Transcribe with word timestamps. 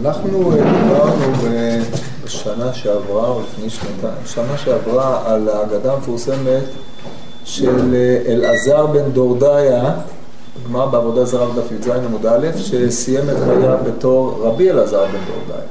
אנחנו 0.00 0.50
דיברנו 0.50 1.32
בשנה 2.24 2.74
שעברה, 2.74 3.28
או 3.28 3.40
לפני 3.40 3.70
שנתיים, 3.70 4.26
שנה 4.26 4.58
שעברה, 4.58 5.22
על 5.26 5.48
האגדה 5.48 5.92
המפורסמת 5.92 6.62
של 7.44 7.94
אלעזר 8.26 8.86
בן 8.86 9.10
דורדיה, 9.10 9.94
גמר 10.68 10.86
בעבודה 10.86 11.24
זרה 11.24 11.46
בדף 11.46 11.72
י"ז 11.72 11.88
עמוד 11.88 12.26
א', 12.26 12.46
שסיים 12.56 13.30
את 13.30 13.36
חייו 13.44 13.76
בתור 13.86 14.40
רבי 14.42 14.70
אלעזר 14.70 15.04
בן 15.04 15.18
דורדיה. 15.26 15.64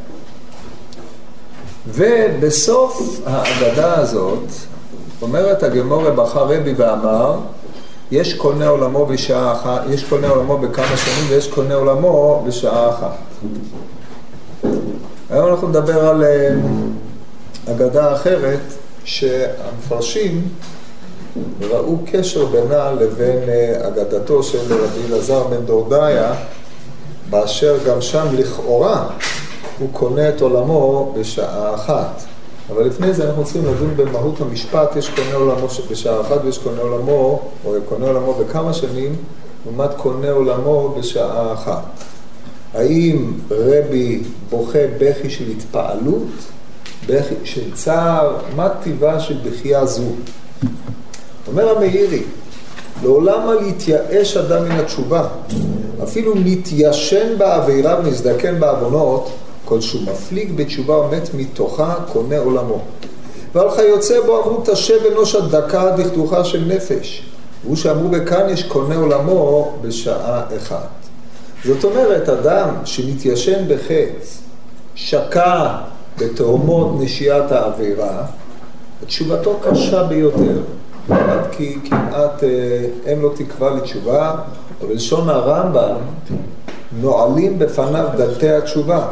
ובסוף 1.88 3.22
האגדה 3.26 4.00
הזאת, 4.00 4.44
אומרת 5.22 5.64
הגמורה 5.64 6.12
בחר 6.12 6.44
רבי 6.44 6.74
ואמר, 6.78 7.36
יש 8.12 8.34
קונה 8.34 8.68
עולמו 8.68 9.06
בשעה 9.06 9.52
אחת, 9.52 9.82
יש 9.90 10.04
קונה 10.04 10.28
עולמו 10.28 10.58
בכמה 10.58 10.98
שנים 10.98 11.26
ויש 11.30 11.48
קונה 11.48 11.76
עולמו 11.76 12.44
בשעה 12.48 12.90
אחת. 12.90 13.18
היום 15.38 15.50
אנחנו 15.50 15.68
נדבר 15.68 16.08
על 16.08 16.24
אה, 16.24 16.56
אגדה 17.72 18.14
אחרת 18.14 18.60
שהמפרשים 19.04 20.48
ראו 21.62 21.98
קשר 22.12 22.46
בינה 22.46 22.92
לבין 22.92 23.50
אה, 23.50 23.88
אגדתו 23.88 24.44
של 24.44 24.58
רבי 24.70 25.08
אלעזר 25.10 25.44
בן 25.44 25.66
דורדיה 25.66 26.34
באשר 27.30 27.78
גם 27.88 28.02
שם 28.02 28.26
לכאורה 28.34 29.08
הוא 29.80 29.90
קונה 29.92 30.30
את 30.30 30.42
עולמו 30.42 31.14
בשעה 31.20 31.76
אחת. 31.76 32.22
אבל 32.70 32.84
לפני 32.84 33.14
זה 33.14 33.28
אנחנו 33.28 33.44
צריכים 33.44 33.66
לדון 33.66 33.98
במהות 33.98 34.42
המשפט, 34.42 34.96
יש 34.96 35.10
קונה 35.10 35.36
עולמו 35.36 35.68
בשעה 35.92 36.22
אחת 36.22 36.38
ויש 36.44 36.58
קונה 36.58 36.82
עולמו, 36.82 37.42
או 37.66 37.74
קונה 37.90 38.08
עולמו 38.08 38.34
בכמה 38.34 38.74
שנים, 38.74 39.16
לעומת 39.66 39.90
קונה 39.98 40.32
עולמו 40.32 40.96
בשעה 41.00 41.54
אחת. 41.54 41.84
האם 42.78 43.34
רבי 43.52 44.22
בוכה 44.50 44.80
בכי 45.00 45.30
של 45.30 45.44
התפעלות, 45.58 46.28
בכי 47.08 47.36
של 47.44 47.74
צער, 47.74 48.36
מה 48.56 48.70
טיבה 48.84 49.20
של 49.20 49.38
בחייה 49.46 49.86
זו? 49.86 50.04
אומר 51.48 51.78
המאירי, 51.78 52.24
לעולם 53.04 53.50
אל 53.50 53.68
יתייאש 53.68 54.38
אדם 54.38 54.64
מן 54.64 54.72
התשובה, 54.72 55.28
אפילו 56.04 56.36
מתיישן 56.36 57.38
בעבירה 57.38 58.00
ונזדקן 58.00 58.60
בעוונות, 58.60 59.30
כל 59.66 59.82
שהוא 59.82 60.02
מפליג 60.02 60.52
בתשובה 60.56 60.98
ומת 60.98 61.30
מתוכה, 61.34 61.96
קונה 62.14 62.40
עולמו. 62.40 62.82
ועל 63.54 63.72
כיוצא 63.76 64.22
בו 64.26 64.44
אמרו 64.44 64.62
תשב 64.66 65.00
אנוש 65.12 65.36
הדקה 65.36 65.92
דכדוכה 65.98 66.44
של 66.44 66.66
נפש. 66.68 67.24
והוא 67.64 67.76
שאמרו 67.76 68.10
בכאן 68.10 68.50
יש 68.50 68.64
קונה 68.64 68.96
עולמו 68.96 69.74
בשעה 69.82 70.44
אחת. 70.58 71.07
זאת 71.66 71.84
אומרת, 71.84 72.30
אדם 72.30 72.70
שמתיישן 72.86 73.68
בחץ, 73.68 74.42
שקע 74.96 75.76
בתאומות 76.18 76.96
נשיית 77.00 77.52
העבירה, 77.52 78.26
תשובתו 79.06 79.60
קשה 79.64 80.04
ביותר. 80.04 80.62
עד 81.10 81.40
כי 81.52 81.78
כמעט 81.90 82.44
אה, 82.44 82.50
אין 83.06 83.20
לו 83.20 83.30
תקווה 83.30 83.76
לתשובה, 83.76 84.36
ובלשון 84.82 85.30
הרמב"ם 85.30 85.96
נועלים 87.02 87.60
בפניו 87.60 88.08
דלתי 88.18 88.50
התשובה. 88.50 89.08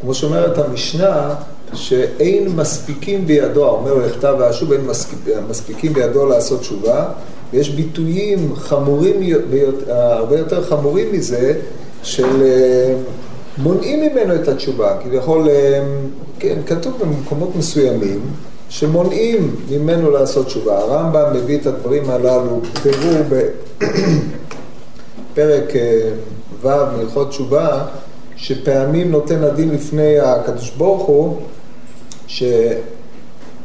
כמו 0.00 0.14
שאומרת 0.14 0.58
המשנה, 0.58 1.34
שאין 1.74 2.48
מספיקים 2.56 3.26
בידו, 3.26 3.68
אומר 3.68 3.94
לכתב 3.94 4.34
ואשוב, 4.38 4.72
אין 4.72 4.86
מספיקים 5.48 5.92
בידו 5.92 6.26
לעשות 6.26 6.60
תשובה, 6.60 7.04
ויש 7.52 7.70
ביטויים 7.70 8.54
חמורים, 8.54 9.14
הרבה 9.90 10.38
יותר 10.38 10.64
חמורים 10.64 11.12
מזה, 11.12 11.54
של 12.02 12.42
אה, 12.42 12.94
מונעים 13.58 14.00
ממנו 14.00 14.34
את 14.34 14.48
התשובה, 14.48 14.96
כביכול, 15.02 15.48
אה, 15.48 15.82
כן, 16.38 16.58
כתוב 16.66 16.94
במקומות 17.00 17.56
מסוימים, 17.56 18.20
שמונעים 18.68 19.56
ממנו 19.70 20.10
לעשות 20.10 20.46
תשובה. 20.46 20.78
הרמב"ם 20.78 21.32
מביא 21.34 21.58
את 21.58 21.66
הדברים 21.66 22.10
הללו, 22.10 22.60
תראו 22.82 23.24
בפרק 25.34 25.76
אה, 25.76 26.10
ו' 26.62 26.96
מהלכות 26.96 27.28
תשובה, 27.28 27.84
שפעמים 28.36 29.10
נותן 29.10 29.44
הדין 29.44 29.70
לפני 29.70 30.18
הקדוש 30.18 30.70
ברוך 30.70 31.02
הוא, 31.02 31.36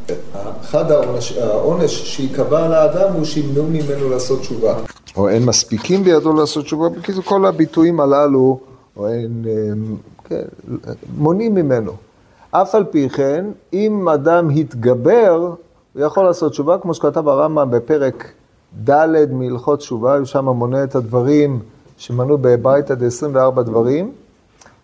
שאחד 0.08 0.92
העונש, 0.92 1.38
העונש 1.38 1.92
שייקבע 1.92 2.68
לאדם 2.68 3.14
הוא 3.14 3.26
שימנעו 3.26 3.64
ממנו 3.64 4.10
לעשות 4.10 4.40
תשובה. 4.40 4.76
או 5.18 5.30
אין 5.30 5.46
מספיקים 5.46 6.04
בידו 6.04 6.34
לעשות 6.34 6.66
תשובה, 6.66 6.90
בקיצור 6.90 7.24
כל 7.24 7.46
הביטויים 7.46 8.00
הללו, 8.00 8.60
או 8.98 9.08
אין, 9.08 9.46
כן, 10.24 10.44
מונעים 11.18 11.56
ממנו. 11.56 11.92
אף 12.52 12.76
על 12.76 12.84
פי 12.84 13.10
כן, 13.10 13.46
אם 13.74 14.10
אדם 14.10 14.50
התגבר, 14.50 15.54
הוא 15.94 16.06
יכול 16.06 16.26
לעשות 16.26 16.52
תשובה, 16.52 16.78
כמו 16.78 16.94
שכתב 16.94 17.28
הרמב"ם 17.28 17.72
בפרק 17.72 18.32
ד' 18.90 19.32
מהלכות 19.32 19.80
תשובה, 19.80 20.18
הוא 20.18 20.26
שם 20.26 20.46
מונה 20.46 20.84
את 20.84 20.96
הדברים 20.96 21.60
שמנו 21.98 22.38
בבית 22.38 22.92
עד 22.92 23.04
24 23.04 23.62
דברים. 23.62 24.12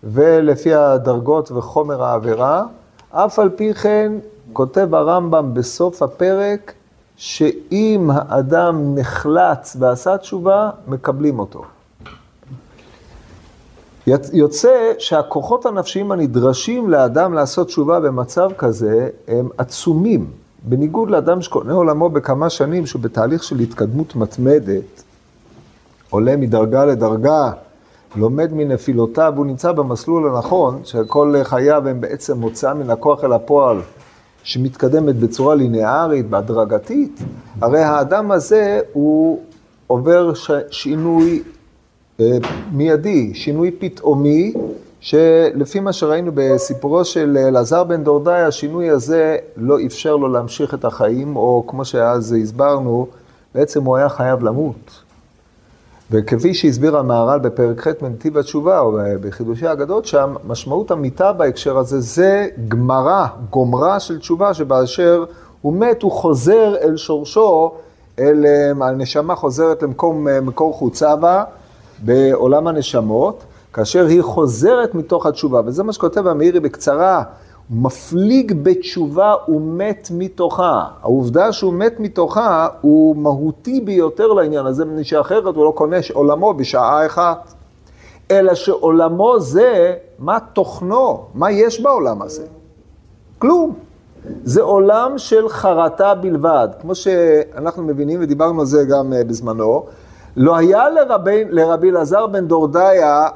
ולפי 0.03 0.73
הדרגות 0.73 1.51
וחומר 1.51 2.03
העבירה, 2.03 2.63
אף 3.11 3.39
על 3.39 3.49
פי 3.49 3.73
כן 3.73 4.11
כותב 4.53 4.95
הרמב"ם 4.95 5.53
בסוף 5.53 6.01
הפרק, 6.01 6.73
שאם 7.17 8.09
האדם 8.13 8.95
נחלץ 8.95 9.75
ועשה 9.79 10.17
תשובה, 10.17 10.69
מקבלים 10.87 11.39
אותו. 11.39 11.63
יוצא 14.33 14.93
שהכוחות 14.99 15.65
הנפשיים 15.65 16.11
הנדרשים 16.11 16.89
לאדם 16.89 17.33
לעשות 17.33 17.67
תשובה 17.67 17.99
במצב 17.99 18.49
כזה 18.57 19.09
הם 19.27 19.49
עצומים. 19.57 20.31
בניגוד 20.63 21.09
לאדם 21.09 21.41
שקונה 21.41 21.73
עולמו 21.73 22.09
בכמה 22.09 22.49
שנים, 22.49 22.85
שהוא 22.85 23.01
בתהליך 23.01 23.43
של 23.43 23.59
התקדמות 23.59 24.15
מתמדת, 24.15 25.03
עולה 26.09 26.37
מדרגה 26.37 26.85
לדרגה, 26.85 27.51
לומד 28.15 28.53
מנפילותיו, 28.53 29.33
הוא 29.37 29.45
נמצא 29.45 29.71
במסלול 29.71 30.35
הנכון, 30.35 30.81
שכל 30.83 31.35
חייו 31.43 31.87
הם 31.87 32.01
בעצם 32.01 32.37
מוצאה 32.37 32.73
מן 32.73 32.89
הכוח 32.89 33.23
אל 33.23 33.33
הפועל, 33.33 33.77
שמתקדמת 34.43 35.15
בצורה 35.15 35.55
ליניארית, 35.55 36.29
בהדרגתית, 36.29 37.19
הרי 37.61 37.79
האדם 37.79 38.31
הזה 38.31 38.79
הוא 38.93 39.39
עובר 39.87 40.33
ש... 40.33 40.51
שינוי 40.71 41.43
אה, 42.19 42.37
מיידי, 42.71 43.33
שינוי 43.33 43.71
פתאומי, 43.79 44.53
שלפי 44.99 45.79
מה 45.79 45.93
שראינו 45.93 46.31
בסיפורו 46.35 47.05
של 47.05 47.37
אלעזר 47.37 47.83
בן 47.83 48.03
דורדאי, 48.03 48.41
השינוי 48.41 48.89
הזה 48.89 49.37
לא 49.57 49.77
אפשר 49.85 50.15
לו 50.15 50.27
להמשיך 50.27 50.73
את 50.73 50.85
החיים, 50.85 51.35
או 51.35 51.63
כמו 51.67 51.85
שאז 51.85 52.35
הסברנו, 52.43 53.07
בעצם 53.55 53.83
הוא 53.83 53.97
היה 53.97 54.09
חייב 54.09 54.43
למות. 54.43 55.08
וכפי 56.11 56.53
שהסביר 56.53 56.97
המהר"ל 56.97 57.39
בפרק 57.39 57.87
ח' 57.87 58.01
מנתיב 58.01 58.37
התשובה, 58.37 58.79
או 58.79 58.97
בחידושי 59.21 59.67
האגדות 59.67 60.05
שם, 60.05 60.35
משמעות 60.47 60.91
המיתה 60.91 61.33
בהקשר 61.33 61.77
הזה 61.77 61.99
זה 61.99 62.47
גמרה, 62.67 63.27
גומרה 63.49 63.99
של 63.99 64.19
תשובה, 64.19 64.53
שבאשר 64.53 65.25
הוא 65.61 65.73
מת, 65.73 66.01
הוא 66.01 66.11
חוזר 66.11 66.75
אל 66.81 66.97
שורשו, 66.97 67.73
אל, 68.19 68.45
הנשמה 68.81 69.35
חוזרת 69.35 69.83
למקור 69.83 70.73
חוצה 70.73 71.15
בה, 71.15 71.43
בעולם 71.99 72.67
הנשמות, 72.67 73.43
כאשר 73.73 74.05
היא 74.05 74.21
חוזרת 74.21 74.95
מתוך 74.95 75.25
התשובה. 75.25 75.61
וזה 75.65 75.83
מה 75.83 75.93
שכותב 75.93 76.27
המאירי 76.27 76.59
בקצרה, 76.59 77.23
מפליג 77.69 78.53
בתשובה 78.63 79.33
ומת 79.47 80.09
מתוכה. 80.11 80.83
העובדה 81.01 81.51
שהוא 81.51 81.73
מת 81.73 81.99
מתוכה 81.99 82.67
הוא 82.81 83.15
מהותי 83.15 83.81
ביותר 83.81 84.27
לעניין 84.27 84.65
הזה, 84.65 84.85
מפני 84.85 85.03
שאחרת 85.03 85.55
הוא 85.55 85.65
לא 85.65 85.71
קונה 85.75 85.97
עולמו 86.13 86.53
בשעה 86.53 87.05
אחת. 87.05 87.53
אלא 88.31 88.53
שעולמו 88.53 89.39
זה, 89.39 89.95
מה 90.19 90.37
תוכנו, 90.53 91.25
מה 91.33 91.51
יש 91.51 91.81
בעולם 91.81 92.21
הזה? 92.21 92.45
כלום. 93.39 93.75
זה 94.43 94.61
עולם 94.61 95.17
של 95.17 95.49
חרטה 95.49 96.15
בלבד, 96.15 96.67
כמו 96.81 96.95
שאנחנו 96.95 97.83
מבינים 97.83 98.19
ודיברנו 98.21 98.59
על 98.59 98.65
זה 98.65 98.83
גם 98.89 99.13
אה, 99.13 99.23
בזמנו. 99.23 99.85
לא 100.37 100.57
היה 100.57 100.89
לרבי, 101.51 101.89
אלעזר 101.89 102.27
בן 102.27 102.47
דורדיה 102.47 103.27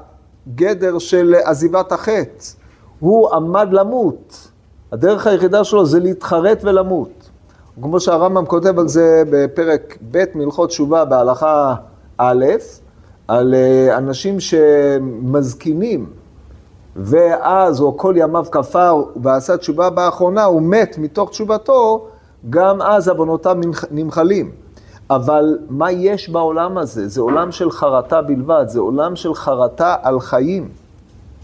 גדר 0.56 1.00
של 1.00 1.36
עזיבת 1.44 1.92
החטא. 1.92 2.63
הוא 3.04 3.30
עמד 3.34 3.68
למות. 3.72 4.48
הדרך 4.92 5.28
היחידה 5.28 5.64
שלו 5.64 5.86
זה 5.86 6.00
להתחרט 6.00 6.60
ולמות. 6.64 7.30
כמו 7.82 8.00
שהרמב"ם 8.00 8.46
כותב 8.46 8.80
על 8.80 8.88
זה 8.88 9.24
בפרק 9.30 9.98
ב' 10.12 10.24
מהלכות 10.36 10.70
תשובה 10.70 11.06
בהלכה 11.06 11.76
א', 12.18 12.46
על 13.28 13.54
אה, 13.54 13.98
אנשים 13.98 14.40
שמזקינים, 14.40 16.06
ואז 16.96 17.80
הוא 17.80 17.98
כל 17.98 18.14
ימיו 18.18 18.46
כפר 18.52 19.04
ועשה 19.24 19.58
תשובה 19.58 19.90
באחרונה, 19.90 20.44
הוא 20.44 20.62
מת 20.62 20.96
מתוך 20.98 21.30
תשובתו, 21.30 22.08
גם 22.50 22.82
אז 22.82 23.08
עוונותיו 23.08 23.58
נמחלים. 23.92 24.52
אבל 25.10 25.58
מה 25.70 25.92
יש 25.92 26.30
בעולם 26.30 26.78
הזה? 26.78 27.08
זה 27.08 27.22
עולם 27.22 27.52
של 27.52 27.72
חרטה 27.72 28.22
בלבד, 28.22 28.66
זה 28.68 28.80
עולם 28.80 29.16
של 29.16 29.34
חרטה 29.34 29.96
על 30.02 30.20
חיים. 30.20 30.70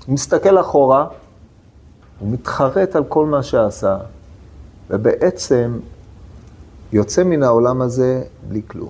מסתכל 0.08 0.60
אחורה, 0.60 1.06
הוא 2.20 2.32
מתחרט 2.32 2.96
על 2.96 3.04
כל 3.04 3.26
מה 3.26 3.44
שעשה, 3.44 3.98
ובעצם 4.90 5.80
יוצא 6.94 7.24
מן 7.24 7.44
העולם 7.44 7.82
הזה 7.82 8.24
בלי 8.48 8.62
כלום. 8.68 8.90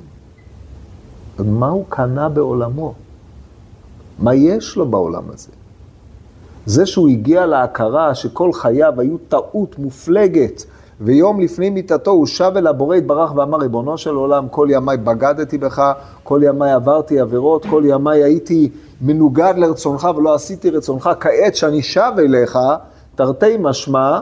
מה 1.40 1.68
הוא 1.68 1.86
קנה 1.90 2.30
בעולמו? 2.30 2.94
מה 4.20 4.36
יש 4.36 4.76
לו 4.76 4.86
בעולם 4.86 5.24
הזה? 5.34 5.52
זה 6.66 6.86
שהוא 6.86 7.10
הגיע 7.10 7.46
להכרה 7.46 8.16
שכל 8.16 8.54
חייו 8.54 8.94
היו 8.98 9.18
טעות 9.18 9.80
מופלגת, 9.80 10.64
ויום 11.02 11.40
לפני 11.40 11.70
מיתתו 11.70 12.12
הוא 12.12 12.26
שב 12.26 12.52
אל 12.56 12.68
הבורא 12.68 12.96
יתברך 12.96 13.36
ואמר, 13.36 13.58
ריבונו 13.58 13.98
של 13.98 14.16
עולם, 14.16 14.48
כל 14.50 14.68
ימיי 14.72 14.98
בגדתי 14.98 15.58
בך, 15.58 15.92
כל 16.24 16.42
ימיי 16.44 16.72
עברתי 16.72 17.20
עבירות, 17.20 17.66
כל 17.66 17.84
ימיי 17.86 18.24
הייתי 18.24 18.70
מנוגד 19.02 19.54
לרצונך 19.58 20.08
ולא 20.18 20.34
עשיתי 20.34 20.70
רצונך, 20.70 21.10
כעת 21.20 21.56
שאני 21.56 21.82
שב 21.82 22.12
אליך, 22.18 22.60
תרתי 23.20 23.58
משמע, 23.60 24.20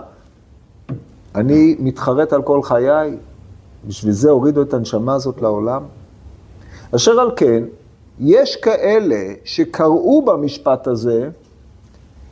אני 1.36 1.76
מתחרט 1.80 2.34
על 2.34 2.42
כל 2.42 2.64
חיי, 2.64 3.18
בשביל 3.88 4.12
זה 4.12 4.32
הורידו 4.32 4.62
את 4.62 4.74
הנשמה 4.74 5.16
הזאת 5.16 5.42
לעולם. 5.42 5.84
אשר 6.96 7.20
על 7.20 7.32
כן, 7.36 7.64
יש 8.20 8.56
כאלה 8.56 9.34
שקראו 9.44 10.22
במשפט 10.26 10.88
הזה, 10.88 11.30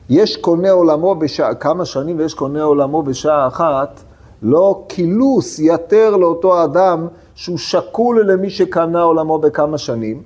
יש 0.09 0.37
קונה 0.37 0.71
עולמו 0.71 1.15
בשעה, 1.15 1.55
כמה 1.55 1.85
שנים 1.85 2.19
ויש 2.19 2.33
קונה 2.33 2.63
עולמו 2.63 3.03
בשעה 3.03 3.47
אחת, 3.47 4.03
לא 4.41 4.83
קילוס 4.87 5.59
יתר 5.59 6.17
לאותו 6.17 6.63
אדם 6.63 7.07
שהוא 7.35 7.57
שקול 7.57 8.31
למי 8.31 8.49
שקנה 8.49 9.01
עולמו 9.01 9.39
בכמה 9.39 9.77
שנים, 9.77 10.21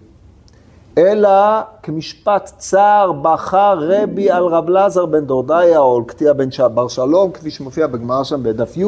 אלא 0.99 1.61
כמשפט 1.83 2.51
צער 2.57 3.11
בכה 3.11 3.73
רבי 3.77 4.31
על 4.31 4.43
רב 4.43 4.69
לזר 4.69 5.05
בן 5.05 5.25
דורדיה, 5.25 5.79
או 5.79 5.97
על 5.97 6.03
קטיע 6.03 6.33
בן 6.33 6.49
בר 6.73 6.87
שלום, 6.87 7.31
כפי 7.31 7.51
שמופיע 7.51 7.87
בגמרא 7.87 8.23
שם 8.23 8.43
בדף 8.43 8.77
י', 8.77 8.85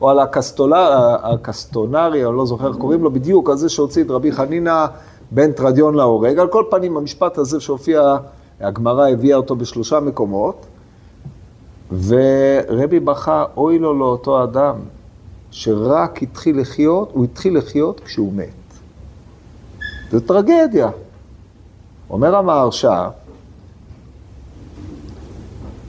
או 0.00 0.10
על 0.10 0.18
הקסטונרי, 0.18 2.26
אני 2.26 2.36
לא 2.36 2.46
זוכר 2.46 2.68
איך 2.68 2.76
קוראים 2.76 3.02
לו 3.02 3.10
בדיוק, 3.10 3.50
על 3.50 3.56
זה 3.56 3.68
שהוציא 3.68 4.04
את 4.04 4.10
רבי 4.10 4.32
חנינא 4.32 4.86
בן 5.30 5.52
טרדיון 5.52 5.94
להורג. 5.94 6.38
על 6.38 6.48
כל 6.48 6.64
פנים, 6.70 6.96
המשפט 6.96 7.38
הזה 7.38 7.60
שהופיע, 7.60 8.16
הגמרא 8.60 9.08
הביאה 9.08 9.36
אותו 9.36 9.56
בשלושה 9.56 10.00
מקומות, 10.00 10.66
ורבי 12.06 13.00
בכה, 13.00 13.44
אוי 13.56 13.78
לו 13.78 13.98
לאותו 13.98 14.44
אדם, 14.44 14.74
שרק 15.50 16.22
התחיל 16.22 16.60
לחיות, 16.60 17.10
הוא 17.12 17.24
התחיל 17.24 17.58
לחיות 17.58 18.00
כשהוא 18.00 18.32
מת. 18.32 18.48
זו 20.10 20.20
טרגדיה. 20.20 20.90
אומר 22.12 22.36
המהרש"א, 22.36 23.08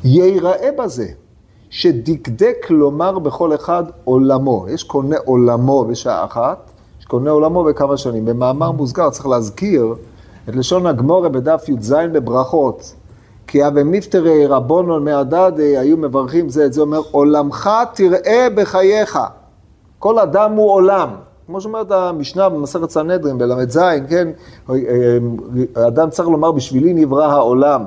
ייראה 0.03 0.69
בזה 0.77 1.07
שדקדק 1.69 2.65
לומר 2.69 3.19
בכל 3.19 3.55
אחד 3.55 3.83
עולמו. 4.03 4.65
יש 4.69 4.83
קונה 4.83 5.15
עולמו 5.25 5.85
בשעה 5.85 6.25
אחת, 6.25 6.71
יש 6.99 7.05
קונה 7.05 7.31
עולמו 7.31 7.63
בכמה 7.63 7.97
שנים. 7.97 8.25
במאמר 8.25 8.71
מוסגר 8.71 9.09
צריך 9.09 9.27
להזכיר 9.27 9.95
את 10.49 10.55
לשון 10.55 10.87
הגמורה 10.87 11.29
בדף 11.29 11.69
י"ז 11.69 11.93
בברכות. 12.11 12.93
כי 13.47 13.67
אבי 13.67 13.83
מיפטרי 13.83 14.45
רבונון 14.45 15.03
מהדדי 15.03 15.77
היו 15.77 15.97
מברכים 15.97 16.49
זה 16.49 16.65
את 16.65 16.73
זה, 16.73 16.81
אומר 16.81 17.01
עולמך 17.11 17.69
תראה 17.93 18.47
בחייך. 18.55 19.19
כל 19.99 20.19
אדם 20.19 20.51
הוא 20.51 20.71
עולם. 20.71 21.09
כמו 21.47 21.61
שאומרת 21.61 21.91
המשנה 21.91 22.49
במסכת 22.49 22.89
סנהדרין 22.89 23.37
בל"ז, 23.37 23.79
כן? 24.09 24.27
אדם 25.87 26.09
צריך 26.09 26.29
לומר 26.29 26.51
בשבילי 26.51 26.93
נברא 26.93 27.25
העולם. 27.25 27.85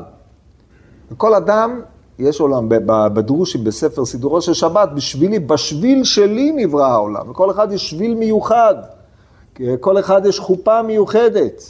וכל 1.12 1.34
אדם, 1.34 1.80
יש 2.18 2.40
עולם, 2.40 2.68
בדרושי, 2.86 3.58
בספר 3.58 4.04
סידורו 4.04 4.40
של 4.40 4.54
שבת, 4.54 4.88
בשבילי, 4.94 5.38
בשביל 5.38 6.04
שלי 6.04 6.52
נברא 6.56 6.86
העולם. 6.86 7.30
וכל 7.30 7.50
אחד 7.50 7.72
יש 7.72 7.90
שביל 7.90 8.14
מיוחד. 8.14 8.74
כל 9.80 9.98
אחד 9.98 10.26
יש 10.26 10.38
חופה 10.38 10.82
מיוחדת. 10.82 11.62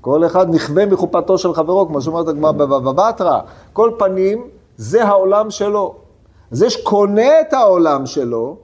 כל 0.00 0.26
אחד 0.26 0.54
נכווה 0.54 0.86
מחופתו 0.86 1.38
של 1.38 1.54
חברו, 1.54 1.88
כמו 1.88 2.00
שאומרת 2.00 2.28
הגמרא 2.28 2.52
בבבא. 2.52 3.10
כל 3.72 3.90
פנים, 3.98 4.44
זה 4.76 5.04
העולם 5.04 5.50
שלו. 5.50 5.94
אז 6.52 6.62
יש 6.62 6.76
קונה 6.76 7.40
את 7.40 7.52
העולם 7.52 8.06
שלו, 8.06 8.56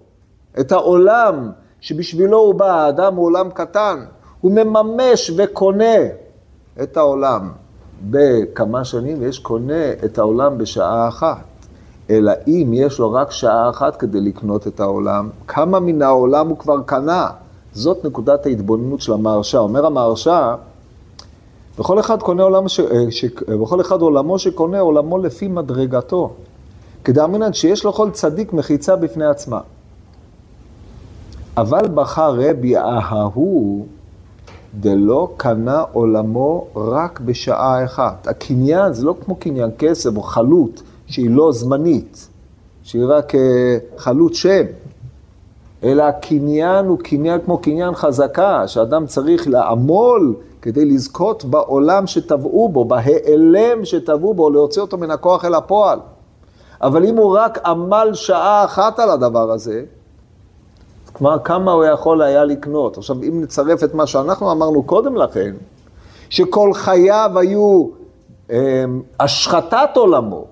את 0.60 0.72
העולם 0.72 1.50
שבשבילו 1.84 2.38
הוא 2.38 2.54
בא, 2.54 2.72
האדם 2.72 3.14
הוא 3.14 3.26
עולם 3.26 3.50
קטן, 3.50 4.04
הוא 4.40 4.52
מממש 4.52 5.30
וקונה 5.36 5.96
את 6.82 6.96
העולם 6.96 7.50
בכמה 8.10 8.84
שנים, 8.84 9.16
ויש 9.20 9.38
קונה 9.38 9.92
את 10.04 10.18
העולם 10.18 10.58
בשעה 10.58 11.08
אחת. 11.08 11.44
אלא 12.10 12.32
אם 12.46 12.70
יש 12.74 12.98
לו 12.98 13.12
רק 13.12 13.30
שעה 13.30 13.70
אחת 13.70 13.96
כדי 13.96 14.20
לקנות 14.20 14.66
את 14.66 14.80
העולם, 14.80 15.28
כמה 15.46 15.80
מן 15.80 16.02
העולם 16.02 16.48
הוא 16.48 16.58
כבר 16.58 16.82
קנה? 16.86 17.28
זאת 17.72 18.04
נקודת 18.04 18.46
ההתבוננות 18.46 19.00
של 19.00 19.12
המהרש"א. 19.12 19.58
אומר 19.58 19.86
המהרש"א, 19.86 20.54
בכל 21.78 22.00
אחד 22.00 22.22
קונה 22.22 22.42
עולם, 22.42 22.68
ש... 22.68 22.80
אה, 22.80 23.10
ש... 23.10 23.24
בכל 23.60 23.80
אחד 23.80 24.00
עולמו 24.00 24.38
שקונה 24.38 24.80
עולמו 24.80 25.18
לפי 25.18 25.48
מדרגתו. 25.48 26.32
כדאמרינן 27.04 27.52
שיש 27.52 27.84
לכל 27.84 28.10
צדיק 28.10 28.52
מחיצה 28.52 28.96
בפני 28.96 29.24
עצמה. 29.24 29.60
אבל 31.56 31.88
בחר 31.94 32.34
רבי 32.38 32.76
ההוא 32.76 33.86
דלא 34.80 35.28
קנה 35.36 35.82
עולמו 35.92 36.66
רק 36.76 37.20
בשעה 37.20 37.84
אחת. 37.84 38.26
הקניין 38.26 38.92
זה 38.92 39.06
לא 39.06 39.14
כמו 39.24 39.36
קניין 39.36 39.70
כסף 39.78 40.16
או 40.16 40.22
חלות 40.22 40.82
שהיא 41.06 41.30
לא 41.30 41.52
זמנית, 41.52 42.28
שהיא 42.82 43.04
רק 43.08 43.34
אה, 43.34 43.78
חלות 43.96 44.34
שם, 44.34 44.64
אלא 45.84 46.02
הקניין 46.02 46.86
הוא 46.86 46.98
קניין 46.98 47.40
כמו 47.44 47.58
קניין 47.58 47.94
חזקה, 47.94 48.68
שאדם 48.68 49.06
צריך 49.06 49.48
לעמול 49.48 50.34
כדי 50.62 50.84
לזכות 50.84 51.44
בעולם 51.44 52.06
שטבעו 52.06 52.68
בו, 52.68 52.84
בהיעלם 52.84 53.84
שטבעו 53.84 54.34
בו, 54.34 54.50
להוציא 54.50 54.82
אותו 54.82 54.98
מן 54.98 55.10
הכוח 55.10 55.44
אל 55.44 55.54
הפועל. 55.54 55.98
אבל 56.82 57.04
אם 57.06 57.16
הוא 57.16 57.38
רק 57.38 57.58
עמל 57.66 58.10
שעה 58.12 58.64
אחת 58.64 58.98
על 58.98 59.10
הדבר 59.10 59.50
הזה, 59.50 59.82
כלומר, 61.14 61.38
כמה 61.38 61.72
הוא 61.72 61.84
יכול 61.84 62.22
היה 62.22 62.44
לקנות. 62.44 62.98
עכשיו, 62.98 63.22
אם 63.22 63.40
נצרף 63.42 63.84
את 63.84 63.94
מה 63.94 64.06
שאנחנו 64.06 64.52
אמרנו 64.52 64.82
קודם 64.82 65.16
לכן, 65.16 65.54
שכל 66.30 66.74
חייו 66.74 67.30
היו 67.36 67.86
אה, 68.50 68.84
השחתת 69.20 69.90
עולמו, 69.94 70.44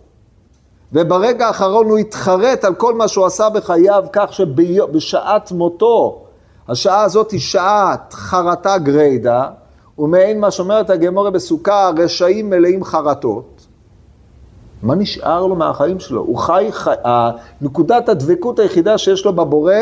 וברגע 0.92 1.46
האחרון 1.46 1.90
הוא 1.90 1.98
התחרט 1.98 2.64
על 2.64 2.74
כל 2.74 2.94
מה 2.94 3.08
שהוא 3.08 3.26
עשה 3.26 3.50
בחייו, 3.50 4.04
כך 4.12 4.32
שבשעת 4.32 5.52
מותו, 5.52 6.22
השעה 6.68 7.02
הזאת 7.02 7.30
היא 7.30 7.40
שעת 7.40 8.12
חרטה 8.12 8.78
גריידה, 8.78 9.48
ומעין 9.98 10.40
מה 10.40 10.50
שאומרת 10.50 10.90
הגמורה 10.90 11.30
בסוכה, 11.30 11.90
רשעים 11.96 12.50
מלאים 12.50 12.84
חרטות. 12.84 13.66
מה 14.82 14.94
נשאר 14.94 15.46
לו 15.46 15.54
מהחיים 15.54 16.00
שלו? 16.00 16.20
הוא 16.20 16.38
חי, 16.38 16.68
חי... 16.70 16.94
נקודת 17.60 18.08
הדבקות 18.08 18.58
היחידה 18.58 18.98
שיש 18.98 19.24
לו 19.24 19.32
בבורא 19.32 19.74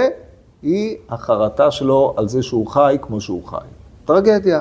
היא 0.62 0.96
החרטה 1.08 1.70
שלו 1.70 2.14
על 2.16 2.28
זה 2.28 2.42
שהוא 2.42 2.66
חי 2.66 2.96
כמו 3.02 3.20
שהוא 3.20 3.46
חי. 3.46 3.56
טרגדיה. 4.04 4.60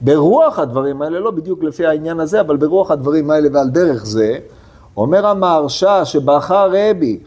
ברוח 0.00 0.58
הדברים 0.58 1.02
האלה, 1.02 1.20
לא 1.20 1.30
בדיוק 1.30 1.64
לפי 1.64 1.86
העניין 1.86 2.20
הזה, 2.20 2.40
אבל 2.40 2.56
ברוח 2.56 2.90
הדברים 2.90 3.30
האלה 3.30 3.48
ועל 3.52 3.68
דרך 3.70 4.06
זה, 4.06 4.38
אומר 4.96 5.26
המהרש"א 5.26 6.04
שבחר 6.04 6.70
רבי, 6.72 7.18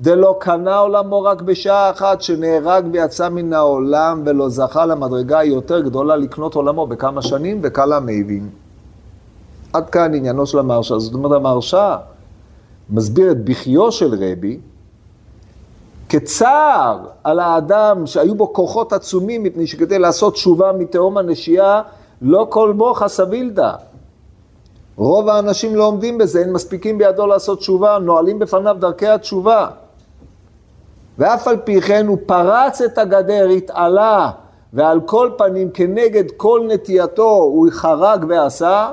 דלא 0.00 0.36
קנה 0.40 0.78
עולמו 0.78 1.22
רק 1.22 1.42
בשעה 1.42 1.90
אחת, 1.90 2.22
שנהרג 2.22 2.86
ויצא 2.92 3.28
מן 3.28 3.52
העולם 3.52 4.22
ולא 4.26 4.48
זכה 4.48 4.86
למדרגה 4.86 5.44
יותר 5.44 5.80
גדולה 5.80 6.16
לקנות 6.16 6.54
עולמו 6.54 6.86
בכמה 6.86 7.22
שנים 7.22 7.60
וקלה 7.62 8.00
מבין. 8.00 8.48
עד 9.72 9.90
כאן 9.90 10.14
עניינו 10.14 10.46
של 10.46 10.58
המהרש"א. 10.58 10.98
זאת 10.98 11.14
אומרת, 11.14 11.32
המהרש"א 11.32 11.96
מסביר 12.90 13.30
את 13.30 13.44
בכיו 13.44 13.92
של 13.92 14.14
רבי, 14.14 14.60
כצער 16.08 16.98
על 17.24 17.40
האדם 17.40 18.06
שהיו 18.06 18.34
בו 18.34 18.52
כוחות 18.52 18.92
עצומים, 18.92 19.42
מפני 19.42 19.66
שכדי 19.66 19.98
לעשות 19.98 20.34
תשובה 20.34 20.72
מתהום 20.72 21.18
הנשייה, 21.18 21.82
לא 22.22 22.46
כל 22.48 22.72
מוחה 22.72 23.08
סבילדה. 23.08 23.74
רוב 24.96 25.28
האנשים 25.28 25.76
לא 25.76 25.84
עומדים 25.84 26.18
בזה, 26.18 26.40
אין 26.40 26.52
מספיקים 26.52 26.98
בידו 26.98 27.26
לעשות 27.26 27.58
תשובה, 27.58 27.98
נועלים 27.98 28.38
בפניו 28.38 28.76
דרכי 28.80 29.06
התשובה. 29.06 29.66
ואף 31.18 31.48
על 31.48 31.56
פי 31.56 31.80
כן 31.80 32.06
הוא 32.06 32.18
פרץ 32.26 32.82
את 32.82 32.98
הגדר, 32.98 33.48
התעלה, 33.48 34.30
ועל 34.72 35.00
כל 35.00 35.30
פנים 35.38 35.70
כנגד 35.70 36.24
כל 36.36 36.68
נטייתו 36.68 37.30
הוא 37.30 37.68
חרג 37.70 38.24
ועשה, 38.28 38.90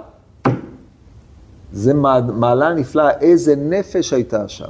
זה 1.72 1.94
מעלה 2.34 2.74
נפלאה, 2.74 3.10
איזה 3.22 3.56
נפש 3.56 4.14
הייתה 4.14 4.48
שם. 4.48 4.70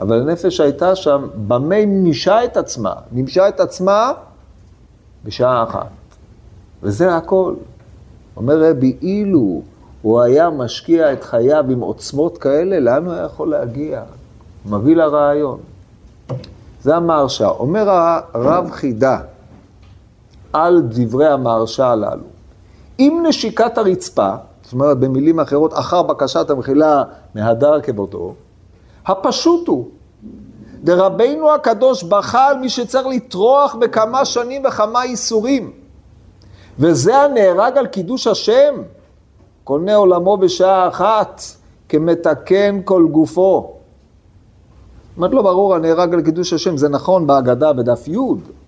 אבל 0.00 0.20
הנפש 0.20 0.60
הייתה 0.60 0.96
שם, 0.96 1.28
במה 1.48 1.74
היא 1.74 1.86
מימשה 1.86 2.44
את 2.44 2.56
עצמה? 2.56 2.94
מימשה 3.12 3.48
את 3.48 3.60
עצמה 3.60 4.12
בשעה 5.24 5.64
אחת. 5.64 5.90
וזה 6.82 7.16
הכל. 7.16 7.54
אומר 8.36 8.70
רבי, 8.70 8.96
אילו 9.02 9.62
הוא 10.02 10.20
היה 10.20 10.50
משקיע 10.50 11.12
את 11.12 11.24
חייו 11.24 11.64
עם 11.70 11.80
עוצמות 11.80 12.38
כאלה, 12.38 12.80
לאן 12.80 13.06
הוא 13.06 13.14
היה 13.14 13.24
יכול 13.24 13.50
להגיע? 13.50 14.02
מביא 14.66 14.96
לרעיון. 14.96 15.58
זה 16.82 16.96
המהרש"א. 16.96 17.46
אומר 17.46 17.90
הרב 17.90 18.70
חידה 18.70 19.18
על 20.52 20.82
דברי 20.88 21.26
המהרש"א 21.26 21.84
הללו. 21.84 22.24
עם 22.98 23.22
נשיקת 23.26 23.78
הרצפה, 23.78 24.34
זאת 24.62 24.72
אומרת 24.72 24.98
במילים 24.98 25.40
אחרות, 25.40 25.78
אחר 25.78 26.02
בקשת 26.02 26.50
המחילה 26.50 27.04
מהדר 27.34 27.80
כבודו, 27.80 28.34
הפשוט 29.06 29.68
הוא, 29.68 29.88
דרבנו 30.82 31.50
הקדוש 31.50 32.02
בכה 32.04 32.48
על 32.48 32.58
מי 32.58 32.68
שצריך 32.68 33.06
לטרוח 33.06 33.74
בכמה 33.74 34.24
שנים 34.24 34.62
וכמה 34.68 35.02
איסורים. 35.02 35.72
וזה 36.78 37.16
הנהרג 37.16 37.78
על 37.78 37.86
קידוש 37.86 38.26
השם, 38.26 38.74
קונה 39.64 39.94
עולמו 39.94 40.36
בשעה 40.36 40.88
אחת, 40.88 41.42
כמתקן 41.88 42.80
כל 42.84 43.06
גופו. 43.10 43.72
אומרת, 45.16 45.32
לא 45.32 45.42
ברור, 45.42 45.74
הנהרג 45.74 46.14
על 46.14 46.22
קידוש 46.22 46.52
השם, 46.52 46.76
זה 46.76 46.88
נכון 46.88 47.26
בהגדה 47.26 47.72
בדף 47.72 48.08
י', 48.08 48.16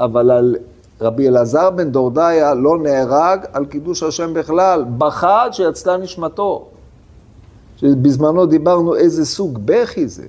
אבל 0.00 0.30
על 0.30 0.56
רבי 1.00 1.28
אלעזר 1.28 1.70
בן 1.70 1.90
דורדיה 1.90 2.54
לא 2.54 2.78
נהרג 2.78 3.44
על 3.52 3.64
קידוש 3.64 4.02
השם 4.02 4.34
בכלל, 4.34 4.84
עד 5.22 5.54
שיצתה 5.54 5.96
נשמתו. 5.96 6.68
שבזמנו 7.82 8.46
דיברנו 8.46 8.96
איזה 8.96 9.26
סוג 9.26 9.58
בכי 9.64 10.08
זה. 10.08 10.26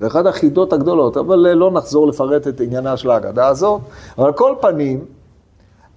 זה 0.00 0.06
אחת 0.06 0.26
החידות 0.26 0.72
הגדולות, 0.72 1.16
אבל 1.16 1.36
לא 1.36 1.70
נחזור 1.70 2.06
לפרט 2.08 2.48
את 2.48 2.60
עניינה 2.60 2.96
של 2.96 3.10
ההגדה 3.10 3.46
הזאת. 3.46 3.80
אבל 4.18 4.32
כל 4.32 4.54
פנים, 4.60 5.04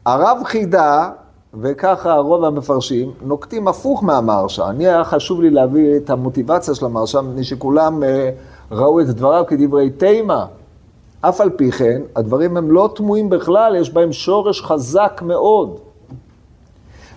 הרב 0.05 0.37
חידה, 0.45 1.09
וככה 1.53 2.13
רוב 2.13 2.43
המפרשים, 2.43 3.11
נוקטים 3.21 3.67
הפוך 3.67 4.03
מהמרשה. 4.03 4.69
אני 4.69 4.87
היה 4.87 5.03
חשוב 5.03 5.41
לי 5.41 5.49
להביא 5.49 5.97
את 5.97 6.09
המוטיבציה 6.09 6.75
של 6.75 6.85
המרשה, 6.85 7.21
מפני 7.21 7.43
שכולם 7.43 8.03
אה, 8.03 8.29
ראו 8.71 9.01
את 9.01 9.07
דבריו 9.07 9.43
כדברי 9.47 9.89
תימה. 9.89 10.45
אף 11.21 11.41
על 11.41 11.49
פי 11.49 11.71
כן, 11.71 12.01
הדברים 12.15 12.57
הם 12.57 12.71
לא 12.71 12.89
תמוהים 12.95 13.29
בכלל, 13.29 13.75
יש 13.75 13.93
בהם 13.93 14.11
שורש 14.11 14.61
חזק 14.61 15.21
מאוד. 15.25 15.79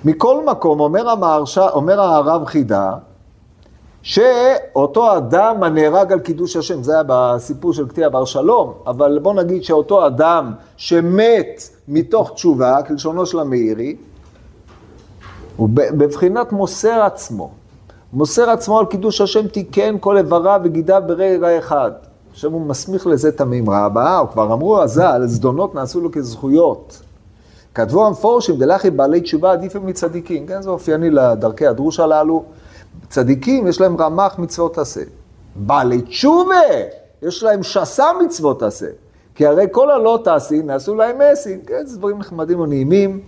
מכל 0.04 0.44
מקום, 0.46 0.80
אומר, 0.80 1.08
המהרשה, 1.08 1.68
אומר 1.70 2.00
הרב 2.00 2.44
חידה, 2.44 2.92
שאותו 4.02 5.16
אדם 5.16 5.62
הנהרג 5.62 6.12
על 6.12 6.20
קידוש 6.20 6.56
השם, 6.56 6.82
זה 6.82 6.92
היה 6.92 7.02
בסיפור 7.06 7.72
של 7.72 7.88
קטיע 7.88 8.08
בר 8.08 8.24
שלום, 8.24 8.72
אבל 8.86 9.18
בוא 9.22 9.34
נגיד 9.34 9.64
שאותו 9.64 10.06
אדם 10.06 10.52
שמת 10.76 11.62
מתוך 11.88 12.32
תשובה, 12.34 12.82
כלשונו 12.82 13.26
של 13.26 13.38
המאירי, 13.38 13.96
הוא 15.56 15.68
בבחינת 15.72 16.52
מוסר 16.52 17.02
עצמו. 17.02 17.50
מוסר 18.12 18.50
עצמו 18.50 18.78
על 18.78 18.86
קידוש 18.86 19.20
השם 19.20 19.48
תיקן 19.48 19.96
כל 20.00 20.16
איבריו 20.16 20.60
וגידיו 20.64 21.02
ברגע 21.06 21.58
אחד. 21.58 21.90
עכשיו 22.32 22.52
הוא 22.52 22.60
מסמיך 22.60 23.06
לזה 23.06 23.28
את 23.28 23.40
המימרה 23.40 23.84
הבאה, 23.84 24.18
או 24.18 24.28
כבר 24.28 24.52
אמרו 24.52 24.82
הז"ל, 24.82 25.22
זדונות 25.26 25.74
נעשו 25.74 26.00
לו 26.00 26.12
כזכויות. 26.12 27.02
כתבו 27.74 28.06
המפורשים, 28.06 28.56
דלכי 28.58 28.90
בעלי 28.90 29.20
תשובה 29.20 29.52
עדיפים 29.52 29.86
מצדיקים, 29.86 30.46
כן, 30.46 30.62
זה 30.62 30.70
אופייני 30.70 31.10
לדרכי 31.10 31.66
הדרוש 31.66 32.00
הללו. 32.00 32.44
צדיקים, 33.08 33.66
יש 33.66 33.80
להם 33.80 33.96
רמ"ח 33.96 34.38
מצוות 34.38 34.78
עשה. 34.78 35.00
בעלי 35.56 36.00
תשובה, 36.00 36.54
יש 37.22 37.42
להם 37.42 37.62
שסה 37.62 38.06
מצוות 38.24 38.62
עשה. 38.62 38.86
כי 39.34 39.46
הרי 39.46 39.66
כל 39.70 39.90
הלא 39.90 40.18
תעשי, 40.24 40.62
נעשו 40.62 40.94
להם 40.94 41.16
מסין, 41.32 41.60
כן, 41.66 41.86
זה 41.86 41.98
דברים 41.98 42.18
נחמדים 42.18 42.60
ונעימים, 42.60 43.20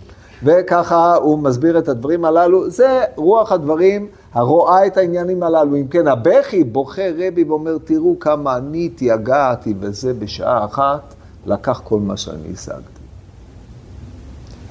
וככה 0.43 1.15
הוא 1.15 1.39
מסביר 1.39 1.79
את 1.79 1.87
הדברים 1.87 2.25
הללו. 2.25 2.69
זה 2.69 3.03
רוח 3.15 3.51
הדברים 3.51 4.07
הרואה 4.33 4.87
את 4.87 4.97
העניינים 4.97 5.43
הללו. 5.43 5.75
אם 5.75 5.87
כן, 5.87 6.07
הבכי 6.07 6.63
בוכה 6.63 7.01
רבי 7.17 7.43
ואומר, 7.43 7.77
תראו 7.83 8.19
כמה 8.19 8.57
אני 8.57 8.85
התייגעתי 8.85 9.73
בזה 9.73 10.13
בשעה 10.13 10.65
אחת, 10.65 11.13
לקח 11.45 11.81
כל 11.83 11.99
מה 11.99 12.17
שאני 12.17 12.53
השגתי. 12.53 13.01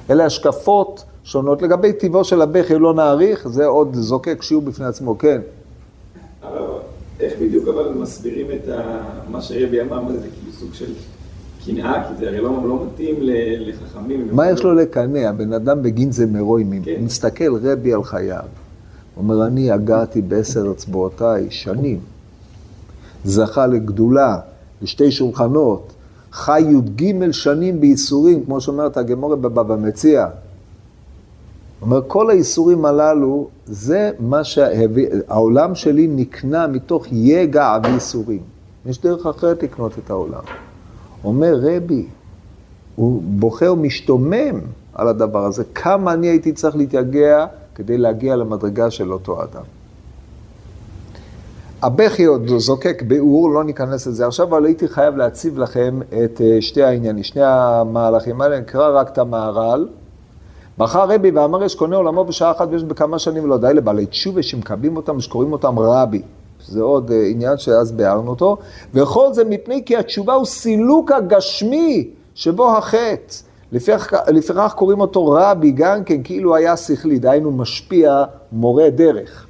אלה 0.09 0.25
השקפות 0.25 1.03
שונות. 1.25 1.61
לגבי 1.61 1.93
טיבו 1.93 2.23
של 2.23 2.41
הבכי 2.41 2.75
לא 2.75 2.93
נאריך, 2.93 3.47
זה 3.47 3.65
עוד 3.65 3.95
זוקק 3.95 4.41
שיעור 4.41 4.63
בפני 4.63 4.85
עצמו, 4.85 5.17
כן. 5.17 5.41
איך 7.19 7.33
בדיוק 7.41 7.67
אבל 7.67 7.93
מסבירים 7.93 8.47
את 8.51 8.69
מה 9.31 9.41
שרבי 9.41 9.81
אמר, 9.81 10.01
מה 10.01 10.11
זה 10.11 10.19
כאילו 10.19 10.51
סוג 10.51 10.73
של 10.73 10.93
קנאה, 11.65 12.03
כי 12.07 12.15
זה 12.19 12.27
הרי 12.27 12.37
לא, 12.37 12.67
לא 12.67 12.85
מתאים 12.85 13.15
לחכמים. 13.19 14.27
מה 14.31 14.51
יש 14.51 14.63
לו 14.63 14.73
לקנא? 14.73 15.17
הבן 15.17 15.53
אדם 15.53 15.83
בגין 15.83 16.11
זה 16.11 16.25
מרוימים. 16.25 16.83
כן. 16.83 16.95
מסתכל 17.01 17.57
רבי 17.63 17.93
על 17.93 18.03
חייו. 18.03 18.43
אומר, 19.17 19.47
אני 19.47 19.71
הגעתי 19.71 20.21
בעשר 20.21 20.71
אצבעותיי 20.71 21.47
שנים. 21.49 21.99
זכה 23.25 23.67
לגדולה, 23.67 24.37
לשתי 24.81 25.11
שולחנות, 25.11 25.93
חי 26.31 26.61
י"ג 26.61 27.31
שנים 27.31 27.79
בייסורים, 27.79 28.45
כמו 28.45 28.61
שאומרת 28.61 28.97
הגמורת 28.97 29.39
בבבא 29.39 29.75
מציע. 29.75 30.27
אומר, 31.81 32.01
כל 32.07 32.29
האיסורים 32.29 32.85
הללו, 32.85 33.47
זה 33.65 34.11
מה 34.19 34.43
שהביא, 34.43 35.07
העולם 35.27 35.75
שלי 35.75 36.07
נקנה 36.07 36.67
מתוך 36.67 37.05
יגע 37.11 37.77
וייסורים. 37.83 38.41
יש 38.85 39.01
דרך 39.01 39.25
אחרת 39.25 39.63
לקנות 39.63 39.91
את 40.05 40.09
העולם. 40.09 40.41
אומר 41.23 41.59
רבי, 41.61 42.05
הוא 42.95 43.21
בוכה 43.25 43.71
ומשתומם 43.71 44.59
על 44.93 45.07
הדבר 45.07 45.45
הזה, 45.45 45.63
כמה 45.75 46.13
אני 46.13 46.27
הייתי 46.27 46.53
צריך 46.53 46.75
להתייגע 46.75 47.45
כדי 47.75 47.97
להגיע 47.97 48.35
למדרגה 48.35 48.91
של 48.91 49.13
אותו 49.13 49.43
אדם. 49.43 49.63
הבכי 51.81 52.23
עוד 52.23 52.47
זוקק 52.57 53.03
ביאור, 53.07 53.49
לא 53.49 53.63
ניכנס 53.63 54.07
לזה 54.07 54.27
עכשיו, 54.27 54.47
אבל 54.47 54.65
הייתי 54.65 54.87
חייב 54.87 55.17
להציב 55.17 55.59
לכם 55.59 55.99
את 56.23 56.41
אה, 56.41 56.61
שתי 56.61 56.83
העניינים, 56.83 57.23
שני 57.23 57.41
המהלכים 57.43 58.41
האלה, 58.41 58.59
נקרא 58.59 58.99
רק 58.99 59.09
את 59.09 59.17
המהר"ל. 59.17 59.87
בחר 60.77 61.09
רבי 61.09 61.31
ואמר 61.31 61.63
יש 61.63 61.75
קונה 61.75 61.95
עולמו 61.95 62.25
בשעה 62.25 62.51
אחת 62.51 62.67
ויש 62.71 62.83
בכמה 62.83 63.19
שנים 63.19 63.43
ולא 63.43 63.57
די 63.57 63.73
לבעלי 63.73 64.05
תשובה 64.05 64.43
שמקבלים 64.43 64.97
אותם 64.97 65.17
ושקוראים 65.17 65.51
אותם 65.51 65.79
רבי. 65.79 66.21
זה 66.67 66.81
עוד 66.81 67.11
אה, 67.11 67.27
עניין 67.27 67.57
שאז 67.57 67.91
ביארנו 67.91 68.29
אותו. 68.29 68.57
וכל 68.93 69.33
זה 69.33 69.43
מפני 69.43 69.85
כי 69.85 69.97
התשובה 69.97 70.33
הוא 70.33 70.45
סילוק 70.45 71.11
הגשמי 71.11 72.09
שבו 72.35 72.77
החטא. 72.77 73.35
לפיכך 74.27 74.73
קוראים 74.75 75.01
אותו 75.01 75.27
רבי 75.27 75.71
גם 75.71 76.03
כן, 76.03 76.23
כאילו 76.23 76.55
היה 76.55 76.77
שכלי, 76.77 77.19
דהיינו 77.19 77.51
משפיע, 77.51 78.23
מורה 78.51 78.89
דרך. 78.89 79.44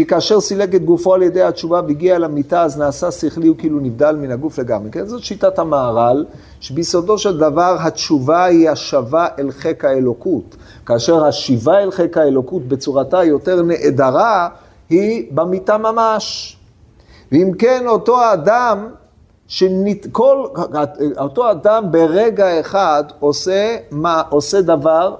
כי 0.00 0.06
כאשר 0.06 0.40
סילק 0.40 0.74
את 0.74 0.84
גופו 0.84 1.14
על 1.14 1.22
ידי 1.22 1.42
התשובה 1.42 1.80
והגיע 1.86 2.16
אל 2.16 2.24
המיטה, 2.24 2.62
אז 2.62 2.78
נעשה 2.78 3.10
שכלי, 3.10 3.46
הוא 3.46 3.56
כאילו 3.58 3.80
נבדל 3.80 4.16
מן 4.16 4.30
הגוף 4.30 4.58
לגמרי. 4.58 4.90
כן, 4.90 5.06
זאת 5.06 5.22
שיטת 5.22 5.58
המהר"ל, 5.58 6.24
שביסודו 6.60 7.18
של 7.18 7.38
דבר 7.38 7.76
התשובה 7.80 8.44
היא 8.44 8.70
השבה 8.70 9.26
אל 9.38 9.50
חיק 9.50 9.84
האלוקות. 9.84 10.56
כאשר 10.86 11.24
השיבה 11.24 11.78
אל 11.78 11.90
חיק 11.90 12.16
האלוקות 12.16 12.68
בצורתה 12.68 13.24
יותר 13.24 13.62
נעדרה, 13.62 14.48
היא 14.90 15.26
במיטה 15.30 15.78
ממש. 15.78 16.56
ואם 17.32 17.52
כן, 17.58 17.84
אותו 17.86 18.20
האדם, 18.20 18.88
שנת... 19.46 20.06
כל... 20.12 20.46
אותו 21.18 21.50
אדם 21.50 21.84
ברגע 21.90 22.60
אחד 22.60 23.04
עושה, 23.18 23.76
מה, 23.90 24.22
עושה 24.28 24.60
דבר 24.60 25.14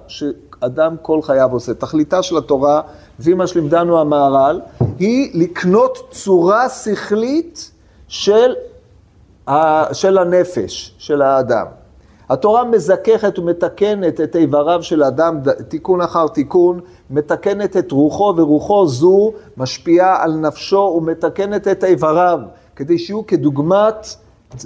שאדם 0.61 0.97
כל 1.03 1.23
חייו 1.23 1.53
עושה. 1.53 1.75
תכליתה 1.75 2.23
של 2.23 2.37
התורה 2.37 2.81
לפי 3.19 3.35
מה 3.35 3.47
שלימדנו 3.47 4.01
המהר"ל, 4.01 4.61
היא 4.99 5.31
לקנות 5.35 5.99
צורה 6.11 6.69
שכלית 6.69 7.71
של, 8.09 8.55
ה, 9.49 9.95
של 9.95 10.19
הנפש, 10.19 10.95
של 10.99 11.23
האדם. 11.23 11.67
התורה 12.29 12.65
מזככת 12.65 13.39
ומתקנת 13.39 14.21
את 14.21 14.37
איבריו 14.37 14.83
של 14.83 15.03
האדם 15.03 15.39
תיקון 15.69 16.01
אחר 16.01 16.29
תיקון, 16.29 16.81
מתקנת 17.11 17.77
את 17.77 17.93
רוחו, 17.93 18.35
ורוחו 18.37 18.87
זו 18.87 19.33
משפיעה 19.57 20.25
על 20.25 20.33
נפשו 20.33 20.95
ומתקנת 20.97 21.69
את 21.69 21.85
איבריו, 21.85 22.39
כדי 22.77 22.99
שיהיו 22.99 23.27
כדוגמת 23.27 24.07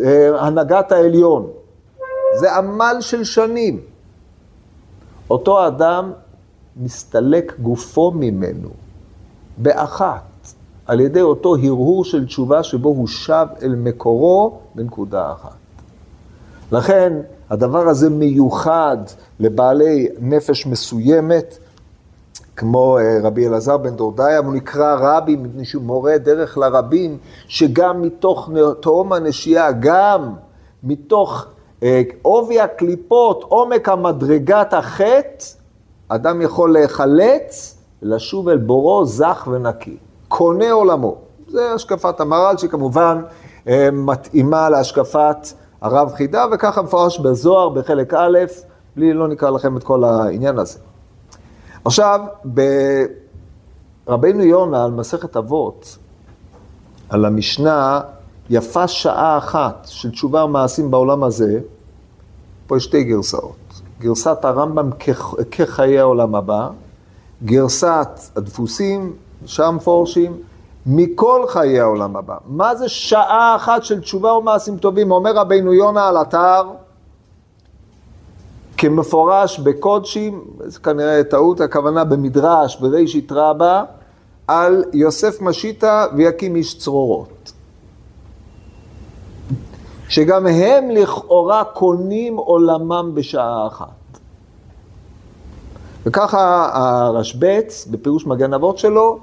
אה, 0.05 0.41
הנהגת 0.41 0.93
העליון. 0.93 1.47
זה 2.37 2.57
עמל 2.57 2.97
של 3.01 3.25
שנים. 3.25 3.94
אותו 5.35 5.67
אדם 5.67 6.13
מסתלק 6.77 7.61
גופו 7.61 8.11
ממנו 8.11 8.69
באחת, 9.59 10.23
על 10.87 11.01
ידי 11.01 11.21
אותו 11.21 11.57
הרהור 11.57 12.05
של 12.05 12.27
תשובה 12.27 12.63
שבו 12.63 12.89
הוא 12.89 13.07
שב 13.07 13.47
אל 13.63 13.75
מקורו 13.75 14.59
בנקודה 14.75 15.33
אחת. 15.33 15.57
לכן 16.73 17.13
הדבר 17.51 17.89
הזה 17.89 18.11
מיוחד 18.11 18.97
לבעלי 19.41 20.09
נפש 20.19 20.67
מסוימת, 20.67 21.59
כמו 22.57 22.99
אה, 22.99 23.19
רבי 23.23 23.47
אלעזר 23.47 23.77
בן 23.77 23.97
דורדיה, 23.97 24.39
הוא 24.39 24.55
נקרא 24.55 24.97
רבי 25.01 25.37
מפני 25.37 25.65
שהוא 25.65 25.83
מורה 25.83 26.19
דרך 26.19 26.59
לרבים, 26.59 27.19
שגם 27.49 28.03
מתוך 28.03 28.51
תהום 28.81 29.13
הנשייה, 29.13 29.73
גם 29.73 30.35
מתוך 30.83 31.47
עובי 32.23 32.61
הקליפות, 32.61 33.45
עומק 33.49 33.89
המדרגת 33.89 34.75
החטא, 34.75 35.45
אדם 36.09 36.43
יכול 36.43 36.73
להיחלץ 36.73 37.79
לשוב 38.03 38.49
אל 38.49 38.59
בורו 38.59 39.05
זך 39.05 39.49
ונקי. 39.53 39.97
קונה 40.29 40.73
עולמו. 40.73 41.17
זה 41.49 41.73
השקפת 41.73 42.21
המהר"ל, 42.21 42.57
שכמובן 42.57 43.23
אה, 43.69 43.89
מתאימה 43.93 44.71
להשקפת 44.71 45.37
הרב 45.81 46.13
חידה, 46.15 46.45
וככה 46.53 46.83
מפורש 46.83 47.19
בזוהר 47.19 47.69
בחלק 47.69 48.15
א', 48.15 48.39
בלי, 48.97 49.13
לא 49.13 49.29
נקרא 49.29 49.51
לכם 49.51 49.77
את 49.77 49.85
כל 49.85 50.05
העניין 50.05 50.59
הזה. 50.59 50.79
עכשיו, 51.85 52.21
ברבינו 54.07 54.43
יונה 54.43 54.85
על 54.85 54.91
מסכת 54.91 55.37
אבות, 55.37 55.99
על 57.09 57.25
המשנה, 57.25 58.01
יפה 58.51 58.89
שעה 58.89 59.39
אחת 59.39 59.87
של 59.91 60.11
תשובה 60.11 60.45
ומעשים 60.45 60.91
בעולם 60.91 61.25
הזה, 61.25 61.61
פה 62.67 62.81
שתי 62.81 63.05
גרסאות. 63.05 63.57
גרסת 64.01 64.45
הרמב"ם 64.45 64.91
כחיי 65.51 65.99
העולם 65.99 66.35
הבא, 66.35 66.69
גרסת 67.45 68.09
הדפוסים, 68.37 69.13
שם 69.47 69.77
פורשים, 69.85 70.37
מכל 70.87 71.45
חיי 71.49 71.81
העולם 71.81 72.17
הבא. 72.17 72.37
מה 72.47 72.75
זה 72.75 72.89
שעה 72.89 73.57
אחת 73.57 73.85
של 73.85 74.01
תשובה 74.01 74.33
ומעשים 74.33 74.77
טובים? 74.77 75.11
אומר 75.11 75.37
רבינו 75.37 75.73
יונה 75.75 76.09
על 76.09 76.17
אתר, 76.23 76.63
כמפורש 78.77 79.59
בקודשים, 79.59 80.45
זה 80.65 80.79
כנראה 80.79 81.25
טעות, 81.25 81.61
הכוונה 81.61 82.05
במדרש, 82.05 82.77
ברישית 82.77 83.33
רבה, 83.33 83.85
על 84.47 84.85
יוסף 84.93 85.41
משיטה 85.41 86.07
ויקים 86.17 86.57
איש 86.57 86.79
צרורות. 86.79 87.53
שגם 90.15 90.47
הם 90.47 90.91
לכאורה 90.91 91.65
קונים 91.65 92.37
עולמם 92.37 93.11
בשעה 93.15 93.67
אחת. 93.67 94.19
וככה 96.07 96.71
הרשב"ץ, 96.73 97.87
בפירוש 97.91 98.27
מגן 98.27 98.55
אבות 98.55 98.79
שלו, 98.79 99.19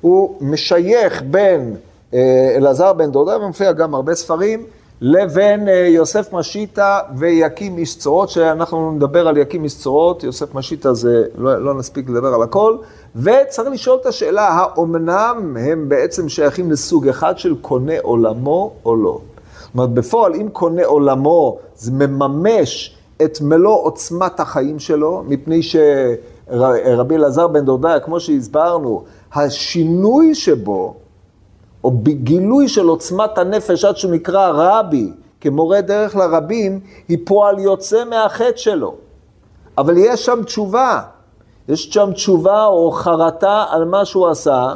הוא 0.00 0.36
משייך 0.40 1.22
בין 1.30 1.76
אה, 2.14 2.52
אלעזר 2.56 2.92
בן 2.92 3.10
דודה, 3.10 3.36
ומופיע 3.36 3.72
גם 3.72 3.94
הרבה 3.94 4.14
ספרים, 4.14 4.64
לבין 5.00 5.68
אה, 5.68 5.74
יוסף 5.74 6.32
משיטה 6.32 7.00
ויקים 7.16 7.78
איש 7.78 7.98
צורות, 7.98 8.28
שאנחנו 8.28 8.92
נדבר 8.92 9.28
על 9.28 9.36
יקים 9.36 9.64
איש 9.64 9.78
צורות, 9.78 10.24
יוסף 10.24 10.54
משיטה 10.54 10.94
זה, 10.94 11.24
לא, 11.38 11.64
לא 11.64 11.74
נספיק 11.74 12.08
לדבר 12.08 12.34
על 12.34 12.42
הכל, 12.42 12.76
וצריך 13.16 13.68
לשאול 13.72 13.98
את 14.00 14.06
השאלה, 14.06 14.48
האומנם 14.48 15.56
הם 15.60 15.88
בעצם 15.88 16.28
שייכים 16.28 16.70
לסוג 16.70 17.08
אחד 17.08 17.38
של 17.38 17.54
קונה 17.60 17.94
עולמו 18.02 18.72
או 18.84 18.96
לא? 18.96 19.20
אומרת, 19.78 19.90
בפועל, 19.90 20.34
אם 20.34 20.48
קונה 20.52 20.84
עולמו, 20.84 21.58
זה 21.74 21.92
מממש 21.92 22.96
את 23.22 23.40
מלוא 23.40 23.82
עוצמת 23.82 24.40
החיים 24.40 24.78
שלו, 24.78 25.22
מפני 25.26 25.60
שרבי 25.62 27.14
אלעזר 27.14 27.48
בן 27.48 27.64
דודאי, 27.64 27.98
כמו 28.04 28.20
שהסברנו, 28.20 29.04
השינוי 29.34 30.34
שבו, 30.34 30.94
או 31.84 31.90
בגילוי 31.90 32.68
של 32.68 32.88
עוצמת 32.88 33.38
הנפש 33.38 33.84
עד 33.84 33.96
שהוא 33.96 34.12
נקרא 34.12 34.50
רבי, 34.54 35.12
כמורה 35.40 35.80
דרך 35.80 36.16
לרבים, 36.16 36.80
היא 37.08 37.18
פועל 37.24 37.58
יוצא 37.58 38.04
מהחטא 38.04 38.56
שלו. 38.56 38.94
אבל 39.78 39.94
יש 39.98 40.24
שם 40.24 40.42
תשובה. 40.44 41.02
יש 41.68 41.84
שם 41.84 42.12
תשובה 42.12 42.66
או 42.66 42.90
חרטה 42.90 43.64
על 43.70 43.84
מה 43.84 44.04
שהוא 44.04 44.28
עשה, 44.28 44.74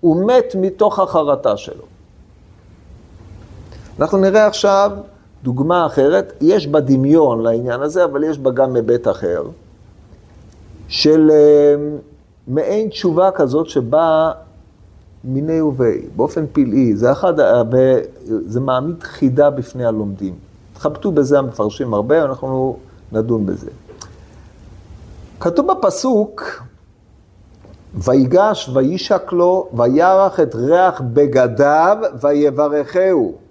הוא 0.00 0.26
מת 0.26 0.54
מתוך 0.60 0.98
החרטה 0.98 1.56
שלו. 1.56 1.93
אנחנו 4.00 4.18
נראה 4.18 4.46
עכשיו 4.46 4.90
דוגמה 5.42 5.86
אחרת, 5.86 6.32
יש 6.40 6.66
בה 6.66 6.80
דמיון 6.80 7.42
לעניין 7.42 7.80
הזה, 7.80 8.04
אבל 8.04 8.24
יש 8.24 8.38
בה 8.38 8.50
גם 8.50 8.76
היבט 8.76 9.08
אחר, 9.08 9.42
של 10.88 11.30
אה, 11.30 11.74
מעין 12.46 12.88
תשובה 12.88 13.30
כזאת 13.30 13.68
שבאה 13.68 14.32
מיני 15.24 15.60
ובי, 15.60 16.02
באופן 16.16 16.44
פלאי. 16.52 16.96
זה 16.96 17.12
אחד, 17.12 17.34
זה 18.26 18.60
מעמיד 18.60 19.02
חידה 19.02 19.50
בפני 19.50 19.84
הלומדים. 19.84 20.34
התחבטו 20.72 21.12
בזה 21.12 21.38
המפרשים 21.38 21.94
הרבה, 21.94 22.24
אנחנו 22.24 22.76
נדון 23.12 23.46
בזה. 23.46 23.70
כתוב 25.40 25.72
בפסוק, 25.72 26.62
ויגש 27.94 28.70
וישק 28.74 29.32
לו, 29.32 29.68
וירח 29.72 30.40
את 30.40 30.54
ריח 30.54 31.00
בגדיו, 31.12 31.96
ויברכהו. 32.20 33.43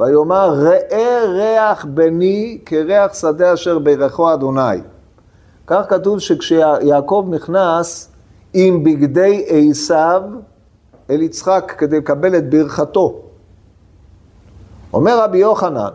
ויאמר, 0.00 0.54
ראה 0.54 1.24
ריח 1.28 1.84
בני 1.84 2.58
כריח 2.66 3.14
שדה 3.14 3.54
אשר 3.54 3.78
בירכו 3.78 4.34
אדוני. 4.34 4.80
כך 5.66 5.84
כתוב 5.88 6.18
שכשיעקב 6.18 7.26
נכנס 7.30 8.12
עם 8.54 8.84
בגדי 8.84 9.44
עשיו 9.48 10.22
אל 11.10 11.22
יצחק 11.22 11.74
כדי 11.78 11.98
לקבל 11.98 12.36
את 12.36 12.50
ברכתו. 12.50 13.22
אומר 14.92 15.20
רבי 15.22 15.38
יוחנן, 15.38 15.90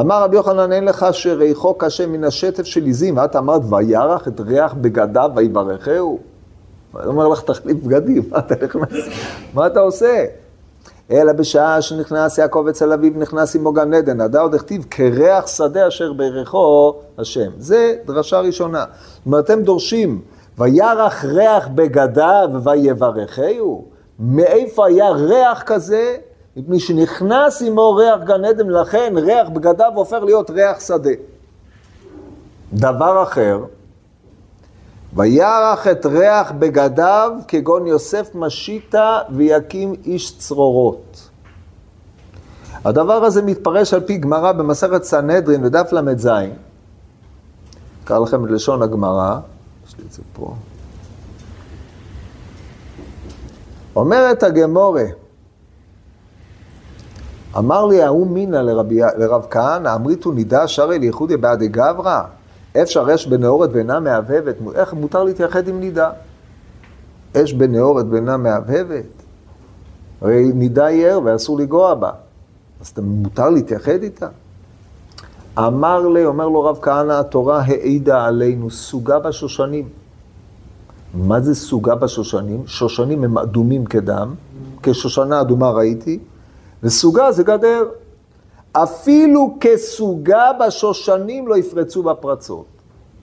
אמר 0.00 0.22
רבי 0.22 0.36
יוחנן, 0.36 0.72
אין 0.72 0.84
לך 0.84 1.06
שריחו 1.12 1.74
קשה 1.74 2.06
מן 2.06 2.24
השטף 2.24 2.64
של 2.64 2.86
עזים, 2.86 3.16
ואת 3.16 3.36
אמרת, 3.36 3.62
וירח 3.70 4.28
את 4.28 4.40
ריח 4.40 4.74
בגדיו 4.74 5.30
ויברכהו? 5.34 6.18
הוא 6.92 7.02
אומר 7.04 7.28
לך, 7.28 7.42
תחליף 7.42 7.76
בגדים, 7.76 8.30
מה 9.54 9.66
אתה 9.66 9.80
עושה? 9.80 10.24
אלא 11.10 11.32
בשעה 11.32 11.82
שנכנס 11.82 12.38
יעקב 12.38 12.66
אצל 12.70 12.92
אביו, 12.92 13.12
נכנס 13.16 13.56
עמו 13.56 13.72
גן 13.72 13.94
עדן, 13.94 14.20
עדה 14.20 14.40
עוד 14.40 14.54
הכתיב, 14.54 14.84
כריח 14.90 15.46
שדה 15.46 15.88
אשר 15.88 16.12
בירכו 16.12 16.94
השם. 17.18 17.50
זה 17.58 17.94
דרשה 18.06 18.40
ראשונה. 18.40 18.84
זאת 19.16 19.26
אומרת, 19.26 19.44
אתם 19.44 19.62
דורשים, 19.62 20.20
וירח 20.58 21.24
ריח 21.24 21.68
בגדיו 21.74 22.48
ויברכהו? 22.64 23.84
מאיפה 24.18 24.86
היה 24.86 25.10
ריח 25.10 25.62
כזה? 25.62 26.16
מפני 26.56 26.80
שנכנס 26.80 27.62
עמו 27.62 27.94
ריח 27.94 28.20
גן 28.24 28.44
עדן, 28.44 28.70
לכן 28.70 29.14
ריח 29.16 29.48
בגדיו 29.48 29.92
הופך 29.94 30.18
להיות 30.24 30.50
ריח 30.50 30.80
שדה. 30.80 31.10
דבר 32.72 33.22
אחר, 33.22 33.58
וירח 35.16 35.86
את 35.86 36.06
ריח 36.06 36.52
בגדיו 36.52 37.32
כגון 37.48 37.86
יוסף 37.86 38.30
משיטה 38.34 39.18
ויקים 39.36 39.94
איש 40.04 40.38
צרורות. 40.38 41.28
הדבר 42.84 43.24
הזה 43.24 43.42
מתפרש 43.42 43.94
על 43.94 44.00
פי 44.00 44.18
גמרא 44.18 44.52
במסכת 44.52 45.02
סנהדרין 45.02 45.62
בדף 45.62 45.92
ל"ז. 45.92 46.28
אקרא 48.04 48.18
לכם 48.18 48.44
את 48.44 48.50
לשון 48.50 48.82
הגמרא, 48.82 49.38
יש 49.86 49.94
לי 49.98 50.04
את 50.06 50.12
זה 50.12 50.22
פה. 50.32 50.54
אומרת 53.96 54.42
הגמורה, 54.42 55.04
אמר 57.58 57.86
לי 57.86 58.02
ההוא 58.02 58.26
מינא 58.26 58.56
לרב 59.16 59.46
כהנא, 59.50 59.94
אמריתו 59.94 60.32
נידה 60.32 60.68
שרי 60.68 60.98
ליחודי 60.98 61.36
בעדי 61.36 61.68
גברא? 61.68 62.22
אפשר 62.82 63.14
אש 63.14 63.26
בנאורת 63.26 63.70
ואינה 63.72 64.00
מהבהבת, 64.00 64.54
איך 64.74 64.94
מותר 64.94 65.24
להתייחד 65.24 65.68
עם 65.68 65.80
נידה? 65.80 66.10
אש 67.36 67.52
בנאורת 67.52 68.06
ואינה 68.10 68.36
מהבהבת? 68.36 69.04
הרי 70.20 70.52
נידה 70.54 70.86
היא 70.86 71.06
ער 71.06 71.20
ואסור 71.24 71.58
לגוע 71.58 71.94
בה, 71.94 72.10
אז 72.80 72.92
מותר 73.02 73.50
להתייחד 73.50 74.02
איתה? 74.02 74.28
אמר 75.58 76.08
לי, 76.08 76.24
אומר 76.24 76.48
לו 76.48 76.64
רב 76.64 76.78
כהנא, 76.82 77.12
התורה 77.12 77.60
העידה 77.60 78.24
עלינו 78.24 78.70
סוגה 78.70 79.18
בשושנים. 79.18 79.88
מה 81.14 81.40
זה 81.40 81.54
סוגה 81.54 81.94
בשושנים? 81.94 82.62
שושנים 82.66 83.24
הם 83.24 83.38
אדומים 83.38 83.84
כדם, 83.84 84.34
כשושנה 84.82 85.40
אדומה 85.40 85.70
ראיתי, 85.70 86.18
וסוגה 86.82 87.32
זה 87.32 87.42
גדר. 87.42 87.84
אפילו 88.82 89.56
כסוגה 89.60 90.50
בשושנים 90.60 91.48
לא 91.48 91.56
יפרצו 91.56 92.02
בפרצות. 92.02 92.64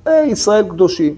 אה, 0.08 0.24
ישראל 0.24 0.70
קדושים. 0.70 1.16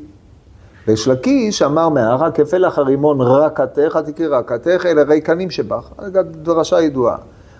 ויש 0.88 1.08
לקיש 1.08 1.62
אמר 1.62 1.90
מהרה 1.90 2.32
כפלח 2.32 2.80
הרימון 2.80 3.22
רקתך, 3.22 4.00
תקראי 4.06 4.28
רקתך, 4.28 4.86
אלה 4.86 5.04
ריקנים 5.04 5.50
שבך. 5.50 5.92
דרשה 6.32 6.82
ידועה. 6.82 7.18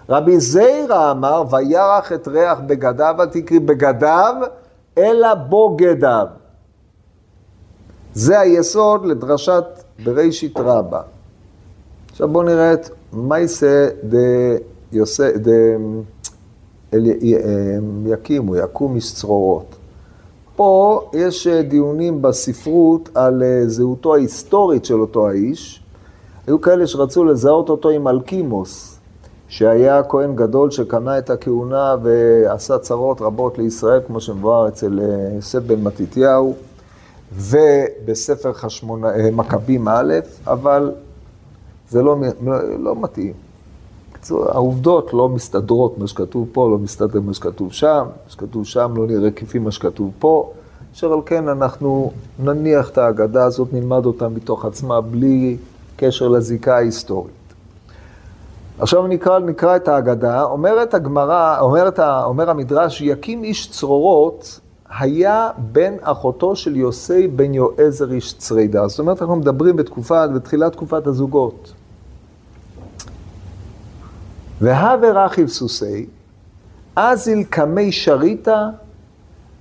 רבי 0.10 0.40
זיירא 0.40 1.12
אמר, 1.12 1.44
וירח 1.50 2.12
את 2.12 2.28
ריח 2.28 2.60
בגדיו, 2.68 3.16
אל 3.20 3.26
תקראי 3.26 3.60
בגדיו, 3.60 4.36
אלא 4.98 5.34
בוגדיו. 5.34 6.28
זה 8.14 8.40
היסוד 8.40 9.06
לדרשת 9.06 9.66
בראשית 10.04 10.60
רבה. 10.60 11.02
עכשיו 12.12 12.28
בואו 12.28 12.44
נראה 12.44 12.74
את 12.74 12.90
מייסה 13.14 13.88
דה 14.04 14.18
יוסף, 14.92 15.32
דה... 15.36 15.52
יקימו, 18.06 18.56
יקום 18.56 18.96
איש 18.96 19.14
צרורות. 19.14 19.76
פה 20.56 21.02
יש 21.14 21.48
אה, 21.48 21.62
דיונים 21.62 22.22
בספרות 22.22 23.10
על 23.14 23.44
אה, 23.44 23.68
זהותו 23.68 24.16
ההיסטורית 24.16 24.86
של 24.86 25.02
אותו 25.02 25.30
האיש. 25.30 25.84
היו 26.48 26.62
כאלה 26.62 26.88
שרצו 26.88 27.24
לזהות 27.24 27.70
אותו 27.70 27.90
עם 27.90 28.08
אלקימוס, 28.08 29.00
שהיה 29.48 30.04
כהן 30.04 30.36
גדול 30.36 30.72
שקנה 30.72 31.18
את 31.18 31.30
הכהונה 31.30 31.96
ועשה 32.04 32.78
צרות 32.78 33.22
רבות 33.22 33.58
לישראל, 33.58 34.02
כמו 34.08 34.22
שמבואר 34.22 34.68
אצל 34.68 35.00
אה, 35.00 35.36
יוסף 35.36 35.60
בן 35.60 35.84
מתתיהו. 35.84 36.54
ובספר 37.34 38.54
חשמונא, 38.54 39.08
אה, 39.08 39.32
מכבים 39.32 39.88
א', 39.88 40.14
אבל 40.48 40.92
זה 41.90 42.04
לא, 42.04 42.16
לא, 42.46 42.80
לא 42.80 42.96
מתאים. 43.02 43.34
העובדות 44.32 45.14
לא 45.14 45.30
מסתדרות, 45.30 45.98
מה 45.98 46.08
שכתוב 46.08 46.48
פה 46.52 46.70
לא 46.70 46.78
מסתדר 46.78 47.22
מה 47.22 47.34
שכתוב 47.34 47.74
שם, 47.74 48.06
מה 48.26 48.32
שכתוב 48.32 48.66
שם 48.66 48.94
לא 48.98 49.08
נראה 49.08 49.32
כפי 49.32 49.60
מה 49.60 49.72
שכתוב 49.72 50.12
פה, 50.20 50.52
אשר 50.96 51.14
על 51.14 51.20
כן 51.26 51.48
אנחנו 51.48 52.12
נניח 52.40 52.90
את 52.90 52.98
ההגדה 52.98 53.46
הזאת, 53.46 53.74
נלמד 53.74 54.06
אותה 54.06 54.28
מתוך 54.28 54.66
עצמה, 54.66 55.02
בלי 55.02 55.58
קשר 55.96 56.28
לזיקה 56.28 56.76
ההיסטורית. 56.76 57.34
עכשיו 58.80 59.08
נקרא, 59.08 59.40
נקרא 59.40 59.76
את 59.76 59.88
ההגדה, 59.88 60.44
אומרת 60.44 60.94
הגמרא, 60.94 61.60
אומרת, 61.60 62.00
אומר 62.00 62.50
המדרש, 62.50 63.02
יקים 63.02 63.44
איש 63.44 63.72
צרורות 63.72 64.60
היה 65.00 65.50
בן 65.58 65.94
אחותו 66.02 66.56
של 66.56 66.76
יוסי 66.76 67.28
בן 67.28 67.54
יועזר 67.54 68.12
איש 68.12 68.34
צרידה. 68.34 68.88
זאת 68.88 69.00
אומרת, 69.00 69.22
אנחנו 69.22 69.36
מדברים 69.36 69.76
בתקופה, 69.76 70.28
בתחילת 70.28 70.72
תקופת 70.72 71.08
הזוגות. 71.08 71.74
והווה 74.62 75.26
רכיב 75.26 75.48
סוסי, 75.48 76.06
אזיל 76.96 77.44
קמי 77.44 77.92
שריטה, 77.92 78.70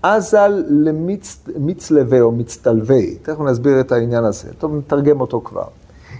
אזל 0.02 0.64
למצלווה 1.57 2.20
או 2.20 2.33
מצטלווה. 2.33 3.14
תכף 3.22 3.40
נסביר 3.40 3.80
את 3.80 3.92
העניין 3.92 4.24
הזה. 4.24 4.54
טוב, 4.59 4.74
נתרגם 4.74 5.20
אותו 5.20 5.40
כבר. 5.44 5.66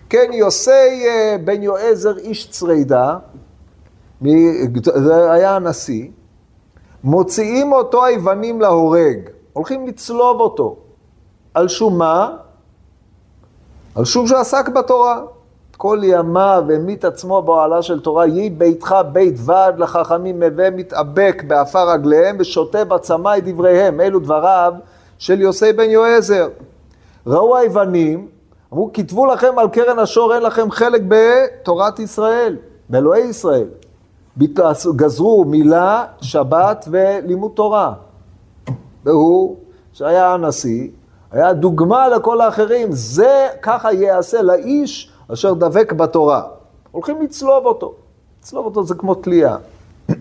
כן, 0.09 0.31
יוסי 0.33 0.71
אה, 1.07 1.37
בן 1.45 1.63
יועזר 1.63 2.19
איש 2.19 2.51
צרידה, 2.51 3.19
זה 4.95 5.33
היה 5.33 5.57
הנשיא, 5.57 6.09
מוציאים 7.05 7.73
אותו 7.73 8.05
היוונים 8.05 8.61
להורג, 8.61 9.19
הולכים 9.53 9.87
לצלוב 9.87 10.41
אותו. 10.41 10.77
על 11.55 11.69
שום 11.69 11.99
מה? 11.99 12.37
על 13.95 14.05
שום 14.05 14.27
שעסק 14.27 14.69
בתורה. 14.69 15.21
כל 15.77 16.01
ימיו 16.03 16.65
המית 16.75 17.05
עצמו 17.05 17.43
באוהלה 17.43 17.83
של 17.83 18.01
תורה, 18.01 18.27
יהי 18.27 18.51
ביתך 18.51 18.97
בית 19.13 19.35
ועד 19.45 19.79
לחכמים, 19.79 20.43
הווה 20.43 20.71
מתאבק 20.71 21.43
באפר 21.47 21.91
רגליהם 21.91 22.37
ושותה 22.41 22.85
בצמא 22.85 23.39
את 23.39 23.45
דבריהם. 23.45 24.01
אלו 24.01 24.21
דבריו 24.21 24.73
של 25.19 25.41
יוסי 25.41 25.73
בן 25.73 25.91
יועזר. 25.91 26.49
ראו 27.27 27.57
היוונים, 27.57 28.29
אמרו, 28.73 28.91
כתבו 28.93 29.27
לכם 29.27 29.59
על 29.59 29.69
קרן 29.69 29.99
השור, 29.99 30.35
אין 30.35 30.43
לכם 30.43 30.71
חלק 30.71 31.03
בתורת 31.09 31.99
ישראל, 31.99 32.57
באלוהי 32.89 33.23
ישראל. 33.23 33.67
גזרו 34.97 35.45
מילה, 35.45 36.05
שבת 36.21 36.89
ולימוד 36.91 37.53
תורה. 37.55 37.93
והוא, 39.05 39.57
שהיה 39.93 40.33
הנשיא, 40.33 40.89
היה 41.33 41.53
דוגמה 41.53 42.09
לכל 42.09 42.41
האחרים, 42.41 42.89
זה 42.93 43.49
ככה 43.63 43.93
ייעשה 43.93 44.43
לאיש 44.43 45.14
אשר 45.33 45.55
דבק 45.55 45.93
בתורה. 45.93 46.43
הולכים 46.91 47.23
לצלוב 47.23 47.67
אותו. 47.67 47.95
לצלוב 48.41 48.65
אותו 48.65 48.85
זה 48.85 48.95
כמו 48.95 49.15
תלייה. 49.15 49.57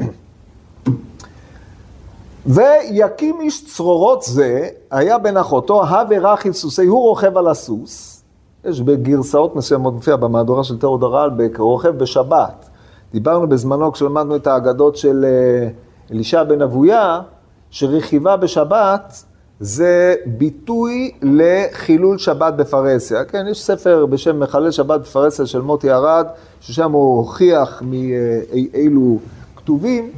ויקים 2.46 3.42
איש 3.42 3.66
צרורות 3.66 4.24
זה, 4.24 4.70
היה 4.92 5.18
בן 5.18 5.38
אחותו, 5.38 5.84
הווה 5.84 6.34
רכיב 6.34 6.54
סוסי, 6.54 6.86
הוא 6.86 7.00
רוכב 7.00 7.38
על 7.38 7.48
הסוס. 7.48 8.24
יש 8.66 8.82
בגרסאות 8.82 9.56
מסוימות, 9.56 9.94
מופיע 9.94 10.16
במהדורה 10.16 10.64
של 10.64 10.80
תיאודור 10.80 11.16
רלבק, 11.16 11.58
רוכב 11.60 11.90
בשבת. 11.90 12.70
דיברנו 13.12 13.50
בזמנו, 13.50 13.92
כשלמדנו 13.92 14.36
את 14.36 14.48
האגדות 14.48 14.98
של 14.98 15.26
אה, 15.26 15.70
אלישע 16.12 16.44
בן 16.44 16.62
אבויה, 16.62 17.22
שרכיבה 17.70 18.38
בשבת 18.38 19.24
זה 19.60 20.16
ביטוי 20.26 21.12
לחילול 21.22 22.18
שבת 22.18 22.54
בפרהסיה. 22.54 23.26
כן, 23.26 23.46
יש 23.52 23.64
ספר 23.64 24.06
בשם 24.06 24.40
מחלל 24.40 24.72
שבת 24.72 25.02
בפרהסיה 25.02 25.46
של 25.46 25.62
מוטי 25.62 25.92
ארד, 25.92 26.26
ששם 26.62 26.92
הוא 26.92 27.18
הוכיח 27.18 27.82
מאילו 27.86 29.20
כתובים, 29.56 30.12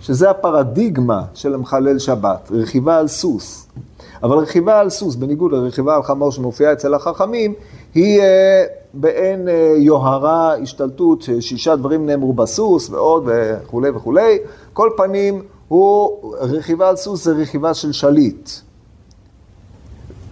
שזה 0.00 0.30
הפרדיגמה 0.30 1.22
של 1.34 1.54
המחלל 1.54 1.98
שבת, 1.98 2.50
רכיבה 2.50 2.98
על 2.98 3.08
סוס. 3.08 3.66
אבל 4.22 4.38
רכיבה 4.38 4.80
על 4.80 4.90
סוס, 4.90 5.14
בניגוד 5.14 5.52
לרכיבה 5.52 5.96
על 5.96 6.02
חמור 6.02 6.32
שמופיעה 6.32 6.72
אצל 6.72 6.94
החכמים, 6.94 7.54
היא 7.94 8.20
אה, 8.20 8.64
באין 8.94 9.48
אה, 9.48 9.74
יוהרה, 9.76 10.54
השתלטות, 10.54 11.22
שישה 11.40 11.76
דברים 11.76 12.06
נאמרו 12.06 12.32
בסוס 12.32 12.90
ועוד 12.90 13.24
וכולי 13.26 13.90
וכולי. 13.90 14.38
כל 14.72 14.90
פנים, 14.96 15.42
הוא, 15.68 16.34
רכיבה 16.40 16.88
על 16.88 16.96
סוס 16.96 17.24
זה 17.24 17.32
רכיבה 17.32 17.74
של 17.74 17.92
שליט. 17.92 18.50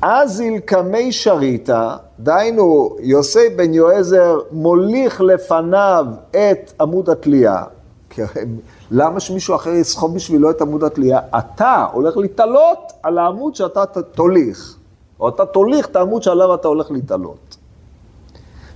אזיל 0.03 0.59
קמי 0.59 1.13
שריטה, 1.13 1.97
דהיינו 2.21 2.97
יוסי 3.01 3.49
בן 3.57 3.75
יועזר 3.75 4.39
מוליך 4.53 5.21
לפניו 5.21 6.07
את 6.31 6.73
עמוד 6.81 7.11
התלייה. 7.11 7.63
למה 8.91 9.21
שמישהו 9.21 9.55
אחר 9.55 9.71
יסחוב 9.71 10.15
בשבילו 10.15 10.51
את 10.51 10.61
עמוד 10.61 10.85
התלייה? 10.85 11.21
אתה 11.39 11.87
הולך 11.93 12.17
להתעלות 12.17 12.93
על 13.03 13.19
העמוד 13.19 13.55
שאתה 13.55 13.85
תוליך, 14.15 14.77
או 15.21 15.29
אתה 15.29 15.47
תוליך 15.47 15.87
את 15.87 15.97
העמוד 15.97 16.23
שעליו 16.23 16.55
אתה 16.55 16.69
הולך 16.69 16.91
להתעלות. 16.91 17.57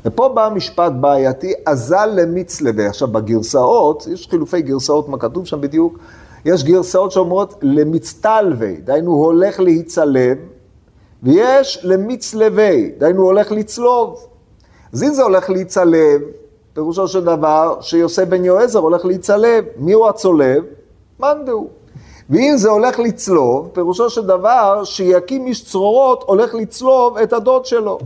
ופה 0.05 0.29
בא 0.29 0.49
משפט 0.55 0.92
בעייתי, 1.01 1.53
אזל 1.66 2.07
למצלבה. 2.07 2.87
עכשיו, 2.87 3.09
בגרסאות, 3.09 4.07
יש 4.07 4.29
חילופי 4.31 4.62
גרסאות, 4.62 5.09
מה 5.09 5.18
כתוב 5.18 5.46
שם 5.46 5.61
בדיוק? 5.61 5.99
יש 6.44 6.64
גרסאות 6.64 7.12
שאומרות 7.12 7.55
למצטלבי, 7.62 8.76
דהיינו 8.76 9.12
הולך 9.12 9.61
להיצלב, 9.61 10.38
ויש 11.22 11.81
למצלבי, 11.83 12.92
דהיינו 12.98 13.22
הולך 13.22 13.53
לצלוב. 13.53 14.26
אז 14.92 15.03
אם 15.03 15.14
זה 15.14 15.22
הולך 15.22 15.50
להיצלב, 15.50 16.20
פירושו 16.72 17.09
של 17.09 17.24
דבר 17.24 17.81
שיוסי 17.81 18.24
בן 18.24 18.44
יועזר 18.44 18.79
הולך 18.79 19.05
להיצלב. 19.05 19.64
מי 19.76 19.92
הוא 19.92 20.09
הצולב? 20.09 20.64
מאן 21.20 21.44
דהוא. 21.46 21.68
ואם 22.31 22.53
זה 22.57 22.70
הולך 22.70 22.98
לצלוב, 22.98 23.70
פירושו 23.72 24.11
של 24.11 24.26
דבר 24.26 24.85
שיקים 24.85 25.46
איש 25.46 25.64
צרורות 25.64 26.24
הולך 26.26 26.55
לצלוב 26.55 27.18
את 27.18 27.33
הדוד 27.33 27.66
שלו. 27.66 27.98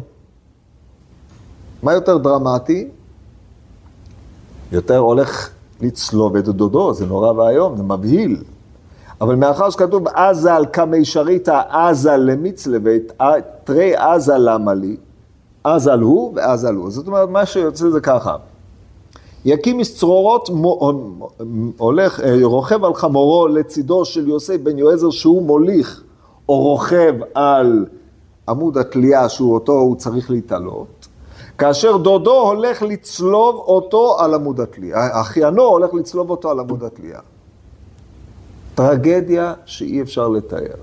מה 1.83 1.93
יותר 1.93 2.19
דרמטי? 2.19 2.89
יותר 4.73 4.99
הולך 4.99 5.51
לצלוב 5.81 6.37
את 6.37 6.45
דודו, 6.45 6.95
זה 6.95 7.07
נורא 7.07 7.33
ואיום, 7.33 7.77
זה 7.77 7.83
מבהיל. 7.83 8.37
אבל 9.21 9.35
מאחר 9.35 9.71
שכתוב 9.71 10.09
עזה 10.09 10.55
על 10.55 10.67
קמי 10.67 11.05
שריתא 11.05 11.63
עזה 11.69 12.17
למצלבית, 12.17 13.13
תרי 13.65 13.97
עזה 13.97 14.39
למה 14.39 14.75
לי? 14.75 14.97
עזל 15.65 16.01
הוא 16.01 16.33
ועזל 16.37 16.75
הוא. 16.75 16.91
זאת 16.91 17.07
אומרת, 17.07 17.29
מה 17.29 17.47
שיוצא 17.47 17.91
זה 17.91 18.01
ככה. 18.01 18.37
יקים 19.45 19.79
מסצרורות, 19.79 20.51
הולך, 21.79 22.21
אה, 22.21 22.39
רוכב 22.43 22.85
על 22.85 22.95
חמורו 22.95 23.49
לצידו 23.49 24.05
של 24.05 24.29
יוסי 24.29 24.59
בן 24.59 24.79
יועזר 24.79 25.11
שהוא 25.11 25.43
מוליך 25.43 26.03
או 26.49 26.59
רוכב 26.59 27.15
על 27.35 27.87
עמוד 28.49 28.79
התלייה 28.79 29.29
שהוא 29.29 29.55
אותו 29.55 29.73
הוא 29.73 29.97
צריך 29.97 30.31
להתעלות, 30.31 31.09
כאשר 31.59 31.97
דודו 31.97 32.41
הולך 32.41 32.83
לצלוב 32.83 33.57
אותו 33.57 34.17
על 34.21 34.35
עמוד 34.35 34.61
התלייה, 34.61 35.21
אחיינו 35.21 35.63
הולך 35.63 35.95
לצלוב 35.95 36.31
אותו 36.31 36.51
על 36.51 36.61
עמוד 36.61 36.85
התלייה. 36.85 37.21
טרגדיה 38.75 39.55
שאי 39.65 40.03
אפשר 40.03 40.29
לתאר. 40.29 40.77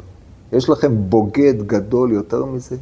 יש 0.51 0.69
לכם 0.69 0.91
בוגד 1.09 1.67
גדול 1.67 2.11
יותר 2.11 2.45
מזה? 2.45 2.75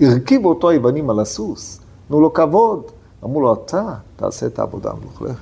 הרכיבו 0.00 0.48
אותו 0.48 0.68
היוונים 0.68 1.10
על 1.10 1.20
הסוס, 1.20 1.80
תנו 2.08 2.20
לו 2.20 2.32
כבוד. 2.32 2.82
אמרו 3.24 3.40
לו, 3.40 3.54
אתה 3.54 3.94
תעשה 4.16 4.46
את 4.46 4.58
העבודה 4.58 4.90
המלוכלכת. 4.90 5.38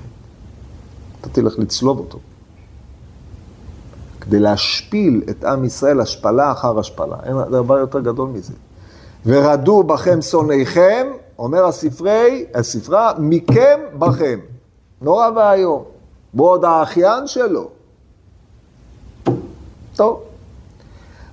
אתה 1.20 1.28
תלך 1.28 1.58
לצלוב 1.58 1.98
אותו. 1.98 2.18
כדי 4.20 4.38
להשפיל 4.38 5.22
את 5.30 5.44
עם 5.44 5.64
ישראל 5.64 6.00
השפלה 6.00 6.52
אחר 6.52 6.78
השפלה. 6.78 7.16
אין 7.24 7.36
דבר 7.50 7.78
יותר 7.78 8.00
גדול 8.00 8.28
מזה. 8.28 8.52
ורדו 9.26 9.82
בכם 9.82 10.22
שונאיכם, 10.22 11.06
אומר 11.38 11.64
הספרי, 11.64 12.44
הספרה, 12.54 13.12
מכם 13.18 13.80
בכם. 13.98 14.38
נורא 15.02 15.30
ואיום. 15.36 15.84
ועוד 16.34 16.64
האחיין 16.64 17.26
שלו. 17.26 17.68
טוב. 19.96 20.20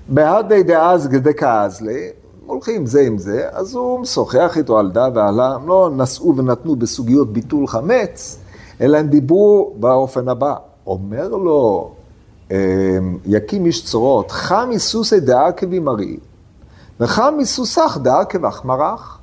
בהדי 0.07 0.63
דאז 0.63 1.07
דקאזלי, 1.07 2.09
הולכים 2.45 2.85
זה 2.85 3.01
עם 3.01 3.17
זה, 3.17 3.49
אז 3.51 3.75
הוא 3.75 3.99
משוחח 3.99 4.57
איתו 4.57 4.79
על 4.79 4.91
דה 4.91 5.07
ועלה, 5.13 5.55
הם 5.55 5.67
לא 5.67 5.89
נשאו 5.95 6.37
ונתנו 6.37 6.75
בסוגיות 6.75 7.33
ביטול 7.33 7.67
חמץ, 7.67 8.39
אלא 8.81 8.97
הם 8.97 9.07
דיברו 9.07 9.73
באופן 9.79 10.29
הבא. 10.29 10.55
אומר 10.87 11.27
לו, 11.27 11.91
אמ, 12.51 12.55
יקים 13.25 13.65
איש 13.65 13.85
צורות, 13.85 14.31
חם 14.31 14.69
מסוסי 14.71 15.19
דעקבי 15.19 15.79
מרי, 15.79 16.17
וחם 16.99 17.33
מסוסך 17.37 17.97
דעקב 18.01 18.45
אחמרך. 18.45 19.20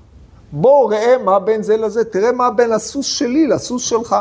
בוא 0.53 0.93
ראה 0.93 1.15
מה 1.25 1.39
בין 1.39 1.63
זה 1.63 1.77
לזה, 1.77 2.05
תראה 2.05 2.33
מה 2.33 2.51
בין 2.51 2.73
הסוס 2.73 3.07
שלי 3.07 3.47
לסוס 3.47 3.83
שלך. 3.83 4.17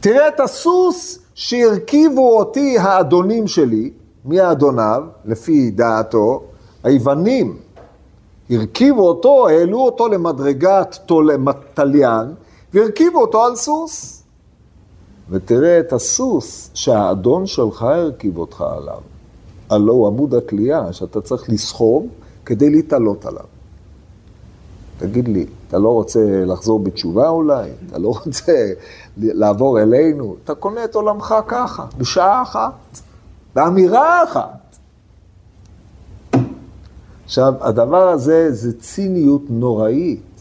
תראה 0.00 0.28
את 0.28 0.40
הסוס 0.40 1.18
שהרכיבו 1.34 2.38
אותי 2.38 2.78
האדונים 2.78 3.46
שלי, 3.46 3.90
מי 4.24 4.40
האדוניו, 4.40 5.02
לפי 5.24 5.70
דעתו, 5.70 6.42
היוונים 6.84 7.56
הרכיבו 8.50 9.08
אותו, 9.08 9.48
העלו 9.48 9.80
אותו 9.80 10.08
למדרגת 10.08 10.98
תליין, 11.74 12.34
והרכיבו 12.74 13.20
אותו 13.20 13.44
על 13.44 13.56
סוס. 13.56 14.22
ותראה 15.30 15.80
את 15.80 15.92
הסוס 15.92 16.70
שהאדון 16.74 17.46
שלך 17.46 17.82
הרכיב 17.82 18.38
אותך 18.38 18.64
עליו. 18.76 19.00
הלא 19.70 19.92
הוא 19.92 20.06
עמוד 20.06 20.34
התלייה 20.34 20.92
שאתה 20.92 21.20
צריך 21.20 21.50
לסחוב 21.50 22.06
כדי 22.44 22.70
להתעלות 22.70 23.26
עליו. 23.26 23.55
תגיד 24.98 25.28
לי, 25.28 25.46
אתה 25.68 25.78
לא 25.78 25.88
רוצה 25.88 26.44
לחזור 26.46 26.80
בתשובה 26.80 27.28
אולי? 27.28 27.70
אתה 27.88 27.98
לא 27.98 28.14
רוצה 28.24 28.52
לעבור 29.18 29.80
אלינו? 29.80 30.36
אתה 30.44 30.54
קונה 30.54 30.84
את 30.84 30.94
עולמך 30.94 31.34
ככה, 31.46 31.86
בשעה 31.98 32.42
אחת, 32.42 32.72
באמירה 33.54 34.24
אחת. 34.24 34.76
עכשיו, 37.24 37.54
הדבר 37.60 38.08
הזה 38.08 38.52
זה 38.52 38.80
ציניות 38.80 39.42
נוראית, 39.48 40.40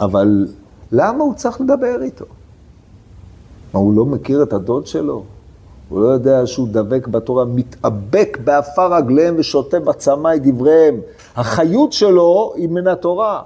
אבל 0.00 0.48
למה 0.92 1.24
הוא 1.24 1.34
צריך 1.34 1.60
לדבר 1.60 2.02
איתו? 2.02 2.24
מה, 3.74 3.80
הוא 3.80 3.94
לא 3.94 4.06
מכיר 4.06 4.42
את 4.42 4.52
הדוד 4.52 4.86
שלו? 4.86 5.24
הוא 5.88 6.00
לא 6.00 6.08
יודע 6.08 6.46
שהוא 6.46 6.68
דבק 6.70 7.06
בתורה, 7.06 7.44
מתאבק 7.44 8.38
באפר 8.44 8.94
רגליהם 8.94 9.34
ושותה 9.38 9.80
בצמא 9.80 10.34
את 10.34 10.46
דבריהם. 10.46 11.00
החיות 11.36 11.92
שלו 11.92 12.52
היא 12.56 12.68
מן 12.68 12.86
התורה. 12.86 13.42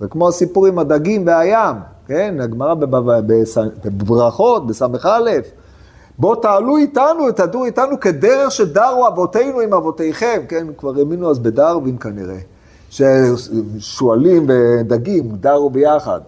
זה 0.00 0.08
כמו 0.08 0.28
הסיפור 0.28 0.66
עם 0.66 0.78
הדגים 0.78 1.26
והים, 1.26 1.76
כן? 2.06 2.34
הגמרא 2.40 2.74
בברכות, 3.84 4.66
בס"א. 4.66 5.30
בואו 6.18 6.34
תעלו 6.34 6.76
איתנו, 6.76 7.32
תדעו 7.36 7.64
איתנו 7.64 8.00
כדרך 8.00 8.50
שדרו 8.50 9.08
אבותינו 9.08 9.60
עם 9.60 9.74
אבותיכם, 9.74 10.42
כן? 10.48 10.66
כבר 10.78 10.98
האמינו 10.98 11.30
אז 11.30 11.38
בדרווין 11.38 11.98
כנראה. 11.98 12.38
ששועלים 12.90 14.46
ודגים 14.48 15.28
דרו 15.40 15.70
ביחד. 15.70 16.20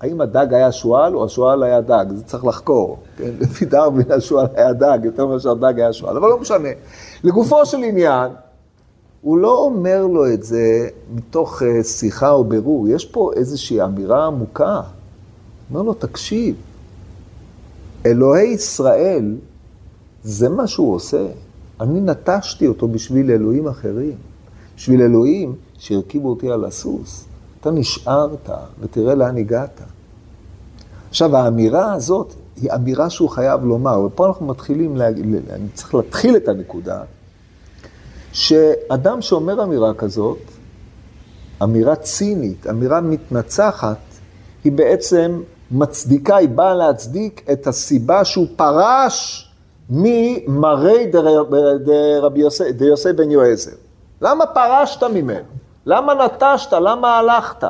האם 0.00 0.20
הדג 0.20 0.54
היה 0.54 0.72
שועל 0.72 1.16
או 1.16 1.24
השועל 1.24 1.62
היה 1.62 1.80
דג? 1.80 2.04
זה 2.14 2.24
צריך 2.24 2.44
לחקור. 2.44 2.98
כן? 3.16 3.30
לפי 3.40 3.64
דרווין 3.64 4.12
השועל 4.12 4.46
היה 4.54 4.72
דג, 4.72 4.98
יותר 5.04 5.26
מאשר 5.26 5.50
הדג 5.50 5.80
היה 5.80 5.92
שועל, 5.92 6.16
אבל 6.16 6.28
לא 6.28 6.40
משנה. 6.40 6.68
לגופו 7.24 7.66
של 7.66 7.78
עניין, 7.78 8.30
הוא 9.20 9.38
לא 9.38 9.58
אומר 9.58 10.06
לו 10.06 10.32
את 10.32 10.42
זה 10.42 10.88
מתוך 11.14 11.62
אה, 11.62 11.82
שיחה 11.82 12.30
או 12.30 12.44
בירור, 12.44 12.88
יש 12.88 13.04
פה 13.04 13.30
איזושהי 13.36 13.82
אמירה 13.82 14.26
עמוקה. 14.26 14.80
אומר 15.70 15.82
לו, 15.82 15.94
תקשיב, 15.94 16.54
אלוהי 18.06 18.48
ישראל, 18.48 19.36
זה 20.22 20.48
מה 20.48 20.66
שהוא 20.66 20.94
עושה. 20.94 21.26
אני 21.80 22.00
נטשתי 22.00 22.66
אותו 22.66 22.88
בשביל 22.88 23.30
אלוהים 23.30 23.68
אחרים. 23.68 24.14
בשביל 24.76 25.02
אלוהים 25.02 25.54
שהרכיבו 25.78 26.28
אותי 26.28 26.50
על 26.50 26.64
הסוס. 26.64 27.24
אתה 27.60 27.70
נשארת, 27.70 28.50
ותראה 28.80 29.14
לאן 29.14 29.36
הגעת. 29.36 29.80
עכשיו, 31.08 31.36
האמירה 31.36 31.92
הזאת 31.92 32.34
היא 32.56 32.72
אמירה 32.72 33.10
שהוא 33.10 33.28
חייב 33.28 33.64
לומר, 33.64 34.00
ופה 34.00 34.26
אנחנו 34.26 34.46
מתחילים, 34.46 34.96
להגיד, 34.96 35.24
אני 35.50 35.68
צריך 35.74 35.94
להתחיל 35.94 36.36
את 36.36 36.48
הנקודה, 36.48 37.02
שאדם 38.32 39.22
שאומר 39.22 39.62
אמירה 39.62 39.94
כזאת, 39.94 40.38
אמירה 41.62 41.96
צינית, 41.96 42.66
אמירה 42.66 43.00
מתנצחת, 43.00 43.98
היא 44.64 44.72
בעצם 44.72 45.42
מצדיקה, 45.70 46.36
היא 46.36 46.48
באה 46.48 46.74
להצדיק 46.74 47.46
את 47.52 47.66
הסיבה 47.66 48.24
שהוא 48.24 48.46
פרש 48.56 49.46
ממראי 49.90 51.06
דרבי 51.06 52.40
יוסי 52.80 53.12
בן 53.16 53.30
יועזר. 53.30 53.76
למה 54.22 54.46
פרשת 54.46 55.02
ממנו? 55.02 55.59
למה 55.90 56.14
נטשת? 56.14 56.72
למה 56.72 57.18
הלכת? 57.18 57.64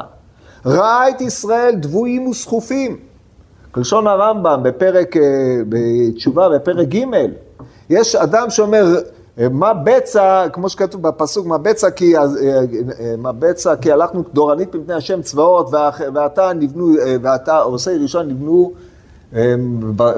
ראה 0.66 1.08
את 1.08 1.20
ישראל 1.20 1.74
דבויים 1.74 2.26
וסחופים. 2.26 2.96
כלשון 3.72 4.06
הרמב"ם 4.06 4.60
בפרק, 4.62 5.16
אה, 5.16 5.22
בתשובה, 5.68 6.48
בפרק 6.48 6.88
ג', 6.88 7.04
יש 7.90 8.14
אדם 8.16 8.50
שאומר, 8.50 8.84
מה 9.50 9.74
בצע, 9.74 10.44
כמו 10.52 10.68
שכתוב 10.68 11.02
בפסוק, 11.02 11.46
מה 11.46 11.58
בצע 11.58 11.90
כי, 11.90 12.16
אה, 12.16 12.22
אה, 12.22 13.14
מה 13.18 13.32
בצע 13.32 13.76
כי 13.76 13.92
הלכנו 13.92 14.22
דורנית 14.32 14.74
מפני 14.74 14.94
השם 14.94 15.22
צבאות, 15.22 15.70
ואתה 16.14 16.52
נבנו, 16.52 16.88
ואתה 17.22 17.58
עושי 17.58 17.90
ראשון 18.02 18.28
נבנו 18.28 18.72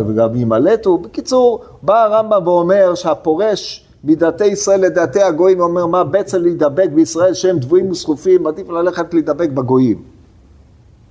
וגם 0.07 0.35
ימלטו. 0.35 0.99
בקיצור, 0.99 1.65
בא 1.83 2.05
הרמב"ם 2.05 2.47
ואומר 2.47 2.95
שהפורש 2.95 3.82
מדעתי 4.05 4.47
ישראל 4.47 4.81
לדעתי 4.81 5.23
הגויים, 5.23 5.61
אומר 5.61 5.87
מה 5.87 6.05
בצע 6.05 6.39
להידבק 6.39 6.89
בישראל 6.95 7.35
שהם 7.35 7.59
דבויים 7.59 7.91
וסחופים, 7.91 8.47
עדיף 8.47 8.69
ללכת 8.69 9.15
להידבק 9.15 9.49
בגויים. 9.49 10.03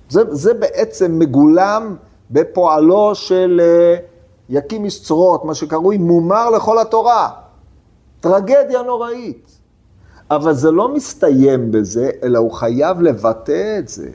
זה, 0.08 0.22
זה 0.30 0.54
בעצם 0.54 1.18
מגולם 1.18 1.96
בפועלו 2.30 3.14
של 3.14 3.60
אה, 3.64 3.96
יקים 4.48 4.84
איש 4.84 5.02
צרורות, 5.02 5.44
מה 5.44 5.54
שקרוי 5.54 5.98
מומר 5.98 6.50
לכל 6.50 6.78
התורה. 6.78 7.28
טרגדיה 8.20 8.82
נוראית. 8.82 9.58
אבל 10.30 10.54
זה 10.54 10.70
לא 10.70 10.94
מסתיים 10.94 11.72
בזה, 11.72 12.10
אלא 12.22 12.38
הוא 12.38 12.52
חייב 12.52 13.00
לבטא 13.00 13.78
את 13.78 13.88
זה. 13.88 14.08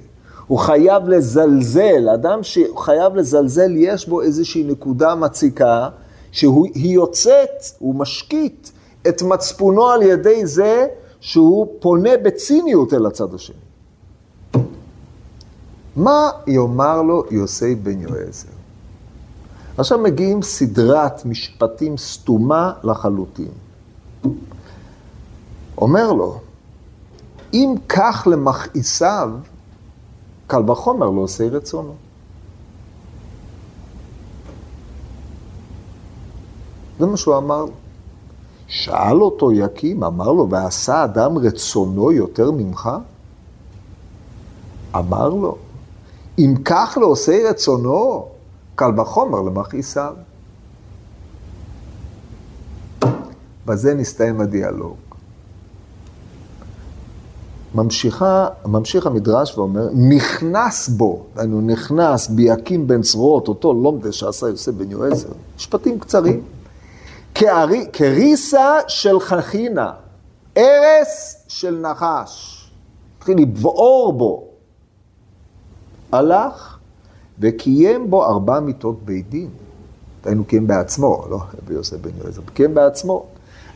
הוא 0.47 0.59
חייב 0.59 1.07
לזלזל. 1.09 2.09
אדם 2.13 2.39
שחייב 2.43 3.15
לזלזל, 3.15 3.71
יש 3.75 4.09
בו 4.09 4.21
איזושהי 4.21 4.63
נקודה 4.63 5.15
מציקה, 5.15 5.89
שהיא 6.37 6.93
יוצאת, 6.93 7.63
הוא 7.79 7.95
משקיט 7.95 8.69
את 9.07 9.21
מצפונו 9.21 9.87
על 9.87 10.01
ידי 10.01 10.45
זה 10.45 10.87
שהוא 11.19 11.67
פונה 11.79 12.09
בציניות 12.23 12.93
אל 12.93 13.05
הצד 13.05 13.33
השני. 13.33 13.55
מה 15.95 16.29
יאמר 16.47 17.01
לו 17.01 17.23
יוסי 17.31 17.75
בן 17.75 18.01
יועזר? 18.01 18.49
עכשיו 19.77 19.97
מגיעים 19.97 20.41
סדרת 20.41 21.25
משפטים 21.25 21.97
סתומה 21.97 22.73
לחלוטין. 22.83 23.51
אומר 25.77 26.11
לו, 26.11 26.39
אם 27.53 27.75
כך 27.89 28.27
למכעיסיו, 28.31 29.29
קל 30.47 30.71
וחומר 30.71 31.09
לא 31.09 31.21
עושה 31.21 31.47
רצונו. 31.47 31.93
זה 36.99 37.05
מה 37.05 37.17
שהוא 37.17 37.37
אמר. 37.37 37.65
שאל 38.67 39.21
אותו 39.21 39.51
יקים, 39.51 40.03
אמר 40.03 40.31
לו, 40.31 40.49
ועשה 40.49 41.03
אדם 41.03 41.37
רצונו 41.37 42.11
יותר 42.11 42.51
ממך? 42.51 42.89
אמר 44.95 45.29
לו, 45.29 45.55
אם 46.39 46.53
כך 46.65 46.97
לא 47.01 47.05
עושה 47.05 47.49
רצונו, 47.49 48.25
קל 48.75 48.99
וחומר 48.99 49.41
למכעיסיו. 49.41 50.13
בזה 53.65 53.93
נסתיים 53.93 54.41
הדיאלוג. 54.41 54.95
ממשיכה, 57.75 58.47
ממשיך 58.65 59.07
המדרש 59.07 59.57
ואומר, 59.57 59.89
נכנס 59.93 60.89
בו, 60.89 61.23
דהיינו 61.35 61.61
נכנס 61.61 62.27
ביקים 62.27 62.87
בן 62.87 63.01
צרועות, 63.01 63.47
אותו 63.47 63.73
לומדה 63.73 64.11
שעשה 64.11 64.47
יוסף 64.47 64.71
בן 64.71 64.91
יועזר, 64.91 65.29
משפטים 65.57 65.99
קצרים, 65.99 66.41
כריסה 67.93 68.79
של 68.87 69.19
חכינה, 69.19 69.91
ארס 70.57 71.43
של 71.47 71.79
נחש, 71.79 72.63
התחיל 73.17 73.37
לבעור 73.37 74.13
בו, 74.13 74.43
הלך 76.11 76.77
וקיים 77.39 78.09
בו 78.09 78.25
ארבע 78.25 78.59
מיטות 78.59 79.05
בית 79.05 79.29
דין. 79.29 79.49
דהיינו 80.23 80.45
קיים 80.45 80.67
בעצמו, 80.67 81.25
לא 81.29 81.37
ביוסף 81.67 81.97
בן 81.97 82.09
יועזר, 82.23 82.41
קיים 82.53 82.73
בעצמו. 82.73 83.25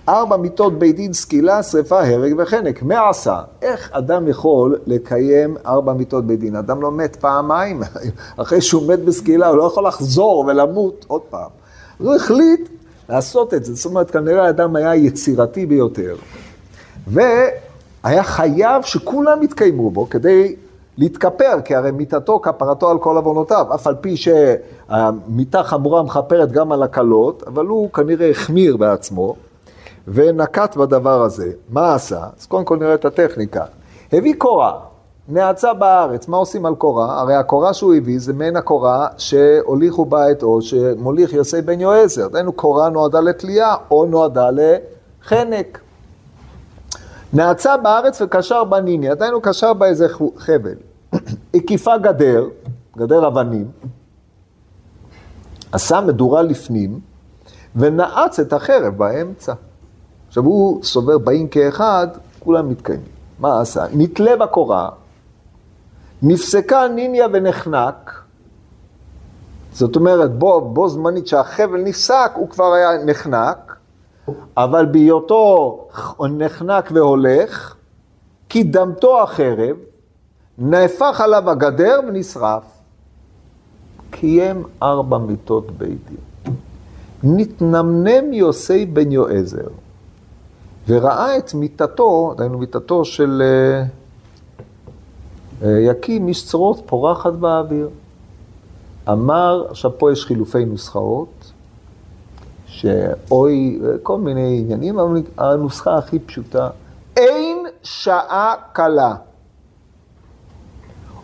ארבע 0.09 0.37
מיטות 0.37 0.79
בית 0.79 0.95
דין, 0.95 1.13
סקילה, 1.13 1.63
שרפה, 1.63 2.01
הרג 2.01 2.33
וחנק. 2.37 2.83
מה 2.83 3.09
עשה? 3.09 3.41
איך 3.61 3.89
אדם 3.91 4.27
יכול 4.27 4.79
לקיים 4.85 5.57
ארבע 5.65 5.93
מיטות 5.93 6.25
בית 6.25 6.39
דין? 6.39 6.55
אדם 6.55 6.81
לא 6.81 6.91
מת 6.91 7.15
פעמיים, 7.15 7.81
אחרי 8.41 8.61
שהוא 8.61 8.87
מת 8.87 8.99
בסקילה, 8.99 9.47
הוא 9.47 9.57
לא 9.57 9.63
יכול 9.63 9.87
לחזור 9.87 10.45
ולמות 10.47 11.05
עוד 11.07 11.21
פעם. 11.21 11.49
אז 11.99 12.05
הוא 12.05 12.15
החליט 12.15 12.69
לעשות 13.11 13.53
את 13.53 13.65
זה. 13.65 13.75
זאת 13.75 13.85
אומרת, 13.85 14.11
כנראה 14.11 14.45
האדם 14.45 14.75
היה 14.75 14.95
יצירתי 14.95 15.65
ביותר. 15.65 16.15
והיה 17.07 18.23
חייב 18.23 18.83
שכולם 18.83 19.43
יתקיימו 19.43 19.91
בו 19.91 20.09
כדי 20.09 20.55
להתכפר, 20.97 21.61
כי 21.65 21.75
הרי 21.75 21.91
מיתתו 21.91 22.39
כפרתו 22.39 22.89
על 22.89 22.99
כל 22.99 23.17
עוונותיו, 23.17 23.65
אף 23.75 23.87
על 23.87 23.95
פי 23.95 24.15
שהמיתה 24.17 25.63
חמורה 25.63 26.03
מכפרת 26.03 26.51
גם 26.51 26.71
על 26.71 26.83
הקלות, 26.83 27.43
אבל 27.47 27.65
הוא 27.65 27.91
כנראה 27.91 28.29
החמיר 28.29 28.77
בעצמו, 28.77 29.35
ונקט 30.07 30.75
בדבר 30.75 31.21
הזה. 31.21 31.51
מה 31.69 31.95
עשה? 31.95 32.23
אז 32.39 32.45
קודם 32.45 32.65
כל 32.65 32.77
נראה 32.77 32.93
את 32.93 33.05
הטכניקה. 33.05 33.65
הביא 34.13 34.33
קורה, 34.37 34.79
נאצה 35.31 35.73
בארץ, 35.73 36.27
מה 36.27 36.37
עושים 36.37 36.65
על 36.65 36.75
קורה? 36.75 37.21
הרי 37.21 37.35
הקורה 37.35 37.73
שהוא 37.73 37.95
הביא 37.95 38.19
זה 38.19 38.33
מעין 38.33 38.55
הקורה 38.55 39.07
שהוליכו 39.17 40.05
בה 40.05 40.31
את 40.31 40.43
או 40.43 40.61
שמוליך 40.61 41.33
יוסי 41.33 41.61
בן 41.61 41.79
יועזר. 41.79 42.27
דהיינו 42.27 42.53
קורה 42.53 42.89
נועדה 42.89 43.19
לתלייה 43.19 43.75
או 43.91 44.05
נועדה 44.05 44.49
לחנק. 44.51 45.79
נעצה 47.33 47.77
בארץ 47.77 48.21
וקשר 48.21 48.63
בה 48.63 48.77
עדיין 49.11 49.33
הוא 49.33 49.41
קשר 49.41 49.73
בה 49.73 49.85
איזה 49.85 50.07
חבל. 50.37 50.75
הקיפה 51.55 51.97
גדר, 51.97 52.45
גדר 52.97 53.27
אבנים, 53.27 53.71
עשה 55.71 56.01
מדורה 56.01 56.41
לפנים, 56.41 56.99
ונעץ 57.75 58.39
את 58.39 58.53
החרב 58.53 58.97
באמצע. 58.97 59.53
עכשיו 60.27 60.43
הוא 60.43 60.83
סובר 60.83 61.17
באים 61.17 61.47
כאחד, 61.47 62.07
כולם 62.39 62.69
מתקיימים. 62.69 63.05
מה 63.39 63.61
עשה? 63.61 63.85
נתלה 63.93 64.35
בקורה, 64.35 64.89
נפסקה 66.21 66.87
ניניה 66.87 67.27
ונחנק, 67.33 68.21
זאת 69.73 69.95
אומרת, 69.95 70.35
בו, 70.35 70.61
בו 70.61 70.89
זמנית 70.89 71.27
שהחבל 71.27 71.81
נפסק, 71.81 72.31
הוא 72.35 72.49
כבר 72.49 72.73
היה 72.73 73.03
נחנק, 73.05 73.75
אבל 74.57 74.85
בהיותו 74.85 75.79
נחנק 76.37 76.89
והולך, 76.93 77.75
קידמתו 78.47 79.21
החרב, 79.23 79.75
נהפך 80.57 81.21
עליו 81.21 81.49
הגדר 81.49 81.99
ונשרף. 82.07 82.63
קיים 84.09 84.63
ארבע 84.83 85.17
מיתות 85.17 85.71
בית 85.71 85.97
דין. 86.09 86.53
נתנמנם 87.23 88.33
יוסי 88.33 88.85
בן 88.85 89.11
יועזר, 89.11 89.67
וראה 90.87 91.37
את 91.37 91.53
מיתתו, 91.53 92.33
דהיינו 92.37 92.57
מיתתו 92.57 93.05
של 93.05 93.41
אה, 93.45 93.83
יקים 95.61 96.27
איש 96.27 96.45
צרורות 96.45 96.81
פורחת 96.85 97.33
באוויר. 97.33 97.89
אמר, 99.09 99.65
עכשיו 99.69 99.91
פה 99.97 100.11
יש 100.11 100.25
חילופי 100.25 100.65
נוסחאות, 100.65 101.51
שאוי, 102.65 103.79
כל 104.03 104.17
מיני 104.17 104.59
עניינים, 104.59 104.99
אבל 104.99 105.21
הנוסחה 105.37 105.97
הכי 105.97 106.19
פשוטה, 106.19 106.69
אין 107.17 107.65
שעה 107.83 108.53
קלה. 108.73 109.15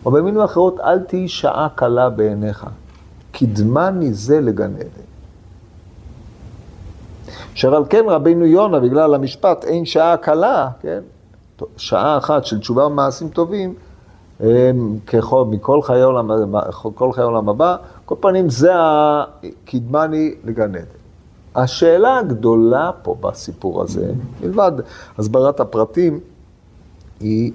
או 0.04 0.10
במילים 0.10 0.40
אחרות, 0.40 0.80
אל 0.80 0.98
תהי 0.98 1.28
שעה 1.28 1.68
קלה 1.74 2.10
בעיניך. 2.10 2.66
קדמני 3.32 4.12
זה 4.12 4.40
לגן 4.40 4.74
עדן. 4.74 5.08
אשר 7.54 7.74
על 7.74 7.84
כן 7.90 8.04
רבינו 8.08 8.46
יונה, 8.46 8.80
בגלל 8.80 9.14
המשפט 9.14 9.64
אין 9.64 9.84
שעה 9.84 10.16
קלה, 10.16 10.68
כן? 10.80 11.00
שעה 11.76 12.18
אחת 12.18 12.44
של 12.44 12.60
תשובה 12.60 12.86
ומעשים 12.86 13.28
טובים, 13.28 13.74
ככל, 15.06 15.44
מכל 15.44 15.82
חיי 15.82 16.02
עולם, 16.02 16.30
כל 16.94 17.12
חיי 17.12 17.24
עולם 17.24 17.48
הבא, 17.48 17.76
כל 18.04 18.14
פנים 18.20 18.50
זה 18.50 18.70
הקדמני 18.74 20.34
לגן 20.44 20.74
עדן. 20.74 20.84
השאלה 21.54 22.18
הגדולה 22.18 22.90
פה 23.02 23.16
בסיפור 23.20 23.82
הזה, 23.82 24.12
מלבד 24.40 24.72
הסברת 25.18 25.60
הפרטים, 25.60 26.20
היא 27.20 27.52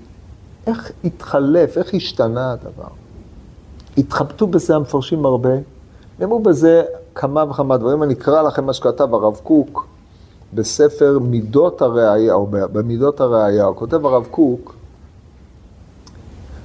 איך 0.67 0.91
התחלף, 1.03 1.77
איך 1.77 1.93
השתנה 1.93 2.51
הדבר. 2.51 2.89
התחבטו 3.97 4.47
בזה 4.47 4.75
המפרשים 4.75 5.25
הרבה, 5.25 5.49
נאמרו 6.19 6.39
בזה 6.39 6.83
כמה 7.15 7.43
וכמה 7.49 7.77
דברים. 7.77 8.03
אני 8.03 8.13
אקרא 8.13 8.41
לכם 8.41 8.65
מה 8.65 8.73
שכתב 8.73 9.13
הרב 9.13 9.39
קוק 9.43 9.87
בספר 10.53 11.19
מידות 11.21 11.81
הראייה, 11.81 12.33
או 12.33 12.47
במידות 12.47 13.21
הראייה, 13.21 13.67
כותב 13.75 14.05
הרב 14.05 14.25
קוק, 14.31 14.75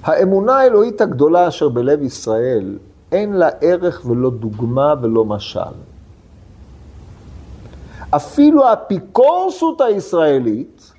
האמונה 0.08 0.56
האלוהית 0.56 1.00
הגדולה 1.00 1.48
אשר 1.48 1.68
בלב 1.68 2.02
ישראל, 2.02 2.78
אין 3.12 3.32
לה 3.32 3.48
ערך 3.60 4.02
ולא 4.06 4.30
דוגמה 4.30 4.94
ולא 5.02 5.24
משל. 5.24 5.60
אפילו 8.10 8.64
האפיקורסות 8.64 9.80
הישראלית 9.80 10.92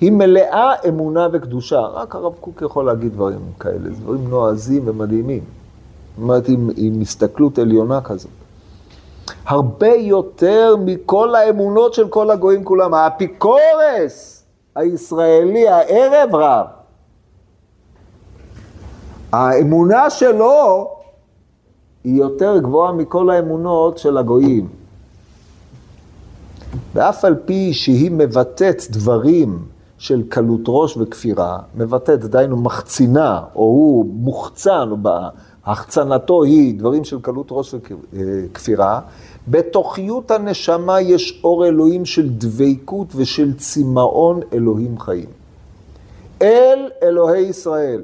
היא 0.00 0.12
מלאה 0.12 0.74
אמונה 0.88 1.28
וקדושה. 1.32 1.80
רק 1.80 2.14
הרב 2.14 2.34
קוק 2.40 2.62
יכול 2.62 2.86
להגיד 2.86 3.12
דברים 3.12 3.40
כאלה, 3.60 3.90
דברים 3.90 4.28
נועזים 4.30 4.82
ומדהימים. 4.88 5.42
זאת 5.44 6.22
אומרת, 6.22 6.48
עם, 6.48 6.70
עם 6.76 7.00
הסתכלות 7.00 7.58
עליונה 7.58 8.00
כזאת. 8.00 8.30
הרבה 9.46 9.94
יותר 9.94 10.76
מכל 10.84 11.34
האמונות 11.34 11.94
של 11.94 12.08
כל 12.08 12.30
הגויים 12.30 12.64
כולם. 12.64 12.94
האפיקורס 12.94 14.44
הישראלי, 14.76 15.68
הערב 15.68 16.34
רב, 16.34 16.66
האמונה 19.32 20.10
שלו 20.10 20.90
היא 22.04 22.18
יותר 22.18 22.58
גבוהה 22.58 22.92
מכל 22.92 23.30
האמונות 23.30 23.98
של 23.98 24.18
הגויים. 24.18 24.68
ואף 26.94 27.24
על 27.24 27.34
פי 27.44 27.72
שהיא 27.72 28.10
מבטאת 28.10 28.82
דברים 28.90 29.58
של 29.98 30.22
קלות 30.28 30.60
ראש 30.66 30.96
וכפירה, 30.96 31.58
מבטאת, 31.74 32.24
דהיינו 32.24 32.56
מחצינה, 32.56 33.42
או 33.54 33.60
הוא 33.60 34.06
מוחצן, 34.12 34.88
או 34.90 34.96
בהחצנתו 34.96 36.42
היא 36.42 36.78
דברים 36.78 37.04
של 37.04 37.20
קלות 37.20 37.46
ראש 37.50 37.74
וכפירה, 37.74 39.00
בתוכיות 39.48 40.30
הנשמה 40.30 41.00
יש 41.00 41.40
אור 41.44 41.66
אלוהים 41.66 42.04
של 42.04 42.28
דבקות 42.28 43.06
ושל 43.16 43.56
צמאון 43.56 44.40
אלוהים 44.52 44.98
חיים. 44.98 45.28
אל 46.42 46.90
אלוהי 47.02 47.42
ישראל. 47.42 48.02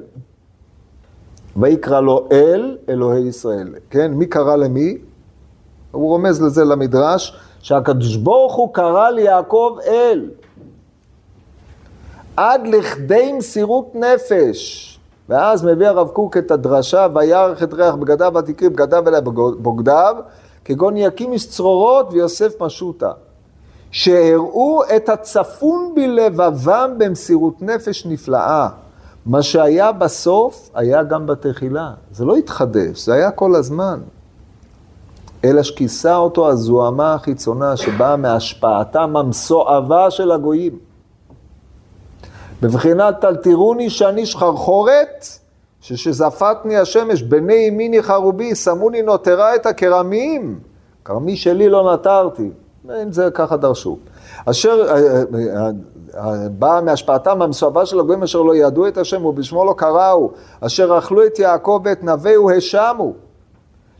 ויקרא 1.59 2.01
לו 2.01 2.27
אל 2.31 2.77
אלוהי 2.89 3.21
ישראל. 3.21 3.75
כן, 3.89 4.11
מי 4.11 4.25
קרא 4.25 4.55
למי? 4.55 4.97
הוא 5.91 6.09
רומז 6.09 6.41
לזה 6.41 6.63
למדרש, 6.63 7.37
שהקדוש 7.59 8.15
ברוך 8.15 8.55
הוא 8.55 8.73
קרא 8.73 9.09
ליעקב 9.09 9.77
אל. 9.85 10.29
עד 12.37 12.67
לכדי 12.67 13.33
מסירות 13.33 13.95
נפש. 13.95 14.85
ואז 15.29 15.65
מביא 15.65 15.87
הרב 15.87 16.07
קוק 16.07 16.37
את 16.37 16.51
הדרשה, 16.51 17.07
וירך 17.15 17.63
את 17.63 17.73
ריח 17.73 17.95
בגדיו 17.95 18.33
ותקריא 18.35 18.69
בגדיו 18.69 19.09
אלי 19.09 19.21
בוגדיו, 19.59 20.15
כגון 20.65 20.97
יקים 20.97 21.33
איש 21.33 21.49
צרורות 21.49 22.07
ויוסף 22.11 22.61
משוטה. 22.61 23.11
שהראו 23.91 24.81
את 24.95 25.09
הצפון 25.09 25.91
בלבבם 25.95 26.91
במסירות 26.97 27.61
נפש 27.61 28.05
נפלאה. 28.05 28.69
מה 29.25 29.43
שהיה 29.43 29.91
בסוף, 29.91 30.69
היה 30.73 31.03
גם 31.03 31.25
בתחילה. 31.25 31.91
זה 32.11 32.25
לא 32.25 32.35
התחדש, 32.35 33.05
זה 33.05 33.13
היה 33.13 33.31
כל 33.31 33.55
הזמן. 33.55 33.99
אלא 35.45 35.63
שכיסה 35.63 36.15
אותו 36.15 36.49
הזוהמה 36.49 37.13
החיצונה 37.13 37.77
שבאה 37.77 38.15
מהשפעתם 38.15 39.17
המסועבה 39.17 40.11
של 40.11 40.31
הגויים. 40.31 40.79
בבחינת 42.61 43.25
אל 43.25 43.35
תראוני 43.35 43.89
שאני 43.89 44.25
שחרחורת, 44.25 45.25
ששזפתני 45.81 46.77
השמש, 46.77 47.21
בני 47.21 47.53
ימיני 47.53 48.03
חרובי, 48.03 48.55
שמוני 48.55 49.01
נותרה 49.01 49.55
את 49.55 49.65
הכרמים, 49.65 50.59
כרמי 51.05 51.35
שלי 51.35 51.69
לא 51.69 51.93
נטרתי. 51.93 52.49
אם 53.03 53.11
זה 53.11 53.29
ככה 53.33 53.57
דרשו. 53.57 53.97
אשר 54.45 54.85
אה, 54.87 54.95
אה, 54.95 55.23
אה, 55.55 55.69
באה 56.51 56.81
מהשפעתם 56.81 57.41
המסועבה 57.41 57.85
של 57.85 57.99
הגויים 57.99 58.23
אשר 58.23 58.41
לא 58.41 58.55
ידעו 58.55 58.87
את 58.87 58.97
השם 58.97 59.25
ובשמו 59.25 59.65
לא 59.65 59.73
קראו, 59.77 60.31
אשר 60.61 60.97
אכלו 60.97 61.25
את 61.25 61.39
יעקב 61.39 61.81
ואת 61.85 62.03
נווהו 62.03 62.51
השמו. 62.51 63.13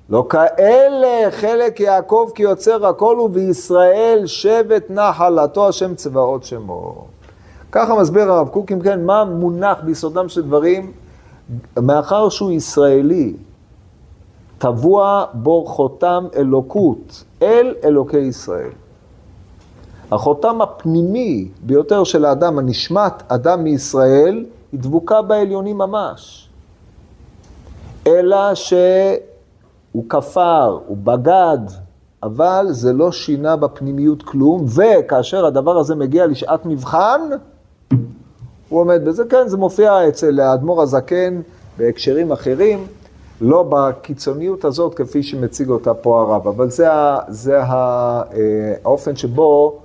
לא 0.09 0.25
כאלה 0.29 1.31
חלק 1.31 1.79
יעקב 1.79 2.29
כי 2.35 2.43
יוצר 2.43 2.87
הכל 2.87 3.17
הוא 3.17 3.29
וישראל 3.33 4.23
שבט 4.25 4.89
נחלתו 4.89 5.67
השם 5.67 5.95
צבאות 5.95 6.43
שמו. 6.43 7.05
ככה 7.71 7.95
מסביר 7.95 8.31
הרב 8.31 8.47
קוק, 8.47 8.71
אם 8.71 8.79
כן, 8.79 9.05
מה 9.05 9.25
מונח 9.25 9.77
ביסודם 9.83 10.29
של 10.29 10.41
דברים? 10.41 10.91
מאחר 11.81 12.29
שהוא 12.29 12.51
ישראלי, 12.51 13.33
טבוע 14.57 15.25
בו 15.33 15.65
חותם 15.65 16.27
אלוקות, 16.35 17.23
אל 17.41 17.75
אלוקי 17.83 18.17
ישראל. 18.17 18.69
החותם 20.11 20.61
הפנימי 20.61 21.47
ביותר 21.63 22.03
של 22.03 22.25
האדם, 22.25 22.59
הנשמת 22.59 23.23
אדם 23.27 23.63
מישראל, 23.63 24.45
היא 24.71 24.79
דבוקה 24.79 25.21
בעליונים 25.21 25.77
ממש. 25.77 26.49
אלא 28.07 28.55
שהוא 28.55 30.09
כפר, 30.09 30.79
הוא 30.87 30.97
בגד, 31.03 31.59
אבל 32.23 32.65
זה 32.69 32.93
לא 32.93 33.11
שינה 33.11 33.55
בפנימיות 33.55 34.23
כלום, 34.23 34.65
וכאשר 34.67 35.45
הדבר 35.45 35.77
הזה 35.77 35.95
מגיע 35.95 36.27
לשעת 36.27 36.65
מבחן, 36.65 37.21
הוא 38.69 38.79
עומד 38.81 39.05
בזה. 39.05 39.23
כן, 39.25 39.47
זה 39.47 39.57
מופיע 39.57 40.07
אצל 40.07 40.39
האדמו"ר 40.39 40.81
הזקן 40.81 41.41
בהקשרים 41.77 42.31
אחרים, 42.31 42.87
לא 43.41 43.65
בקיצוניות 43.69 44.65
הזאת 44.65 44.93
כפי 44.95 45.23
שמציג 45.23 45.69
אותה 45.69 45.93
פה 45.93 46.21
הרב, 46.21 46.47
אבל 46.47 46.69
זה, 46.69 46.87
זה 47.27 47.61
אה, 47.61 48.21
האופן 48.83 49.15
שבו 49.15 49.79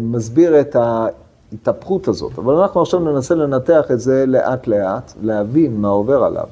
מסביר 0.00 0.60
את 0.60 0.76
ההתהפכות 0.76 2.08
הזאת. 2.08 2.38
אבל 2.38 2.54
אנחנו 2.54 2.82
עכשיו 2.82 3.00
ננסה 3.00 3.34
לנתח 3.34 3.90
את 3.90 4.00
זה 4.00 4.24
לאט 4.26 4.66
לאט, 4.66 5.12
להבין 5.22 5.80
מה 5.80 5.88
עובר 5.88 6.24
עליו. 6.24 6.46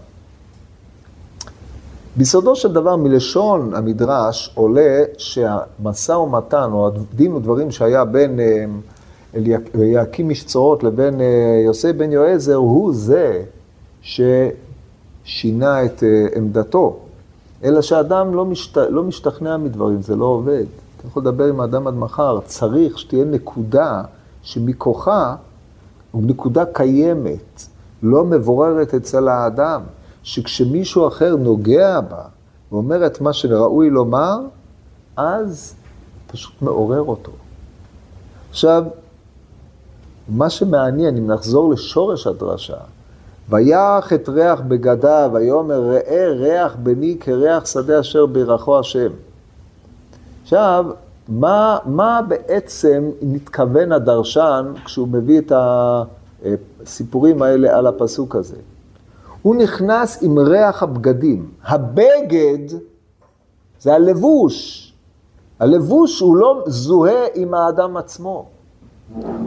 ביסודו 2.16 2.56
של 2.56 2.72
דבר, 2.72 2.96
מלשון 2.96 3.74
המדרש 3.74 4.52
עולה 4.54 5.02
שהמשא 5.18 6.12
ומתן, 6.12 6.68
או 6.72 6.86
הדין 6.88 7.34
ודברים 7.34 7.70
שהיה 7.70 8.04
בין 8.04 8.40
אליקים 9.74 10.30
איש 10.30 10.44
צורות 10.44 10.82
לבין 10.82 11.20
אה, 11.20 11.26
יוסי 11.64 11.92
בן 11.92 12.12
יועזר, 12.12 12.54
הוא 12.54 12.94
זה 12.94 13.42
ששינה 14.02 15.84
את 15.84 16.02
אה, 16.02 16.26
עמדתו. 16.36 16.98
אלא 17.64 17.82
שאדם 17.82 18.34
לא, 18.34 18.44
משת... 18.44 18.76
לא 18.76 19.02
משתכנע 19.02 19.56
מדברים, 19.56 20.02
זה 20.02 20.16
לא 20.16 20.24
עובד. 20.24 20.64
אתה 21.02 21.10
יכול 21.10 21.22
לדבר 21.22 21.44
עם 21.44 21.60
האדם 21.60 21.86
עד 21.86 21.94
מחר, 21.94 22.40
צריך 22.44 22.98
שתהיה 22.98 23.24
נקודה 23.24 24.02
שמכוחה, 24.42 25.34
נקודה 26.14 26.64
קיימת, 26.64 27.66
לא 28.02 28.24
מבוררת 28.24 28.94
אצל 28.94 29.28
האדם, 29.28 29.82
שכשמישהו 30.22 31.08
אחר 31.08 31.36
נוגע 31.36 32.00
בה 32.00 32.22
ואומר 32.72 33.06
את 33.06 33.20
מה 33.20 33.32
שראוי 33.32 33.90
לומר, 33.90 34.38
אז 35.16 35.74
פשוט 36.26 36.62
מעורר 36.62 37.02
אותו. 37.02 37.32
עכשיו, 38.50 38.84
מה 40.28 40.50
שמעניין, 40.50 41.16
אם 41.16 41.26
נחזור 41.26 41.72
לשורש 41.72 42.26
הדרשה, 42.26 42.78
ויח 43.48 44.12
את 44.12 44.28
ריח 44.28 44.60
בגדיו, 44.60 45.30
ויאמר 45.34 45.80
ראה 45.80 46.28
ריח 46.28 46.76
בני 46.82 47.16
כריח 47.20 47.66
שדה 47.66 48.00
אשר 48.00 48.26
בירכו 48.26 48.78
השם. 48.78 49.10
עכשיו, 50.42 50.84
מה, 51.28 51.78
מה 51.84 52.20
בעצם 52.28 53.10
מתכוון 53.22 53.92
הדרשן 53.92 54.72
כשהוא 54.84 55.08
מביא 55.08 55.40
את 55.40 55.52
הסיפורים 55.56 57.42
האלה 57.42 57.78
על 57.78 57.86
הפסוק 57.86 58.36
הזה? 58.36 58.56
הוא 59.42 59.56
נכנס 59.56 60.22
עם 60.22 60.38
ריח 60.38 60.82
הבגדים. 60.82 61.50
הבגד 61.64 62.76
זה 63.80 63.94
הלבוש. 63.94 64.88
הלבוש 65.60 66.20
הוא 66.20 66.36
לא 66.36 66.64
זוהה 66.66 67.26
עם 67.34 67.54
האדם 67.54 67.96
עצמו. 67.96 68.46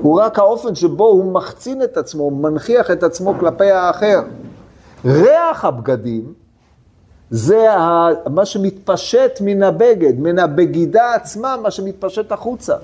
הוא 0.01 0.21
רק 0.21 0.39
האופן 0.39 0.75
שבו 0.75 1.05
הוא 1.05 1.33
מחצין 1.33 1.83
את 1.83 1.97
עצמו, 1.97 2.31
מנכיח 2.31 2.91
את 2.91 3.03
עצמו 3.03 3.33
כלפי 3.39 3.71
האחר. 3.71 4.21
ריח 5.05 5.65
הבגדים 5.65 6.33
זה 7.29 7.67
מה 8.29 8.45
שמתפשט 8.45 9.41
מן 9.41 9.63
הבגד, 9.63 10.19
מן 10.19 10.39
הבגידה 10.39 11.13
עצמה, 11.13 11.55
מה 11.61 11.71
שמתפשט 11.71 12.31
החוצה. 12.31 12.75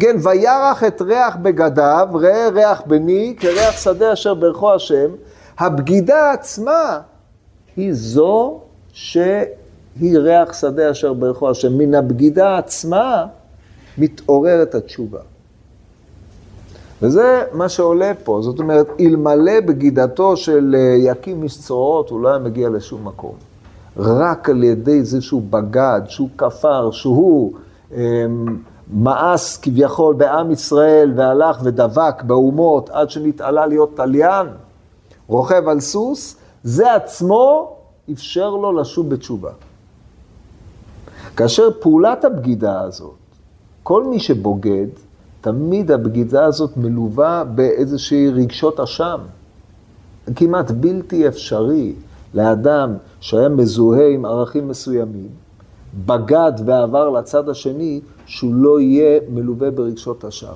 כן, 0.00 0.16
וירח 0.22 0.84
את 0.84 1.02
ריח 1.02 1.36
בגדיו, 1.36 2.08
ראה 2.14 2.48
ריח 2.48 2.82
בני, 2.86 3.34
כריח 3.40 3.76
שדה 3.76 4.12
אשר 4.12 4.34
ברכו 4.34 4.74
השם. 4.74 5.10
הבגידה 5.58 6.32
עצמה 6.32 7.00
היא 7.76 7.92
זו 7.92 8.60
שהיא 8.92 10.18
ריח 10.18 10.52
שדה 10.52 10.90
אשר 10.90 11.12
ברכו 11.12 11.50
השם. 11.50 11.78
מן 11.78 11.94
הבגידה 11.94 12.58
עצמה 12.58 13.26
מתעוררת 13.98 14.74
התשובה. 14.74 15.20
וזה 17.02 17.42
מה 17.52 17.68
שעולה 17.68 18.12
פה, 18.24 18.40
זאת 18.42 18.58
אומרת, 18.58 18.86
אלמלא 19.00 19.60
בגידתו 19.60 20.36
של 20.36 20.74
אה, 20.78 20.94
יקים 20.98 21.42
איש 21.42 21.58
צרורות, 21.60 22.10
הוא 22.10 22.20
לא 22.20 22.28
היה 22.28 22.38
מגיע 22.38 22.68
לשום 22.68 23.04
מקום. 23.04 23.47
רק 23.98 24.48
על 24.50 24.64
ידי 24.64 25.04
זה 25.04 25.20
שהוא 25.20 25.42
בגד, 25.50 26.00
שהוא 26.06 26.28
כפר, 26.38 26.90
שהוא 26.90 27.52
אה, 27.92 28.26
מאס 28.92 29.56
כביכול 29.56 30.14
בעם 30.14 30.50
ישראל 30.50 31.12
והלך 31.16 31.60
ודבק 31.62 32.22
באומות 32.22 32.90
עד 32.90 33.10
שנתעלה 33.10 33.66
להיות 33.66 33.96
תליין, 33.96 34.46
רוכב 35.26 35.68
על 35.68 35.80
סוס, 35.80 36.36
זה 36.62 36.94
עצמו 36.94 37.76
אפשר 38.12 38.50
לו 38.50 38.80
לשוב 38.80 39.10
בתשובה. 39.10 39.50
כאשר 41.36 41.68
פעולת 41.80 42.24
הבגידה 42.24 42.80
הזאת, 42.80 43.14
כל 43.82 44.04
מי 44.04 44.20
שבוגד, 44.20 44.86
תמיד 45.40 45.90
הבגידה 45.90 46.44
הזאת 46.44 46.76
מלווה 46.76 47.44
באיזושהי 47.44 48.30
רגשות 48.30 48.80
אשם. 48.80 49.18
כמעט 50.36 50.70
בלתי 50.70 51.28
אפשרי 51.28 51.94
לאדם 52.34 52.94
שהיה 53.20 53.48
מזוהה 53.48 54.08
עם 54.08 54.24
ערכים 54.24 54.68
מסוימים, 54.68 55.28
בגד 56.06 56.52
ועבר 56.64 57.10
לצד 57.10 57.48
השני, 57.48 58.00
שהוא 58.26 58.54
לא 58.54 58.80
יהיה 58.80 59.20
מלווה 59.28 59.70
ברגשות 59.70 60.24
אשם. 60.24 60.52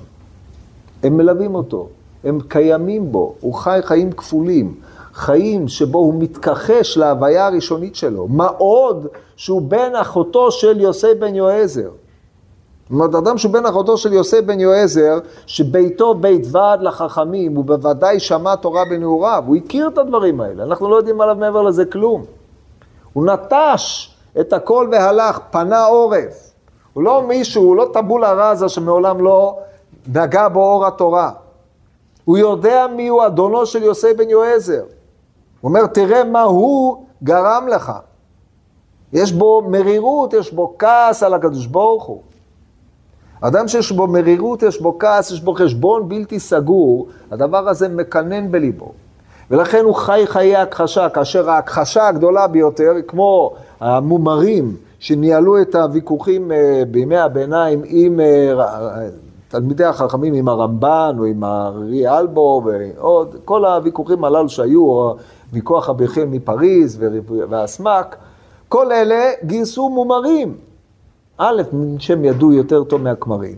הם 1.03 1.17
מלווים 1.17 1.55
אותו, 1.55 1.87
הם 2.23 2.39
קיימים 2.47 3.11
בו, 3.11 3.35
הוא 3.39 3.53
חי 3.53 3.79
חיים 3.83 4.11
כפולים, 4.11 4.75
חיים 5.13 5.67
שבו 5.67 5.99
הוא 5.99 6.13
מתכחש 6.13 6.97
להוויה 6.97 7.47
הראשונית 7.47 7.95
שלו. 7.95 8.27
מה 8.27 8.47
עוד 8.47 9.07
שהוא 9.35 9.61
בן 9.61 9.95
אחותו 9.95 10.51
של 10.51 10.81
יוסי 10.81 11.13
בן 11.19 11.35
יועזר. 11.35 11.89
זאת 12.93 12.99
אומרת, 12.99 13.15
אדם 13.15 13.37
שהוא 13.37 13.53
בן 13.53 13.65
אחותו 13.65 13.97
של 13.97 14.13
יוסי 14.13 14.41
בן 14.41 14.59
יועזר, 14.59 15.19
שביתו 15.45 16.15
בית 16.15 16.41
ועד 16.51 16.81
לחכמים, 16.81 17.55
הוא 17.55 17.65
בוודאי 17.65 18.19
שמע 18.19 18.55
תורה 18.55 18.85
בנעוריו, 18.85 19.43
הוא 19.47 19.55
הכיר 19.55 19.87
את 19.87 19.97
הדברים 19.97 20.41
האלה, 20.41 20.63
אנחנו 20.63 20.89
לא 20.89 20.95
יודעים 20.95 21.21
עליו 21.21 21.35
מעבר 21.35 21.61
לזה 21.61 21.85
כלום. 21.85 22.23
הוא 23.13 23.25
נטש 23.25 24.15
את 24.39 24.53
הכל 24.53 24.89
והלך, 24.91 25.39
פנה 25.51 25.85
עורף. 25.85 26.51
הוא 26.93 27.03
לא 27.03 27.21
מישהו, 27.27 27.63
הוא 27.63 27.75
לא 27.75 27.87
טבולה 27.93 28.33
רזה 28.33 28.69
שמעולם 28.69 29.21
לא 29.21 29.57
נגע 30.07 30.47
בו 30.47 30.59
אור 30.59 30.85
התורה. 30.85 31.31
הוא 32.25 32.37
יודע 32.37 32.85
מי 32.95 33.07
הוא 33.07 33.25
אדונו 33.25 33.65
של 33.65 33.83
יוסי 33.83 34.13
בן 34.13 34.29
יועזר. 34.29 34.83
הוא 35.61 35.69
אומר, 35.69 35.85
תראה 35.85 36.23
מה 36.23 36.41
הוא 36.41 37.05
גרם 37.23 37.67
לך. 37.67 37.91
יש 39.13 39.31
בו 39.31 39.61
מרירות, 39.61 40.33
יש 40.33 40.53
בו 40.53 40.75
כעס 40.79 41.23
על 41.23 41.33
הקדוש 41.33 41.65
ברוך 41.65 42.03
הוא. 42.03 42.21
אדם 43.45 43.67
שיש 43.67 43.91
בו 43.91 44.07
מרירות, 44.07 44.63
יש 44.63 44.81
בו 44.81 44.99
כעס, 44.99 45.31
יש 45.31 45.41
בו 45.41 45.53
חשבון 45.53 46.09
בלתי 46.09 46.39
סגור, 46.39 47.07
הדבר 47.31 47.69
הזה 47.69 47.89
מקנן 47.89 48.51
בליבו. 48.51 48.91
ולכן 49.51 49.83
הוא 49.83 49.95
חי 49.95 50.23
חיי 50.25 50.55
הכחשה, 50.55 51.09
כאשר 51.09 51.49
ההכחשה 51.49 52.07
הגדולה 52.07 52.47
ביותר, 52.47 52.91
כמו 53.07 53.53
המומרים 53.79 54.75
שניהלו 54.99 55.61
את 55.61 55.75
הוויכוחים 55.75 56.51
אה, 56.51 56.83
בימי 56.91 57.17
הביניים 57.17 57.81
עם 57.85 58.19
אה, 58.19 59.07
תלמידי 59.47 59.85
החכמים, 59.85 60.33
עם 60.33 60.47
הרמב"ן 60.47 61.15
או 61.19 61.25
עם 61.25 61.43
הארי 61.43 62.07
אלבו 62.07 62.63
ועוד, 62.65 63.35
כל 63.45 63.65
הוויכוחים 63.65 64.23
הללו 64.23 64.49
שהיו, 64.49 65.11
ויכוח 65.53 65.89
הבכיר 65.89 66.25
מפריז 66.25 67.03
והסמ"ק, 67.49 68.15
כל 68.69 68.91
אלה 68.91 69.31
גייסו 69.43 69.89
מומרים. 69.89 70.55
א', 71.37 71.61
שהם 71.99 72.25
ידעו 72.25 72.53
יותר 72.53 72.83
טוב 72.83 73.01
מהכמרים, 73.01 73.55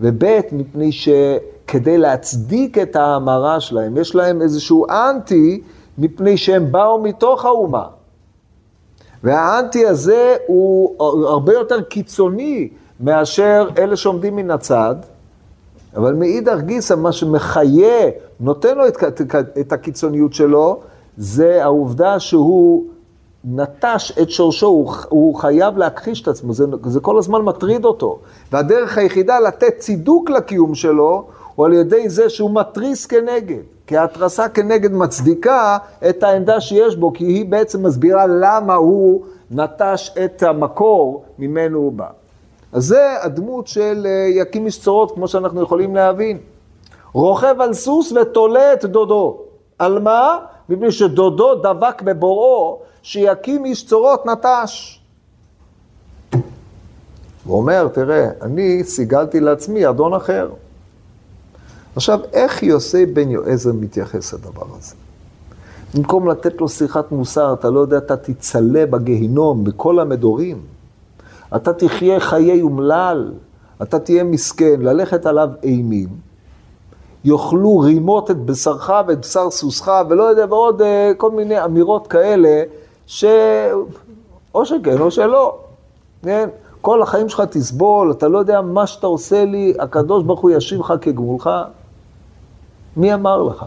וב', 0.00 0.24
מפני 0.52 0.92
שכדי 0.92 1.98
להצדיק 1.98 2.78
את 2.78 2.96
ההמרה 2.96 3.60
שלהם, 3.60 3.96
יש 3.96 4.14
להם 4.14 4.42
איזשהו 4.42 4.86
אנטי, 4.90 5.62
מפני 5.98 6.36
שהם 6.36 6.72
באו 6.72 7.02
מתוך 7.02 7.44
האומה. 7.44 7.84
והאנטי 9.24 9.86
הזה 9.86 10.36
הוא 10.46 10.94
הרבה 11.28 11.52
יותר 11.52 11.80
קיצוני 11.82 12.68
מאשר 13.00 13.68
אלה 13.78 13.96
שעומדים 13.96 14.36
מן 14.36 14.50
הצד, 14.50 14.94
אבל 15.96 16.14
מאידך 16.14 16.60
גיסא, 16.60 16.94
מה 16.94 17.12
שמחיה, 17.12 18.10
נותן 18.40 18.78
לו 18.78 18.88
את, 18.88 18.96
את 19.60 19.72
הקיצוניות 19.72 20.32
שלו, 20.32 20.80
זה 21.16 21.64
העובדה 21.64 22.20
שהוא 22.20 22.84
נטש 23.44 24.18
את 24.22 24.30
שורשו, 24.30 24.66
הוא, 24.66 24.92
הוא 25.08 25.34
חייב 25.34 25.78
להכחיש 25.78 26.22
את 26.22 26.28
עצמו, 26.28 26.52
זה, 26.52 26.64
זה 26.84 27.00
כל 27.00 27.18
הזמן 27.18 27.40
מטריד 27.40 27.84
אותו. 27.84 28.18
והדרך 28.52 28.98
היחידה 28.98 29.40
לתת 29.40 29.78
צידוק 29.78 30.30
לקיום 30.30 30.74
שלו, 30.74 31.24
הוא 31.54 31.66
על 31.66 31.72
ידי 31.72 32.08
זה 32.08 32.28
שהוא 32.28 32.50
מתריס 32.54 33.06
כנגד. 33.06 33.62
כי 33.86 33.96
ההתרסה 33.96 34.48
כנגד 34.48 34.92
מצדיקה 34.92 35.78
את 36.08 36.22
העמדה 36.22 36.60
שיש 36.60 36.96
בו, 36.96 37.12
כי 37.12 37.24
היא 37.24 37.46
בעצם 37.46 37.86
מסבירה 37.86 38.26
למה 38.26 38.74
הוא 38.74 39.24
נטש 39.50 40.10
את 40.24 40.42
המקור 40.42 41.24
ממנו 41.38 41.78
הוא 41.78 41.92
בא. 41.92 42.06
אז 42.72 42.84
זה 42.84 43.22
הדמות 43.22 43.66
של 43.66 44.06
אה, 44.06 44.26
יקים 44.30 44.66
איש 44.66 44.80
צורות, 44.80 45.14
כמו 45.14 45.28
שאנחנו 45.28 45.62
יכולים 45.62 45.94
להבין. 45.94 46.38
רוכב 47.12 47.60
על 47.60 47.74
סוס 47.74 48.12
ותולה 48.12 48.72
את 48.72 48.84
דודו. 48.84 49.38
על 49.78 49.98
מה? 49.98 50.38
מפני 50.68 50.92
שדודו 50.92 51.54
דבק 51.54 52.02
בבוראו, 52.02 52.80
שיקים 53.02 53.64
איש 53.64 53.86
צורות 53.86 54.26
נטש. 54.26 55.00
הוא 57.44 57.58
אומר, 57.58 57.88
תראה, 57.88 58.28
אני 58.42 58.84
סיגלתי 58.84 59.40
לעצמי 59.40 59.88
אדון 59.88 60.14
אחר. 60.14 60.50
עכשיו, 61.96 62.20
איך 62.32 62.62
יוסי 62.62 63.06
בן 63.06 63.30
יועזר 63.30 63.72
מתייחס 63.72 64.34
לדבר 64.34 64.66
הזה? 64.78 64.94
במקום 65.94 66.28
לתת 66.28 66.60
לו 66.60 66.68
שיחת 66.68 67.12
מוסר, 67.12 67.52
אתה 67.52 67.70
לא 67.70 67.80
יודע, 67.80 67.98
אתה 67.98 68.16
תצלה 68.16 68.86
בגיהינום, 68.86 69.64
בכל 69.64 69.98
המדורים. 69.98 70.60
אתה 71.56 71.72
תחיה 71.72 72.20
חיי 72.20 72.62
אומלל, 72.62 73.32
אתה 73.82 73.98
תהיה 73.98 74.24
מסכן, 74.24 74.80
ללכת 74.80 75.26
עליו 75.26 75.50
אימים. 75.62 76.27
יאכלו 77.24 77.78
רימות 77.78 78.30
את 78.30 78.36
בשרך 78.36 78.90
ואת 79.06 79.20
בשר 79.20 79.50
סוסך, 79.50 79.92
ולא 80.08 80.22
יודע, 80.22 80.44
ועוד 80.48 80.80
uh, 80.80 80.84
כל 81.16 81.30
מיני 81.30 81.64
אמירות 81.64 82.06
כאלה, 82.06 82.62
ש... 83.06 83.24
או 84.54 84.66
שכן 84.66 85.00
או 85.00 85.10
שלא, 85.10 85.58
כן? 86.22 86.48
כל 86.80 87.02
החיים 87.02 87.28
שלך 87.28 87.40
תסבול, 87.40 88.10
אתה 88.10 88.28
לא 88.28 88.38
יודע 88.38 88.60
מה 88.60 88.86
שאתה 88.86 89.06
עושה 89.06 89.44
לי, 89.44 89.74
הקדוש 89.78 90.24
ברוך 90.24 90.40
הוא 90.40 90.50
ישיב 90.50 90.80
לך 90.80 90.92
כגמולך. 91.00 91.50
מי 92.96 93.14
אמר 93.14 93.42
לך? 93.42 93.64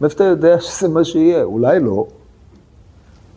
מאיפה 0.00 0.14
אתה 0.14 0.24
יודע 0.24 0.60
שזה 0.60 0.88
מה 0.88 1.04
שיהיה? 1.04 1.42
אולי 1.42 1.80
לא. 1.80 2.06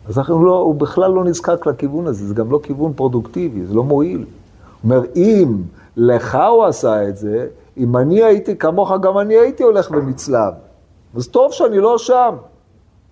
אז 0.07 0.17
אנחנו 0.17 0.45
לא, 0.45 0.57
הוא 0.57 0.75
בכלל 0.75 1.11
לא 1.11 1.23
נזקק 1.23 1.65
לכיוון 1.65 2.07
הזה, 2.07 2.27
זה 2.27 2.33
גם 2.33 2.51
לא 2.51 2.59
כיוון 2.63 2.93
פרודוקטיבי, 2.93 3.65
זה 3.65 3.73
לא 3.73 3.83
מועיל. 3.83 4.17
הוא 4.17 4.25
אומר, 4.83 5.01
אם 5.15 5.57
לך 5.97 6.37
הוא 6.51 6.65
עשה 6.65 7.09
את 7.09 7.17
זה, 7.17 7.47
אם 7.81 7.97
אני 7.97 8.23
הייתי 8.23 8.57
כמוך, 8.57 8.91
גם 9.01 9.17
אני 9.17 9.33
הייתי 9.33 9.63
הולך 9.63 9.91
ונצלב. 9.91 10.53
אז 11.15 11.27
טוב 11.27 11.51
שאני 11.51 11.77
לא 11.77 11.97
שם. 11.97 12.35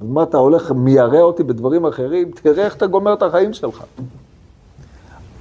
אז 0.02 0.08
מה, 0.08 0.24
אתה 0.24 0.38
הולך, 0.38 0.72
מיירא 0.72 1.22
אותי 1.22 1.44
בדברים 1.44 1.86
אחרים? 1.86 2.32
תראה 2.32 2.66
איך 2.66 2.76
אתה 2.76 2.88
גומר 2.88 3.14
את 3.14 3.24
החיים 3.24 3.54
שלך. 3.54 3.84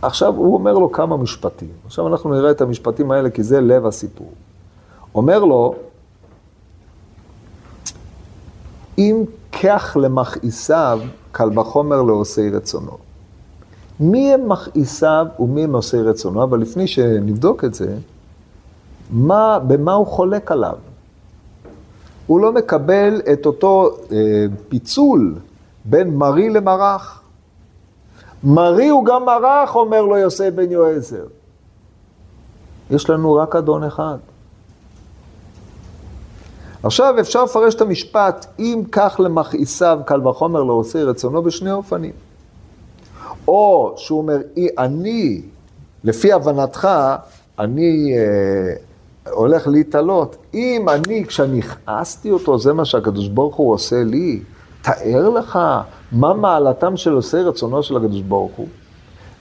עכשיו 0.02 0.34
הוא 0.34 0.54
אומר 0.54 0.72
לו 0.72 0.92
כמה 0.92 1.16
משפטים. 1.16 1.68
עכשיו 1.86 2.08
אנחנו 2.08 2.30
נראה 2.30 2.50
את 2.50 2.60
המשפטים 2.60 3.10
האלה, 3.10 3.30
כי 3.30 3.42
זה 3.42 3.60
לב 3.60 3.86
הסיפור. 3.86 4.32
אומר 5.14 5.44
לו, 5.44 5.74
אם 8.98 9.24
כך 9.62 9.96
למכעיסיו, 10.00 11.00
קל 11.32 11.58
וחומר 11.58 12.02
לעושי 12.02 12.50
רצונו. 12.50 12.98
מי 14.00 14.34
הם 14.34 14.48
מכעיסיו 14.48 15.26
ומי 15.38 15.64
הם 15.64 15.74
עושי 15.74 15.96
רצונו? 15.96 16.42
אבל 16.42 16.60
לפני 16.60 16.86
שנבדוק 16.86 17.64
את 17.64 17.74
זה, 17.74 17.96
מה, 19.10 19.58
במה 19.58 19.92
הוא 19.92 20.06
חולק 20.06 20.52
עליו? 20.52 20.76
הוא 22.26 22.40
לא 22.40 22.52
מקבל 22.52 23.20
את 23.32 23.46
אותו 23.46 23.96
אה, 24.12 24.16
פיצול 24.68 25.34
בין 25.84 26.14
מרי 26.14 26.50
למרח. 26.50 27.22
מרי 28.44 28.88
הוא 28.88 29.04
גם 29.04 29.24
מרח, 29.24 29.76
אומר 29.76 30.02
לו 30.02 30.16
יוסף 30.16 30.50
בן 30.54 30.70
יועזר. 30.70 31.24
יש 32.90 33.10
לנו 33.10 33.34
רק 33.34 33.56
אדון 33.56 33.84
אחד. 33.84 34.16
עכשיו 36.82 37.14
אפשר 37.20 37.44
לפרש 37.44 37.74
את 37.74 37.80
המשפט, 37.80 38.46
אם 38.58 38.82
כך 38.92 39.20
למכעיסיו 39.24 39.98
קל 40.06 40.28
וחומר 40.28 40.62
לא 40.62 40.72
עושה 40.72 41.04
רצונו 41.04 41.42
בשני 41.42 41.72
אופנים. 41.72 42.12
או 43.48 43.94
שהוא 43.96 44.18
אומר, 44.18 44.36
אני, 44.78 45.42
לפי 46.04 46.32
הבנתך, 46.32 46.88
אני 47.58 48.14
אה, 48.18 48.74
הולך 49.30 49.66
להתעלות. 49.66 50.36
אם 50.54 50.88
אני, 50.88 51.24
כשאני 51.26 51.58
הכעסתי 51.58 52.30
אותו, 52.30 52.58
זה 52.58 52.72
מה 52.72 52.84
שהקדוש 52.84 53.28
ברוך 53.28 53.56
הוא 53.56 53.72
עושה 53.72 54.02
לי, 54.04 54.40
תאר 54.82 55.28
לך 55.28 55.58
מה 56.12 56.34
מעלתם 56.34 56.96
של 56.96 57.12
עושי 57.12 57.36
רצונו 57.36 57.82
של 57.82 57.96
הקדוש 57.96 58.20
ברוך 58.20 58.52
הוא. 58.56 58.68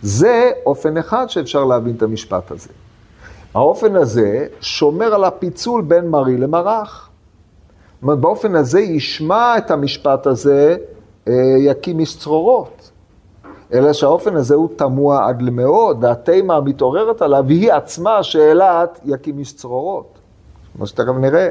זה 0.01 0.51
אופן 0.65 0.97
אחד 0.97 1.25
שאפשר 1.29 1.65
להבין 1.65 1.95
את 1.95 2.03
המשפט 2.03 2.51
הזה. 2.51 2.69
האופן 3.53 3.95
הזה 3.95 4.47
שומר 4.61 5.15
על 5.15 5.23
הפיצול 5.23 5.81
בין 5.81 6.07
מרי 6.07 6.37
למרח. 6.37 7.09
זאת 7.93 8.03
אומרת, 8.03 8.19
באופן 8.19 8.55
הזה 8.55 8.79
ישמע 8.79 9.57
את 9.57 9.71
המשפט 9.71 10.27
הזה, 10.27 10.77
אה, 11.27 11.33
יקים 11.59 11.99
איש 11.99 12.17
צרורות. 12.17 12.76
אלא 13.73 13.93
שהאופן 13.93 14.35
הזה 14.35 14.55
הוא 14.55 14.69
תמוה 14.75 15.27
עד 15.27 15.41
למאוד, 15.41 16.03
והתימה 16.03 16.55
המתעוררת 16.55 17.21
עליו 17.21 17.45
היא 17.49 17.73
עצמה 17.73 18.23
שאלת 18.23 18.99
יקים 19.05 19.39
איש 19.39 19.55
צרורות. 19.55 20.17
מה 20.75 20.87
שתכף 20.87 21.13
נראה. 21.19 21.49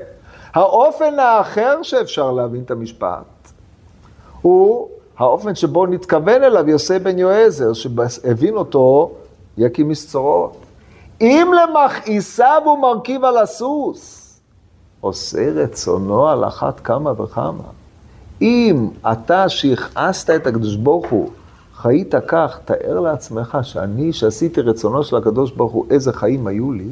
האופן 0.54 1.18
האחר 1.18 1.82
שאפשר 1.82 2.32
להבין 2.32 2.62
את 2.62 2.70
המשפט 2.70 3.52
הוא 4.42 4.88
האופן 5.18 5.54
שבו 5.54 5.86
נתכוון 5.86 6.42
אליו 6.42 6.68
יוסי 6.68 6.98
בן 6.98 7.18
יועזר, 7.18 7.72
שהבין 7.72 8.56
אותו 8.56 9.10
יקים 9.58 9.90
איש 9.90 10.06
צרורות. 10.06 10.56
אם 11.20 11.50
למכעיסיו 11.62 12.62
הוא 12.64 12.78
מרכיב 12.78 13.24
על 13.24 13.36
הסוס, 13.38 14.22
עושה 15.00 15.50
רצונו 15.50 16.28
על 16.28 16.44
אחת 16.44 16.80
כמה 16.80 17.22
וכמה. 17.22 17.62
אם 18.42 18.88
אתה 19.12 19.48
שהכעסת 19.48 20.30
את 20.30 20.46
הקדוש 20.46 20.76
ברוך 20.76 21.06
הוא, 21.10 21.30
חיית 21.86 22.14
כך, 22.26 22.58
תאר 22.64 23.00
לעצמך 23.00 23.58
שאני, 23.62 24.12
שעשיתי 24.12 24.60
רצונו 24.60 25.04
של 25.04 25.16
הקדוש 25.16 25.50
ברוך 25.50 25.72
הוא, 25.72 25.86
איזה 25.90 26.12
חיים 26.12 26.46
היו 26.46 26.72
לי. 26.72 26.88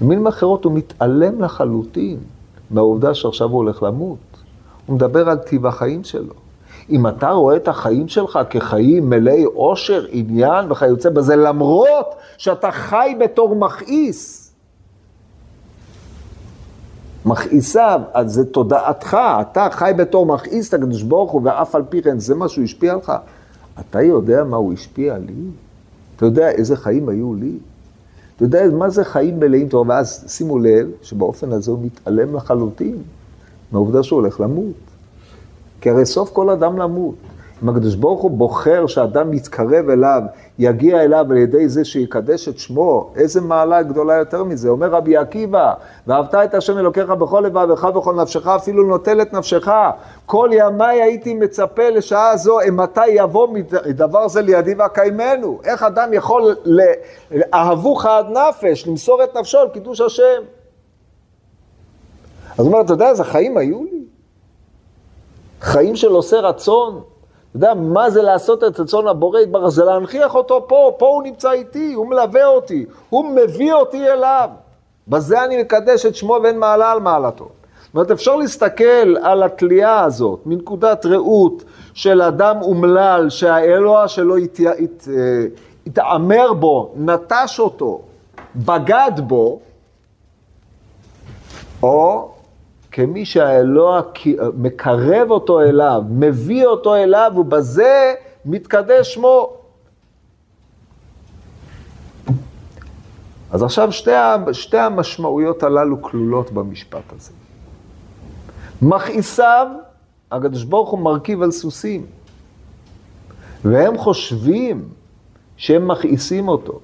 במילים 0.00 0.26
אחרות 0.26 0.64
הוא 0.64 0.72
מתעלם 0.72 1.42
לחלוטין 1.42 2.18
מהעובדה 2.70 3.14
שעכשיו 3.14 3.48
הוא 3.48 3.56
הולך 3.56 3.82
למות. 3.82 4.18
הוא 4.86 4.96
מדבר 4.96 5.28
על 5.28 5.38
טיב 5.38 5.66
החיים 5.66 6.04
שלו. 6.04 6.34
אם 6.90 7.06
אתה 7.06 7.30
רואה 7.30 7.56
את 7.56 7.68
החיים 7.68 8.08
שלך 8.08 8.38
כחיים 8.50 9.10
מלאי 9.10 9.44
עושר, 9.44 10.06
עניין 10.10 10.72
וכיוצא 10.72 11.10
בזה, 11.10 11.36
למרות 11.36 12.14
שאתה 12.38 12.70
חי 12.70 13.16
בתור 13.20 13.56
מכעיס, 13.56 14.41
מכעיסיו, 17.26 18.00
אז 18.12 18.32
זה 18.32 18.44
תודעתך, 18.44 19.16
אתה 19.40 19.68
חי 19.70 19.92
בתור 19.96 20.26
מכעיס 20.26 20.68
את 20.68 20.74
הקדוש 20.74 21.02
ברוך 21.02 21.30
הוא, 21.30 21.40
ואף 21.44 21.74
על 21.74 21.82
פי 21.88 22.02
כן 22.02 22.18
זה 22.18 22.34
מה 22.34 22.48
שהוא 22.48 22.64
השפיע 22.64 22.92
עליך. 22.92 23.12
אתה 23.80 24.02
יודע 24.02 24.44
מה 24.44 24.56
הוא 24.56 24.72
השפיע 24.72 25.18
לי? 25.18 25.34
אתה 26.16 26.26
יודע 26.26 26.50
איזה 26.50 26.76
חיים 26.76 27.08
היו 27.08 27.34
לי? 27.34 27.52
אתה 28.36 28.44
יודע 28.44 28.62
מה 28.72 28.90
זה 28.90 29.04
חיים 29.04 29.40
מלאים 29.40 29.68
טוב? 29.68 29.88
ואז 29.88 30.24
שימו 30.28 30.58
לב 30.58 30.90
שבאופן 31.02 31.52
הזה 31.52 31.70
הוא 31.70 31.78
מתעלם 31.82 32.36
לחלוטין 32.36 32.96
מהעובדה 33.72 34.02
שהוא 34.02 34.20
הולך 34.20 34.40
למות. 34.40 34.74
כי 35.80 35.90
הרי 35.90 36.06
סוף 36.06 36.30
כל 36.32 36.50
אדם 36.50 36.78
למות. 36.78 37.14
אם 37.62 37.68
הקדוש 37.68 37.94
ברוך 37.94 38.22
הוא 38.22 38.30
בוחר 38.30 38.86
שאדם 38.86 39.32
יתקרב 39.32 39.90
אליו, 39.90 40.22
יגיע 40.58 41.02
אליו 41.02 41.26
על 41.30 41.36
ידי 41.36 41.68
זה 41.68 41.84
שיקדש 41.84 42.48
את 42.48 42.58
שמו, 42.58 43.12
איזה 43.16 43.40
מעלה 43.40 43.82
גדולה 43.82 44.14
יותר 44.14 44.44
מזה? 44.44 44.68
אומר 44.68 44.90
רבי 44.90 45.16
עקיבא, 45.16 45.74
ואהבת 46.06 46.34
את 46.34 46.54
השם 46.54 46.78
אלוקיך 46.78 47.10
בכל 47.10 47.42
לבבך 47.46 47.84
ובכל 47.84 48.14
נפשך, 48.14 48.46
אפילו 48.46 48.82
נוטל 48.86 49.22
את 49.22 49.32
נפשך. 49.32 49.68
כל 50.26 50.50
ימיי 50.52 51.02
הייתי 51.02 51.34
מצפה 51.34 51.88
לשעה 51.88 52.36
זו, 52.36 52.58
מתי 52.72 53.08
יבוא 53.08 53.48
דבר 53.88 54.28
זה 54.28 54.42
לידי 54.42 54.74
ואקיימנו. 54.74 55.60
איך 55.64 55.82
אדם 55.82 56.12
יכול, 56.12 56.56
אהבוך 57.54 58.06
עד 58.06 58.26
נפש, 58.28 58.86
למסור 58.86 59.24
את 59.24 59.36
נפשו 59.36 59.58
על 59.58 59.68
קידוש 59.68 60.00
השם? 60.00 60.42
אז 62.52 62.58
הוא 62.58 62.66
אומר, 62.66 62.80
אתה 62.80 62.92
יודע 62.92 63.08
איזה 63.08 63.24
חיים 63.24 63.56
היו 63.56 63.84
לי? 63.84 64.02
חיים 65.60 65.96
של 65.96 66.08
עושה 66.08 66.40
רצון, 66.40 67.02
יודע, 67.54 67.74
מה 67.74 68.10
זה 68.10 68.22
לעשות 68.22 68.64
את 68.64 68.80
רצון 68.80 69.08
הבורא 69.08 69.40
יתברך? 69.40 69.68
זה 69.68 69.84
להנכיח 69.84 70.34
אותו 70.34 70.64
פה, 70.68 70.92
פה 70.98 71.06
הוא 71.06 71.22
נמצא 71.22 71.52
איתי, 71.52 71.92
הוא 71.92 72.06
מלווה 72.06 72.46
אותי, 72.46 72.86
הוא 73.08 73.24
מביא 73.24 73.72
אותי 73.72 74.08
אליו. 74.10 74.48
בזה 75.08 75.44
אני 75.44 75.62
מקדש 75.62 76.06
את 76.06 76.14
שמו 76.14 76.38
ואין 76.42 76.58
מעלה 76.58 76.92
על 76.92 77.00
מעלתו. 77.00 77.48
זאת 77.84 77.94
אומרת, 77.94 78.10
אפשר 78.10 78.36
להסתכל 78.36 79.16
על 79.22 79.42
התלייה 79.42 80.00
הזאת 80.00 80.40
מנקודת 80.46 81.06
ראות 81.06 81.64
של 81.94 82.22
אדם 82.22 82.56
אומלל 82.62 83.30
שהאלוה 83.30 84.08
שלו 84.08 84.36
הת... 84.36 84.60
הת... 84.78 85.08
אה, 85.08 85.46
התעמר 85.86 86.52
בו, 86.52 86.92
נטש 86.96 87.60
אותו, 87.60 88.00
בגד 88.56 89.12
בו, 89.16 89.60
או 91.82 92.30
כמי 92.92 93.24
שהאלוה 93.24 94.00
מקרב 94.54 95.30
אותו 95.30 95.60
אליו, 95.60 96.02
מביא 96.10 96.66
אותו 96.66 96.94
אליו, 96.94 97.32
ובזה 97.36 98.14
מתקדש 98.44 99.14
שמו. 99.14 99.56
אז 103.50 103.62
עכשיו 103.62 103.92
שתי, 103.92 104.10
שתי 104.52 104.78
המשמעויות 104.78 105.62
הללו 105.62 106.02
כלולות 106.02 106.50
במשפט 106.50 107.12
הזה. 107.16 107.32
מכעיסיו, 108.82 109.66
הקדוש 110.32 110.64
ברוך 110.64 110.90
הוא 110.90 111.00
מרכיב 111.00 111.42
על 111.42 111.50
סוסים, 111.50 112.06
והם 113.64 113.98
חושבים 113.98 114.88
שהם 115.56 115.88
מכעיסים 115.88 116.48
אותו. 116.48 116.80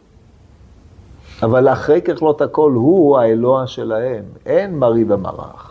אבל 1.42 1.68
אחרי 1.68 2.02
ככלות 2.02 2.40
הכל, 2.40 2.72
הוא 2.72 3.18
האלוה 3.18 3.66
שלהם, 3.66 4.24
אין 4.46 4.78
מרי 4.78 5.04
ומרח. 5.08 5.67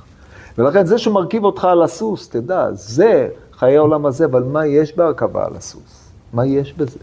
ולכן 0.57 0.85
זה 0.85 0.97
שמרכיב 0.97 1.43
אותך 1.43 1.65
על 1.65 1.83
הסוס, 1.83 2.29
תדע, 2.29 2.67
זה 2.71 3.29
חיי 3.53 3.77
העולם 3.77 4.05
הזה, 4.05 4.25
אבל 4.25 4.43
מה 4.43 4.65
יש 4.65 4.97
בהרכבה 4.97 5.45
על 5.45 5.55
הסוס? 5.55 6.11
מה 6.33 6.45
יש 6.45 6.73
בזה? 6.73 6.99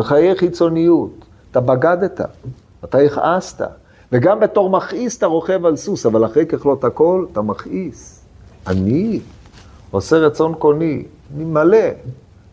חיי 0.00 0.36
חיצוניות, 0.36 1.10
אתה 1.50 1.60
בגדת, 1.60 2.20
אתה 2.84 2.98
הכעסת, 2.98 3.66
וגם 4.12 4.40
בתור 4.40 4.70
מכעיס 4.70 5.18
אתה 5.18 5.26
רוכב 5.26 5.66
על 5.66 5.76
סוס, 5.76 6.06
אבל 6.06 6.24
אחרי 6.24 6.46
ככלות 6.46 6.84
הכל 6.84 7.26
אתה 7.32 7.42
מכעיס. 7.42 8.24
אני 8.66 9.20
עושה 9.90 10.16
רצון 10.16 10.54
קוני, 10.54 11.04
אני 11.36 11.44
מלא, 11.44 11.88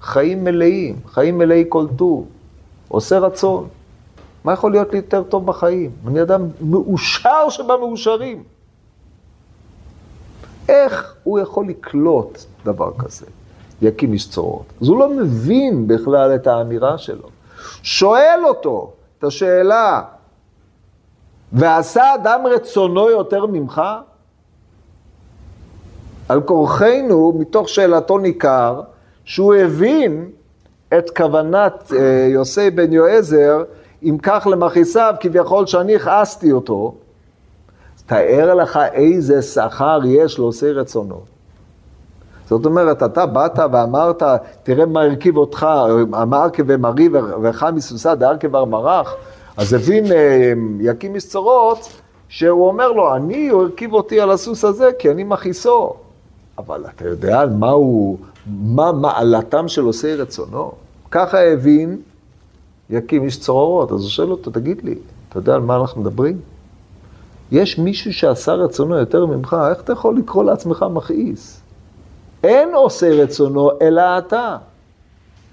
חיים 0.01 0.43
מלאים, 0.43 0.95
חיים 1.07 1.37
מלאי 1.37 1.65
כל 1.69 1.85
טוב, 1.95 2.25
עושה 2.87 3.19
רצון. 3.19 3.67
מה 4.43 4.53
יכול 4.53 4.71
להיות 4.71 4.91
לי 4.91 4.97
יותר 4.97 5.23
טוב 5.23 5.45
בחיים? 5.45 5.91
אני 6.07 6.21
אדם 6.21 6.47
מאושר 6.61 7.49
שבמאושרים. 7.49 8.43
איך 10.69 11.15
הוא 11.23 11.39
יכול 11.39 11.67
לקלוט 11.67 12.39
דבר 12.65 12.91
כזה? 12.97 13.25
יקים 13.81 14.13
איש 14.13 14.29
צרורות. 14.29 14.65
אז 14.81 14.87
הוא 14.87 14.99
לא 14.99 15.09
מבין 15.09 15.87
בכלל 15.87 16.35
את 16.35 16.47
האמירה 16.47 16.97
שלו. 16.97 17.29
שואל 17.83 18.39
אותו 18.47 18.91
את 19.19 19.23
השאלה, 19.23 20.01
ועשה 21.53 22.15
אדם 22.15 22.41
רצונו 22.47 23.09
יותר 23.09 23.45
ממך? 23.45 23.81
על 26.29 26.41
כורחנו, 26.41 27.33
מתוך 27.39 27.69
שאלתו 27.69 28.17
ניכר, 28.17 28.81
שהוא 29.25 29.55
הבין 29.55 30.29
את 30.97 31.09
כוונת 31.17 31.91
אה, 31.95 32.27
יוסי 32.31 32.69
בן 32.69 32.93
יועזר, 32.93 33.63
אם 34.03 34.17
כך 34.23 34.47
למכעיסיו, 34.51 35.15
כביכול 35.19 35.65
שאני 35.65 35.95
הכעסתי 35.95 36.51
אותו. 36.51 36.95
תאר 38.07 38.53
לך 38.53 38.79
איזה 38.93 39.41
שכר 39.41 39.99
יש 40.05 40.39
לעושי 40.39 40.71
רצונו. 40.71 41.21
זאת 42.49 42.65
אומרת, 42.65 43.03
אתה 43.03 43.25
באת 43.25 43.59
ואמרת, 43.71 44.23
תראה 44.63 44.85
מה 44.85 45.01
הרכיב 45.01 45.37
אותך, 45.37 45.67
אמר 46.21 46.47
כבמרי 46.53 47.09
וחם 47.43 47.75
מסוסה 47.75 48.15
דהר 48.15 48.37
כבר 48.37 48.65
מרח, 48.65 49.15
אז 49.57 49.73
הבין 49.73 50.11
אה, 50.11 50.53
יקים 50.79 51.13
מסצורות, 51.13 51.89
שהוא 52.29 52.67
אומר 52.67 52.91
לו, 52.91 53.15
אני, 53.15 53.49
הוא 53.49 53.61
הרכיב 53.61 53.93
אותי 53.93 54.21
על 54.21 54.31
הסוס 54.31 54.63
הזה 54.63 54.89
כי 54.99 55.11
אני 55.11 55.23
מכעיסו. 55.23 55.93
אבל 56.57 56.85
אתה 56.95 57.07
יודע 57.07 57.39
על 57.39 57.49
מה 57.49 57.69
הוא, 57.69 58.17
מה 58.47 58.91
מעלתם 58.91 59.67
של 59.67 59.83
עושי 59.83 60.15
רצונו? 60.15 60.71
ככה 61.11 61.39
הבין 61.43 62.01
יקים 62.89 63.23
איש 63.23 63.39
צרורות. 63.39 63.91
אז 63.91 64.01
הוא 64.01 64.09
שואל 64.09 64.31
אותו, 64.31 64.51
תגיד 64.51 64.81
לי, 64.83 64.95
אתה 65.29 65.39
יודע 65.39 65.55
על 65.55 65.61
מה 65.61 65.75
אנחנו 65.75 66.01
מדברים? 66.01 66.39
יש 67.51 67.79
מישהו 67.79 68.13
שעשה 68.13 68.53
רצונו 68.53 68.95
יותר 68.95 69.25
ממך, 69.25 69.57
איך 69.71 69.81
אתה 69.81 69.93
יכול 69.93 70.17
לקרוא 70.17 70.43
לעצמך 70.43 70.85
מכעיס? 70.91 71.61
אין 72.43 72.75
עושה 72.75 73.23
רצונו, 73.23 73.69
אלא 73.81 74.01
אתה. 74.17 74.57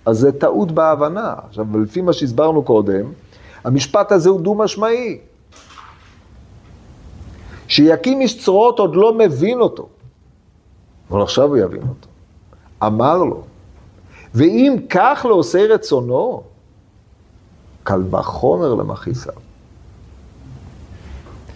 אז 0.06 0.18
זה 0.18 0.32
טעות 0.32 0.72
בהבנה. 0.72 1.34
עכשיו, 1.48 1.78
לפי 1.78 2.00
מה 2.00 2.12
שהסברנו 2.12 2.62
קודם, 2.62 3.12
המשפט 3.64 4.12
הזה 4.12 4.30
הוא 4.30 4.40
דו-משמעי. 4.40 5.18
שיקים 7.68 8.20
איש 8.20 8.44
צרורות 8.44 8.78
עוד 8.78 8.96
לא 8.96 9.14
מבין 9.14 9.60
אותו, 9.60 9.88
אבל 11.10 11.22
עכשיו 11.22 11.48
הוא 11.48 11.56
יבין 11.56 11.82
אותו. 11.82 12.08
אמר 12.82 13.18
לו, 13.18 13.42
ואם 14.34 14.76
כך 14.90 15.26
לעושה 15.28 15.66
רצונו, 15.74 16.42
קל 17.82 18.02
וחומר 18.10 18.74
למכעיסיו. 18.74 19.43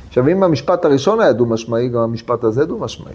עכשיו, 0.09 0.29
אם 0.29 0.43
המשפט 0.43 0.85
הראשון 0.85 1.21
היה 1.21 1.33
דו-משמעי, 1.33 1.89
גם 1.89 2.01
המשפט 2.01 2.45
הזה 2.45 2.65
דו-משמעי. 2.65 3.15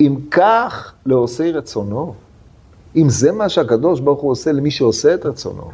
אם 0.00 0.16
כך 0.30 0.92
לעושי 1.06 1.52
רצונו, 1.52 2.14
אם 2.96 3.08
זה 3.08 3.32
מה 3.32 3.48
שהקדוש 3.48 4.00
ברוך 4.00 4.20
הוא 4.20 4.30
עושה 4.30 4.52
למי 4.52 4.70
שעושה 4.70 5.14
את 5.14 5.26
רצונו, 5.26 5.70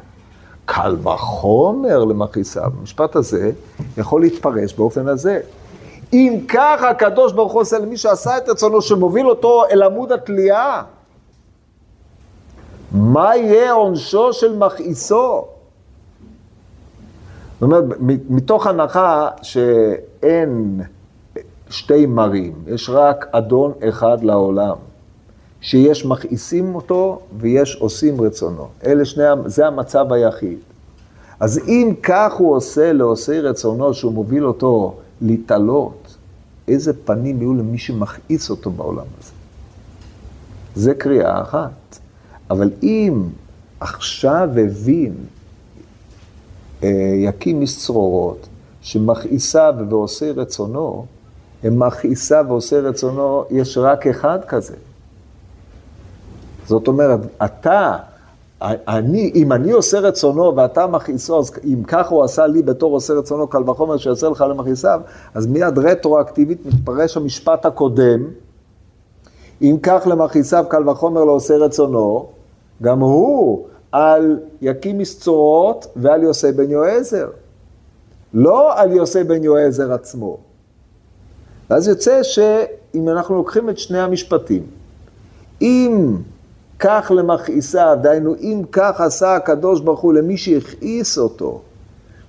קל 0.65 0.97
וחומר 1.03 2.05
למכעיסיו. 2.05 2.71
המשפט 2.81 3.17
הזה 3.17 3.51
יכול 3.97 4.21
להתפרש 4.21 4.75
באופן 4.75 5.09
הזה. 5.09 5.41
אם 6.13 6.41
כך 6.49 6.83
הקדוש 6.91 7.33
ברוך 7.33 7.53
הוא 7.53 7.61
עושה 7.61 7.79
למי 7.79 7.97
שעשה 7.97 8.39
את 8.39 8.49
רצונו, 8.49 8.83
שמוביל 8.83 9.29
אותו 9.29 9.65
אל 9.71 9.83
עמוד 9.83 10.13
התלייה, 10.13 10.83
מה 12.93 13.37
יהיה 13.37 13.73
עונשו 13.73 14.33
של 14.33 14.57
מכעיסו? 14.57 15.56
זאת 17.61 17.63
אומרת, 17.63 17.85
מתוך 18.29 18.67
הנחה 18.67 19.29
שאין 19.43 20.81
שתי 21.71 22.07
מרים, 22.07 22.53
יש 22.67 22.91
רק 22.91 23.27
אדון 23.33 23.73
אחד 23.89 24.23
לעולם, 24.23 24.77
שיש 25.61 26.07
מכעיסים 26.07 26.75
אותו 26.75 27.21
ויש 27.39 27.77
עושים 27.81 28.21
רצונו. 28.21 28.69
אלה 28.87 29.05
שני, 29.05 29.25
זה 29.47 29.67
המצב 29.67 30.13
היחיד. 30.13 30.59
אז 31.41 31.61
אם 31.69 31.95
כך 32.03 32.33
הוא 32.35 32.57
עושה 32.57 32.93
לעושי 32.93 33.41
רצונו, 33.41 33.95
שהוא 33.95 34.13
מוביל 34.13 34.47
אותו 34.47 34.95
להתעלות, 35.21 36.17
איזה 36.69 36.93
פנים 37.05 37.41
יהיו 37.41 37.55
למי 37.55 37.79
שמכעיס 37.79 38.51
אותו 38.51 38.71
בעולם 38.71 39.07
הזה? 39.21 39.33
זה 40.75 40.95
קריאה 40.95 41.43
אחת. 41.43 41.99
אבל 42.51 42.71
אם 42.83 43.23
עכשיו 43.81 44.49
הבין 44.67 45.15
יקים 47.17 47.61
איש 47.61 47.79
צרורות, 47.79 48.47
שמכעיסה 48.81 49.71
ועושה 49.89 50.33
רצונו, 50.37 51.07
מכעיסה 51.65 52.43
ועושה 52.49 52.81
רצונו, 52.81 53.45
יש 53.51 53.79
רק 53.79 54.07
אחד 54.07 54.39
כזה. 54.45 54.75
זאת 56.67 56.89
אומרת, 56.89 57.21
אתה, 57.45 57.97
אני, 58.63 59.33
אם 59.35 59.53
אני 59.53 59.71
עושה 59.73 60.01
רצונו 60.01 60.57
ואתה 60.57 60.87
מכעיסו, 60.87 61.39
אז 61.39 61.53
אם 61.65 61.83
ככה 61.87 62.15
הוא 62.15 62.25
עשה 62.25 62.47
לי 62.47 62.63
בתור 62.63 62.93
עושה 62.93 63.15
רצונו, 63.15 63.47
קל 63.47 63.71
וחומר 63.71 63.97
שיעשה 63.97 64.29
לך 64.29 64.45
למכעיסיו, 64.51 65.01
אז 65.35 65.47
מיד 65.47 65.79
רטרואקטיבית 65.79 66.67
מתפרש 66.67 67.17
המשפט 67.17 67.67
הקודם, 67.67 68.25
אם 69.63 69.77
כך 69.83 70.07
למכעיסיו 70.07 70.65
קל 70.69 70.89
וחומר 70.89 71.25
לא 71.25 71.33
עושה 71.33 71.57
רצונו, 71.57 72.27
גם 72.83 73.01
הוא 73.01 73.67
על 73.93 74.39
יקים 74.63 74.99
מסצורות 74.99 75.87
ועל 75.97 76.23
יוסי 76.23 76.53
בן 76.53 76.71
יועזר. 76.71 77.29
לא 78.35 78.81
על 78.81 78.93
יוסי 78.93 79.25
בן 79.25 79.45
יועזר 79.45 79.93
עצמו. 79.93 80.39
ואז 81.71 81.89
יוצא 81.89 82.23
שאם 82.23 83.09
אנחנו 83.09 83.35
לוקחים 83.35 83.71
את 83.71 83.79
שני 83.79 83.99
המשפטים, 83.99 84.63
אם 85.61 86.17
כך 86.79 87.13
למכעיסיו, 87.15 87.99
דהיינו 88.03 88.35
אם 88.41 88.63
כך 88.73 89.01
עשה 89.01 89.35
הקדוש 89.35 89.81
ברוך 89.81 90.01
הוא 90.01 90.13
למי 90.15 90.37
שהכעיס 90.37 91.19
אותו, 91.19 91.61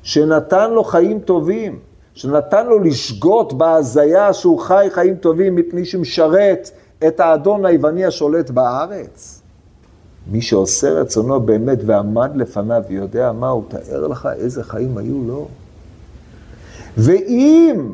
שנתן 0.04 0.72
לו 0.72 0.84
חיים 0.84 1.20
טובים, 1.20 1.80
שנתן 2.14 2.68
לו 2.68 2.80
לשגות 2.80 3.54
בהזיה 3.54 4.34
שהוא 4.34 4.60
חי 4.60 4.88
חיים 4.92 5.16
טובים 5.16 5.56
מפני 5.56 5.86
שמשרת 5.86 6.72
את 7.08 7.20
האדון 7.20 7.66
היווני 7.66 8.06
השולט 8.06 8.50
בארץ. 8.50 9.42
מי 10.32 10.42
שעושה 10.42 10.90
רצונו 10.90 11.40
באמת 11.40 11.78
ועמד 11.86 12.32
לפניו 12.36 12.82
ויודע 12.90 13.32
מה 13.32 13.50
הוא, 13.50 13.64
תאר 13.68 14.08
לך 14.08 14.30
איזה 14.36 14.64
חיים 14.64 14.98
היו 14.98 15.24
לו. 15.28 15.48
ואם 16.98 17.92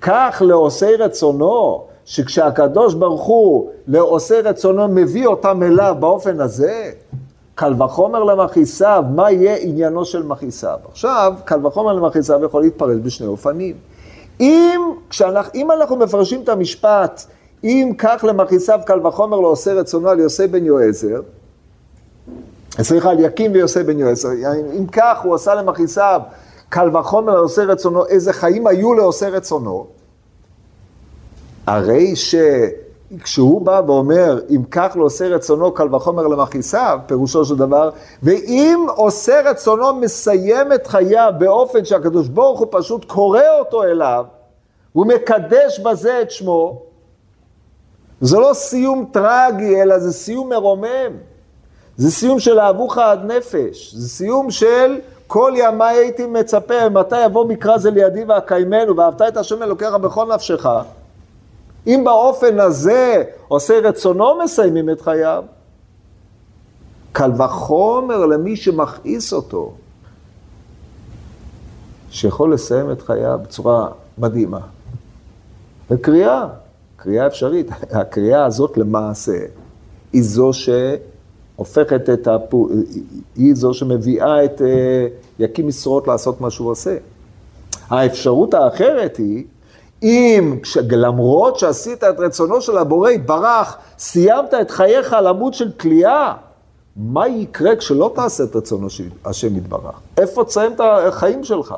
כך 0.00 0.42
לעושי 0.46 0.96
רצונו, 0.96 1.84
שכשהקדוש 2.04 2.94
ברוך 2.94 3.22
הוא 3.22 3.70
לעושי 3.86 4.40
רצונו 4.40 4.88
מביא 4.88 5.26
אותם 5.26 5.62
אליו 5.62 5.96
באופן 6.00 6.40
הזה, 6.40 6.90
קל 7.54 7.82
וחומר 7.82 8.24
למכעיסיו, 8.24 9.04
מה 9.14 9.30
יהיה 9.30 9.56
עניינו 9.56 10.04
של 10.04 10.22
מכעיסיו? 10.22 10.78
עכשיו, 10.90 11.34
קל 11.44 11.66
וחומר 11.66 11.92
למכעיסיו 11.92 12.44
יכול 12.44 12.62
להתפרש 12.62 12.96
בשני 13.02 13.26
אופנים. 13.26 13.76
אם, 14.40 14.80
כשאנחנו, 15.10 15.50
אם 15.54 15.70
אנחנו 15.70 15.96
מפרשים 15.96 16.42
את 16.42 16.48
המשפט, 16.48 17.26
אם 17.64 17.92
כך 17.98 18.24
למכעיסיו 18.28 18.80
קל 18.86 19.06
וחומר 19.06 19.40
לעושה 19.40 19.72
רצונו 19.72 20.08
על 20.08 20.20
יוסי 20.20 20.46
בן 20.46 20.64
יועזר, 20.64 21.20
סליחה, 22.82 23.10
על 23.10 23.20
יקים 23.20 23.52
ויוסי 23.52 23.82
בן 23.82 23.98
יועזר, 23.98 24.28
אם 24.78 24.86
כך 24.92 25.18
הוא 25.22 25.34
עשה 25.34 25.54
למכעיסיו 25.54 26.20
קל 26.68 26.96
וחומר 26.96 27.34
לעושה 27.34 27.64
רצונו, 27.64 28.06
איזה 28.06 28.32
חיים 28.32 28.66
היו 28.66 28.94
לעושה 28.94 29.28
רצונו, 29.28 29.86
הרי 31.66 32.14
שכשהוא 32.16 33.60
בא 33.60 33.80
ואומר, 33.86 34.40
אם 34.50 34.62
כך 34.70 34.96
לא 34.96 35.04
עושה 35.04 35.28
רצונו, 35.28 35.72
קל 35.72 35.94
וחומר 35.94 36.26
למכעיסיו, 36.26 36.98
פירושו 37.06 37.44
של 37.44 37.56
דבר, 37.56 37.90
ואם 38.22 38.86
עושה 38.96 39.50
רצונו 39.50 39.94
מסיים 39.94 40.72
את 40.72 40.86
חייו 40.86 41.32
באופן 41.38 41.84
שהקדוש 41.84 42.28
ברוך 42.28 42.60
הוא 42.60 42.68
פשוט 42.70 43.04
קורא 43.04 43.42
אותו 43.58 43.84
אליו, 43.84 44.24
הוא 44.92 45.06
מקדש 45.06 45.80
בזה 45.80 46.20
את 46.22 46.30
שמו, 46.30 46.87
זה 48.20 48.38
לא 48.38 48.50
סיום 48.54 49.04
טרגי, 49.12 49.82
אלא 49.82 49.98
זה 49.98 50.12
סיום 50.12 50.48
מרומם. 50.48 51.12
זה 51.96 52.10
סיום 52.10 52.40
של 52.40 52.58
אהבוך 52.58 52.98
עד 52.98 53.24
נפש. 53.24 53.94
זה 53.94 54.08
סיום 54.08 54.50
של 54.50 55.00
כל 55.26 55.52
ימי 55.56 55.84
הייתי 55.84 56.26
מצפה, 56.26 56.88
מתי 56.88 57.24
יבוא 57.24 57.44
מקרא 57.44 57.78
זה 57.78 57.90
לידי 57.90 58.24
ואקיימנו, 58.24 58.96
ואהבת 58.96 59.22
את 59.22 59.36
השם 59.36 59.62
אלוקיך 59.62 59.94
בכל 59.94 60.34
נפשך. 60.34 60.66
אם 61.86 62.02
באופן 62.04 62.60
הזה 62.60 63.24
עושה 63.48 63.80
רצונו 63.80 64.38
מסיימים 64.44 64.90
את 64.90 65.00
חייו, 65.00 65.44
קל 67.12 67.30
וחומר 67.38 68.26
למי 68.26 68.56
שמכעיס 68.56 69.32
אותו, 69.32 69.72
שיכול 72.10 72.54
לסיים 72.54 72.90
את 72.90 73.02
חייו 73.02 73.38
בצורה 73.42 73.88
מדהימה. 74.18 74.60
וקריאה, 75.90 76.46
קריאה 76.98 77.26
אפשרית. 77.26 77.70
הקריאה 77.90 78.44
הזאת 78.44 78.76
למעשה 78.78 79.38
היא 80.12 80.22
זו 80.22 80.50
שהופכת 80.52 82.10
את 82.10 82.28
הפו... 82.28 82.68
היא 83.36 83.54
זו 83.54 83.74
שמביאה 83.74 84.44
את 84.44 84.62
אה, 84.62 85.06
יקים 85.38 85.68
משרות 85.68 86.06
לעשות 86.06 86.40
מה 86.40 86.50
שהוא 86.50 86.70
עושה. 86.70 86.96
האפשרות 87.88 88.54
האחרת 88.54 89.16
היא 89.16 89.44
אם 90.02 90.58
למרות 90.90 91.58
שעשית 91.58 92.04
את 92.04 92.18
רצונו 92.18 92.60
של 92.60 92.78
הבורא 92.78 93.10
יתברך, 93.10 93.76
סיימת 93.98 94.54
את 94.60 94.70
חייך 94.70 95.12
על 95.12 95.26
עמוד 95.26 95.54
של 95.54 95.72
תלייה, 95.72 96.34
מה 96.96 97.28
יקרה 97.28 97.76
כשלא 97.76 98.12
תעשה 98.14 98.44
את 98.44 98.56
רצונו 98.56 98.90
של 98.90 99.08
השם 99.24 99.56
יתברך? 99.56 100.00
איפה 100.16 100.44
תסיים 100.44 100.72
את 100.72 100.80
החיים 100.80 101.44
שלך? 101.44 101.74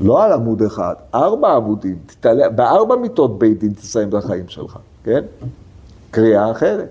לא 0.00 0.24
על 0.24 0.32
עמוד 0.32 0.62
אחד, 0.62 0.94
ארבע 1.14 1.52
עמודים, 1.52 1.98
תתעלה, 2.06 2.48
בארבע 2.48 2.96
מיטות 2.96 3.38
בית 3.38 3.58
דין 3.58 3.72
תסיים 3.72 4.08
את 4.08 4.14
החיים 4.14 4.48
שלך, 4.48 4.78
כן? 5.04 5.24
קריאה 6.10 6.50
אחרת, 6.50 6.88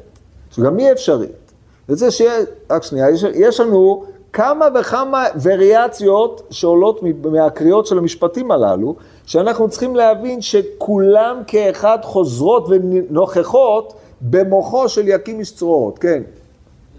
שגם 0.51 0.77
היא 0.77 0.91
אפשרית. 0.91 1.51
וזה 1.89 2.11
שיהיה, 2.11 2.45
רק 2.69 2.83
שנייה, 2.83 3.09
יש, 3.09 3.23
יש 3.23 3.59
לנו 3.59 4.03
כמה 4.33 4.65
וכמה 4.79 5.25
וריאציות 5.41 6.41
שעולות 6.49 6.99
מהקריאות 7.31 7.85
של 7.85 7.97
המשפטים 7.97 8.51
הללו, 8.51 8.95
שאנחנו 9.25 9.69
צריכים 9.69 9.95
להבין 9.95 10.41
שכולם 10.41 11.41
כאחד 11.47 11.97
חוזרות 12.03 12.67
ונוכחות 12.69 13.93
במוחו 14.21 14.89
של 14.89 15.07
יקים 15.07 15.39
איש 15.39 15.55
צרורות, 15.55 15.99
כן. 15.99 16.23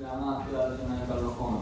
למה 0.01 0.39
הקריאה 0.39 0.65
הראשונה 0.67 0.95
הייתה 1.01 1.15
לא 1.25 1.31
חומר? 1.39 1.59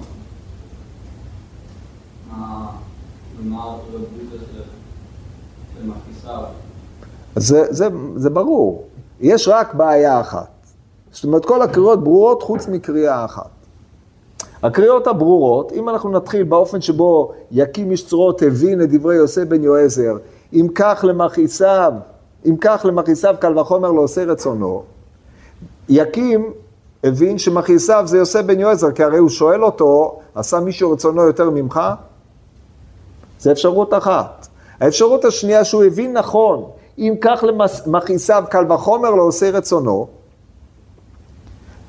זה, 7.36 7.64
זה, 7.70 7.88
זה 8.16 8.30
ברור. 8.30 8.84
יש 9.20 9.48
רק 9.48 9.74
בעיה 9.74 10.20
אחת. 10.20 10.48
זאת 11.12 11.24
אומרת, 11.24 11.44
כל 11.44 11.62
הקריאות 11.62 12.04
ברורות 12.04 12.42
חוץ 12.42 12.68
מקריאה 12.68 13.24
אחת. 13.24 13.48
הקריאות 14.62 15.06
הברורות, 15.06 15.72
אם 15.72 15.88
אנחנו 15.88 16.10
נתחיל 16.10 16.42
באופן 16.42 16.80
שבו 16.80 17.32
יקים 17.50 17.90
איש 17.90 18.06
צרורות 18.06 18.42
הבין 18.42 18.82
את 18.82 18.90
דברי 18.90 19.16
יוסף 19.16 19.42
בן 19.42 19.62
יועזר, 19.62 20.16
אם 20.52 20.66
כך 20.74 21.04
למכעיסיו, 21.08 21.92
אם 22.46 22.56
כך 22.60 22.86
למכעיסיו 22.88 23.34
קל 23.40 23.58
וחומר 23.58 23.92
לא 23.92 24.00
עושה 24.00 24.24
רצונו, 24.24 24.82
יקים 25.88 26.52
הבין 27.04 27.38
שמכעיסיו 27.38 28.02
זה 28.06 28.18
יוסף 28.18 28.42
בן 28.42 28.60
יועזר, 28.60 28.90
כי 28.92 29.02
הרי 29.02 29.18
הוא 29.18 29.28
שואל 29.28 29.64
אותו, 29.64 30.20
עשה 30.34 30.60
מישהו 30.60 30.90
רצונו 30.90 31.22
יותר 31.22 31.50
ממך? 31.50 31.80
זה 33.38 33.52
אפשרות 33.52 33.94
אחת. 33.94 34.48
האפשרות 34.80 35.24
השנייה 35.24 35.64
שהוא 35.64 35.84
הבין 35.84 36.12
נכון, 36.12 36.70
אם 36.98 37.14
כך 37.20 37.44
למכעיסיו 37.86 38.44
קל 38.50 38.72
וחומר 38.72 39.10
לא 39.10 39.22
עושה 39.22 39.50
רצונו, 39.50 40.06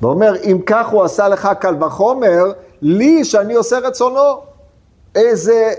ואומר, 0.02 0.32
אם 0.44 0.60
כך 0.66 0.88
הוא 0.88 1.02
עשה 1.02 1.28
לך 1.28 1.48
קל 1.60 1.84
וחומר, 1.84 2.44
לי 2.82 3.24
שאני 3.24 3.54
עושה 3.54 3.78
רצונו. 3.78 4.40
איזה 5.14 5.72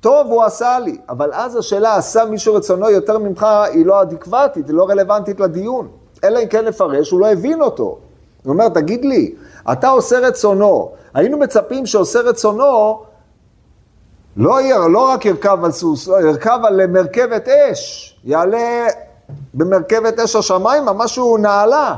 טוב 0.00 0.26
הוא 0.26 0.42
עשה 0.42 0.78
לי. 0.78 0.98
אבל 1.08 1.30
אז 1.32 1.56
השאלה, 1.56 1.96
עשה 1.96 2.24
מישהו 2.24 2.54
רצונו 2.54 2.90
יותר 2.90 3.18
ממך, 3.18 3.46
היא 3.72 3.86
לא 3.86 4.02
אדיקוותית, 4.02 4.68
היא 4.68 4.74
לא 4.74 4.88
רלוונטית 4.88 5.40
לדיון. 5.40 5.88
אלא 6.24 6.42
אם 6.42 6.48
כן 6.48 6.64
נפרש, 6.64 7.10
הוא 7.10 7.20
לא 7.20 7.26
הבין 7.32 7.62
אותו. 7.62 7.82
הוא 7.82 8.52
אומר, 8.52 8.68
תגיד 8.68 9.04
לי, 9.04 9.34
אתה 9.72 9.88
עושה 9.88 10.18
רצונו. 10.18 10.90
היינו 11.14 11.38
מצפים 11.38 11.86
שעושה 11.86 12.20
רצונו, 12.20 13.02
לא, 14.36 14.88
לא 14.90 15.10
רק 15.10 15.24
ירכב 15.24 15.58
על 15.64 15.72
סוס, 15.72 16.08
לא, 16.08 16.20
ירכב 16.20 16.58
על 16.64 16.86
מרכבת 16.86 17.48
אש. 17.48 18.16
יעלה 18.24 18.86
במרכבת 19.54 20.18
אש 20.18 20.36
השמיים, 20.36 20.84
משהו 20.84 21.36
נעלה. 21.36 21.96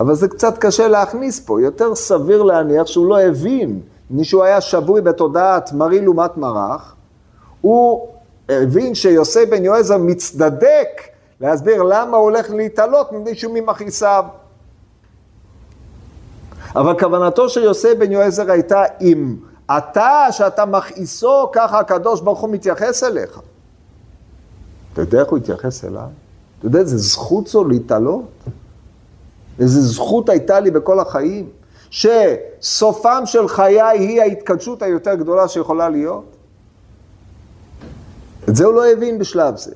אבל 0.00 0.14
זה 0.14 0.28
קצת 0.28 0.58
קשה 0.58 0.88
להכניס 0.88 1.40
פה, 1.40 1.60
יותר 1.60 1.94
סביר 1.94 2.42
להניח 2.42 2.86
שהוא 2.86 3.06
לא 3.06 3.20
הבין. 3.20 3.80
מישהו 4.10 4.42
היה 4.42 4.60
שבוי 4.60 5.00
בתודעת 5.00 5.72
מרי 5.72 6.00
לעומת 6.00 6.36
מרח, 6.36 6.94
הוא 7.60 8.08
הבין 8.48 8.94
שיוסי 8.94 9.46
בן 9.46 9.64
יועזר 9.64 9.98
מצטדק 9.98 10.88
להסביר 11.40 11.82
למה 11.82 12.16
הוא 12.16 12.24
הולך 12.24 12.50
להתעלות 12.50 13.12
ממישהו 13.12 13.52
ממכעיסיו. 13.54 14.24
אבל 16.76 16.98
כוונתו 16.98 17.48
של 17.48 17.62
יוסי 17.62 17.94
בן 17.94 18.12
יועזר 18.12 18.50
הייתה, 18.50 18.82
אם 19.00 19.36
אתה, 19.70 20.26
שאתה 20.30 20.64
מכעיסו, 20.66 21.50
ככה 21.52 21.78
הקדוש 21.78 22.20
ברוך 22.20 22.40
הוא 22.40 22.50
מתייחס 22.50 23.04
אליך. 23.04 23.40
אתה 24.92 25.02
יודע 25.02 25.20
איך 25.20 25.28
הוא 25.28 25.38
התייחס 25.38 25.84
אליו? 25.84 26.08
אתה 26.58 26.66
יודע 26.66 26.78
איזה 26.78 26.98
זכות 26.98 27.46
זו 27.46 27.64
להתעלות? 27.64 28.24
איזה 29.58 29.80
זכות 29.80 30.28
הייתה 30.28 30.60
לי 30.60 30.70
בכל 30.70 31.00
החיים? 31.00 31.48
שסופם 31.90 33.22
של 33.24 33.48
חיי 33.48 33.82
היא 33.82 34.22
ההתקדשות 34.22 34.82
היותר 34.82 35.14
גדולה 35.14 35.48
שיכולה 35.48 35.88
להיות? 35.88 36.24
את 38.48 38.56
זה 38.56 38.64
הוא 38.64 38.74
לא 38.74 38.86
הבין 38.86 39.18
בשלב 39.18 39.56
זה. 39.56 39.74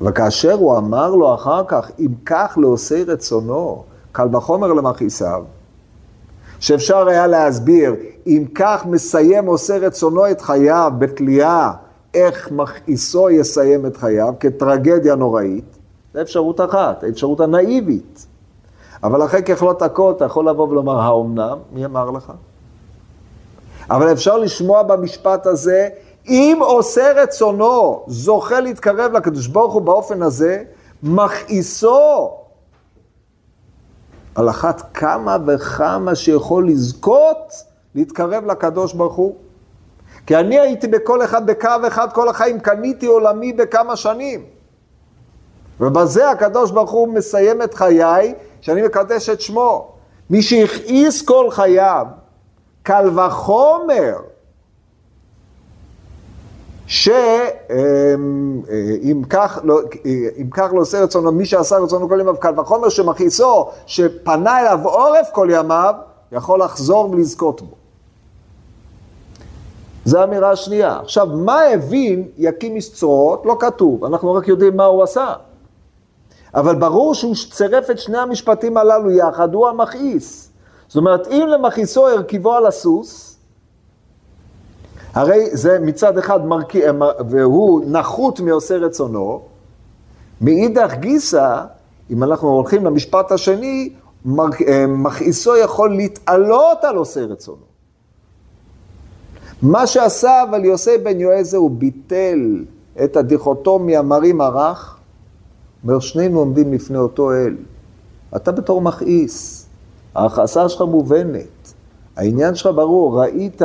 וכאשר 0.00 0.52
הוא 0.52 0.78
אמר 0.78 1.14
לו 1.14 1.34
אחר 1.34 1.62
כך, 1.68 1.90
אם 1.98 2.08
כך 2.26 2.58
לעושי 2.60 3.04
רצונו, 3.04 3.84
קל 4.12 4.36
וחומר 4.36 4.72
למכעיסיו, 4.72 5.44
שאפשר 6.64 7.08
היה 7.08 7.26
להסביר, 7.26 7.94
אם 8.26 8.44
כך 8.54 8.86
מסיים 8.86 9.46
עושה 9.46 9.78
רצונו 9.78 10.30
את 10.30 10.40
חייו 10.40 10.92
בתלייה, 10.98 11.72
איך 12.14 12.52
מכעיסו 12.52 13.30
יסיים 13.30 13.86
את 13.86 13.96
חייו, 13.96 14.34
כטרגדיה 14.40 15.14
נוראית, 15.14 15.78
זו 16.14 16.20
אפשרות 16.20 16.60
אחת, 16.60 17.04
האפשרות 17.04 17.40
הנאיבית. 17.40 18.26
אבל 19.02 19.24
אחרי 19.24 19.42
ככלות 19.42 19.82
הכל 19.82 20.12
אתה 20.16 20.24
יכול 20.24 20.48
לבוא 20.48 20.68
ולומר, 20.68 21.00
האומנם? 21.00 21.58
מי 21.72 21.84
אמר 21.84 22.10
לך? 22.10 22.32
אבל 23.90 24.12
אפשר 24.12 24.38
לשמוע 24.38 24.82
במשפט 24.82 25.46
הזה, 25.46 25.88
אם 26.26 26.58
עושה 26.60 27.12
רצונו, 27.22 28.02
זוכה 28.06 28.60
להתקרב 28.60 29.12
לקדוש 29.12 29.46
ברוך 29.46 29.74
הוא 29.74 29.82
באופן 29.82 30.22
הזה, 30.22 30.62
מכעיסו 31.02 32.30
על 34.34 34.50
אחת 34.50 34.82
כמה 34.94 35.36
וכמה 35.46 36.14
שיכול 36.14 36.68
לזכות 36.68 37.54
להתקרב 37.94 38.46
לקדוש 38.46 38.92
ברוך 38.92 39.14
הוא. 39.14 39.34
כי 40.26 40.36
אני 40.36 40.60
הייתי 40.60 40.86
בכל 40.88 41.24
אחד 41.24 41.46
בקו 41.46 41.68
אחד 41.86 42.12
כל 42.12 42.28
החיים, 42.28 42.60
קניתי 42.60 43.06
עולמי 43.06 43.52
בכמה 43.52 43.96
שנים. 43.96 44.44
ובזה 45.80 46.30
הקדוש 46.30 46.70
ברוך 46.70 46.90
הוא 46.90 47.08
מסיים 47.08 47.62
את 47.62 47.74
חיי, 47.74 48.34
שאני 48.60 48.82
מקדש 48.82 49.28
את 49.28 49.40
שמו. 49.40 49.88
מי 50.30 50.42
שהכעיס 50.42 51.22
כל 51.22 51.50
חייו, 51.50 52.06
קל 52.82 53.18
וחומר, 53.18 54.16
שאם 56.86 57.22
כך, 59.30 59.58
לא, 59.64 59.80
אם 60.36 60.50
כך 60.50 60.70
לא 60.72 60.80
עושה 60.80 61.02
רצונו, 61.02 61.32
מי 61.32 61.46
שעשה 61.46 61.78
רצונו 61.78 62.08
כל 62.08 62.20
ימיו, 62.20 62.36
קל 62.40 62.60
וחומר 62.60 62.88
שמכעיסו, 62.88 63.68
שפנה 63.86 64.60
אליו 64.60 64.78
עורף 64.88 65.30
כל 65.32 65.48
ימיו, 65.50 65.94
יכול 66.32 66.62
לחזור 66.62 67.10
ולזכות 67.10 67.62
בו. 67.62 67.74
זו 70.04 70.20
האמירה 70.20 70.50
השנייה. 70.50 70.98
עכשיו, 71.00 71.26
מה 71.26 71.60
הבין 71.62 72.28
יקים 72.38 72.78
צרורות? 72.78 73.46
לא 73.46 73.56
כתוב, 73.60 74.04
אנחנו 74.04 74.34
רק 74.34 74.48
יודעים 74.48 74.76
מה 74.76 74.84
הוא 74.84 75.02
עשה. 75.02 75.34
אבל 76.54 76.74
ברור 76.74 77.14
שהוא 77.14 77.34
צירף 77.52 77.90
את 77.90 77.98
שני 77.98 78.18
המשפטים 78.18 78.76
הללו 78.76 79.10
יחד, 79.10 79.54
הוא 79.54 79.68
המכעיס. 79.68 80.50
זאת 80.88 80.96
אומרת, 80.96 81.26
אם 81.26 81.46
למכעיסו 81.48 82.08
הרכיבו 82.08 82.54
על 82.54 82.66
הסוס, 82.66 83.33
הרי 85.14 85.56
זה 85.56 85.78
מצד 85.78 86.18
אחד 86.18 86.46
מרכיב, 86.46 86.84
והוא 87.28 87.84
נחות 87.86 88.40
מעושה 88.40 88.76
רצונו, 88.76 89.42
מאידך 90.40 90.94
גיסא, 90.94 91.64
אם 92.10 92.22
אנחנו 92.22 92.48
הולכים 92.48 92.84
למשפט 92.84 93.32
השני, 93.32 93.92
מכעיסו 94.88 95.56
יכול 95.56 95.96
להתעלות 95.96 96.84
על 96.84 96.96
עושה 96.96 97.20
רצונו. 97.20 97.74
מה 99.62 99.86
שעשה 99.86 100.42
אבל 100.42 100.64
יוסי 100.64 100.98
בן 100.98 101.20
יועזר, 101.20 101.56
הוא 101.56 101.70
ביטל 101.70 102.64
את 103.04 103.16
הדיכוטומיה 103.16 104.02
מרי 104.02 104.32
מרח, 104.32 104.98
אומר, 105.84 106.00
שנינו 106.00 106.38
עומדים 106.38 106.72
לפני 106.72 106.98
אותו 106.98 107.32
אל. 107.32 107.56
אתה 108.36 108.52
בתור 108.52 108.80
מכעיס, 108.80 109.66
ההכעסה 110.14 110.68
שלך 110.68 110.80
מובנת, 110.80 111.72
העניין 112.16 112.54
שלך 112.54 112.70
ברור, 112.74 113.20
ראית 113.20 113.62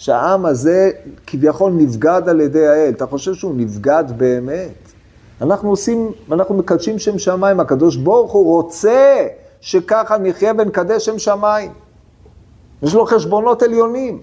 שהעם 0.00 0.46
הזה 0.46 0.90
כביכול 1.26 1.72
נבגד 1.72 2.22
על 2.26 2.40
ידי 2.40 2.66
האל, 2.66 2.92
אתה 2.96 3.06
חושב 3.06 3.34
שהוא 3.34 3.54
נבגד 3.56 4.04
באמת? 4.16 4.92
אנחנו 5.40 5.70
עושים, 5.70 6.12
אנחנו 6.32 6.54
מקדשים 6.54 6.98
שם 6.98 7.18
שמיים, 7.18 7.60
הקדוש 7.60 7.96
ברוך 7.96 8.32
הוא 8.32 8.56
רוצה 8.56 9.26
שככה 9.60 10.18
נחיה 10.18 10.52
ונקדש 10.58 11.06
שם 11.06 11.18
שמיים. 11.18 11.72
יש 12.82 12.94
לו 12.94 13.06
חשבונות 13.06 13.62
עליונים. 13.62 14.20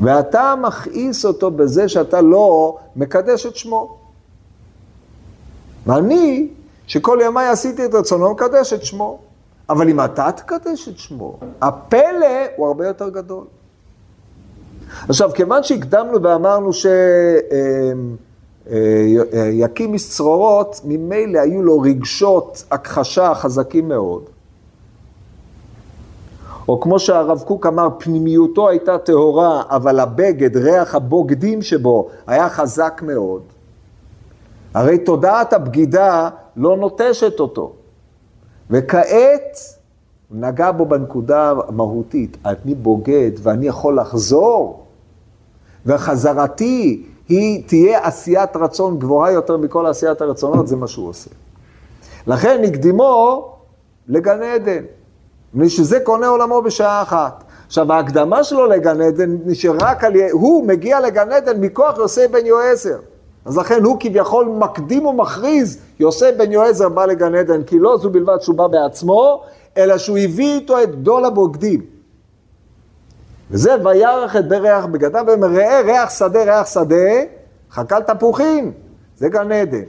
ואתה 0.00 0.54
מכעיס 0.62 1.24
אותו 1.24 1.50
בזה 1.50 1.88
שאתה 1.88 2.20
לא 2.20 2.76
מקדש 2.96 3.46
את 3.46 3.56
שמו. 3.56 3.98
ואני, 5.86 6.48
שכל 6.86 7.18
ימיי 7.24 7.48
עשיתי 7.48 7.84
את 7.84 7.94
רצונו, 7.94 8.30
מקדש 8.30 8.72
את 8.72 8.84
שמו. 8.84 9.29
אבל 9.70 9.88
אם 9.88 10.00
אתה 10.04 10.32
תקדש 10.32 10.88
את 10.88 10.98
שמו, 10.98 11.38
הפלא 11.62 12.46
הוא 12.56 12.66
הרבה 12.66 12.86
יותר 12.86 13.08
גדול. 13.08 13.44
עכשיו, 15.08 15.30
כיוון 15.34 15.62
שהקדמנו 15.62 16.22
ואמרנו 16.22 16.72
שיקים 16.72 18.18
אה, 19.88 19.92
איש 19.92 20.08
צרורות, 20.10 20.80
ממילא 20.84 21.38
היו 21.40 21.62
לו 21.62 21.80
רגשות 21.80 22.64
הכחשה 22.70 23.34
חזקים 23.34 23.88
מאוד. 23.88 24.22
או 26.68 26.80
כמו 26.80 26.98
שהרב 26.98 27.42
קוק 27.46 27.66
אמר, 27.66 27.88
פנימיותו 27.98 28.68
הייתה 28.68 28.98
טהורה, 28.98 29.62
אבל 29.70 30.00
הבגד, 30.00 30.56
ריח 30.56 30.94
הבוגדים 30.94 31.62
שבו, 31.62 32.08
היה 32.26 32.48
חזק 32.48 33.00
מאוד. 33.06 33.42
הרי 34.74 34.98
תודעת 34.98 35.52
הבגידה 35.52 36.28
לא 36.56 36.76
נוטשת 36.76 37.40
אותו. 37.40 37.72
וכעת 38.70 39.58
נגע 40.30 40.72
בו 40.72 40.86
בנקודה 40.86 41.52
המהותית, 41.68 42.36
אני 42.44 42.74
בוגד 42.74 43.30
ואני 43.42 43.66
יכול 43.66 43.98
לחזור, 43.98 44.86
וחזרתי 45.86 47.06
היא 47.28 47.64
תהיה 47.66 48.06
עשיית 48.06 48.56
רצון 48.56 48.98
גבוהה 48.98 49.32
יותר 49.32 49.56
מכל 49.56 49.86
עשיית 49.86 50.20
הרצונות, 50.20 50.68
זה 50.68 50.76
מה 50.76 50.86
שהוא 50.86 51.08
עושה. 51.08 51.30
לכן 52.26 52.62
הקדימו 52.64 53.48
לגן 54.08 54.42
עדן, 54.42 54.82
שזה 55.68 56.00
קונה 56.00 56.26
עולמו 56.26 56.62
בשעה 56.62 57.02
אחת. 57.02 57.44
עכשיו, 57.66 57.92
ההקדמה 57.92 58.44
שלו 58.44 58.66
לגן 58.66 59.00
עדן, 59.00 59.54
שרק 59.54 60.04
על... 60.04 60.12
הוא 60.32 60.66
מגיע 60.66 61.00
לגן 61.00 61.32
עדן 61.32 61.60
מכוח 61.60 61.98
יוסי 61.98 62.28
בן 62.28 62.46
יועזר. 62.46 62.98
אז 63.44 63.58
לכן 63.58 63.84
הוא 63.84 63.96
כביכול 64.00 64.46
מקדים 64.46 65.06
ומכריז, 65.06 65.78
יוסי 66.00 66.24
בן 66.38 66.52
יועזר 66.52 66.88
בא 66.88 67.06
לגן 67.06 67.34
עדן, 67.34 67.62
כי 67.62 67.78
לא 67.78 67.98
זו 67.98 68.10
בלבד 68.10 68.40
שהוא 68.40 68.56
בא 68.56 68.66
בעצמו, 68.66 69.42
אלא 69.76 69.98
שהוא 69.98 70.18
הביא 70.18 70.54
איתו 70.54 70.82
את 70.82 70.90
גדול 70.90 71.24
הבוגדים. 71.24 71.80
וזה 73.50 73.74
וירח 73.84 74.36
את 74.36 74.48
בריח 74.48 74.86
בגדיו, 74.86 75.24
ואומר, 75.26 75.46
ראה 75.46 75.80
ריח 75.80 76.10
שדה, 76.10 76.42
ריח 76.44 76.66
שדה, 76.66 77.22
חקל 77.70 78.02
תפוחים, 78.02 78.72
זה 79.16 79.28
גן 79.28 79.52
עדן. 79.52 79.82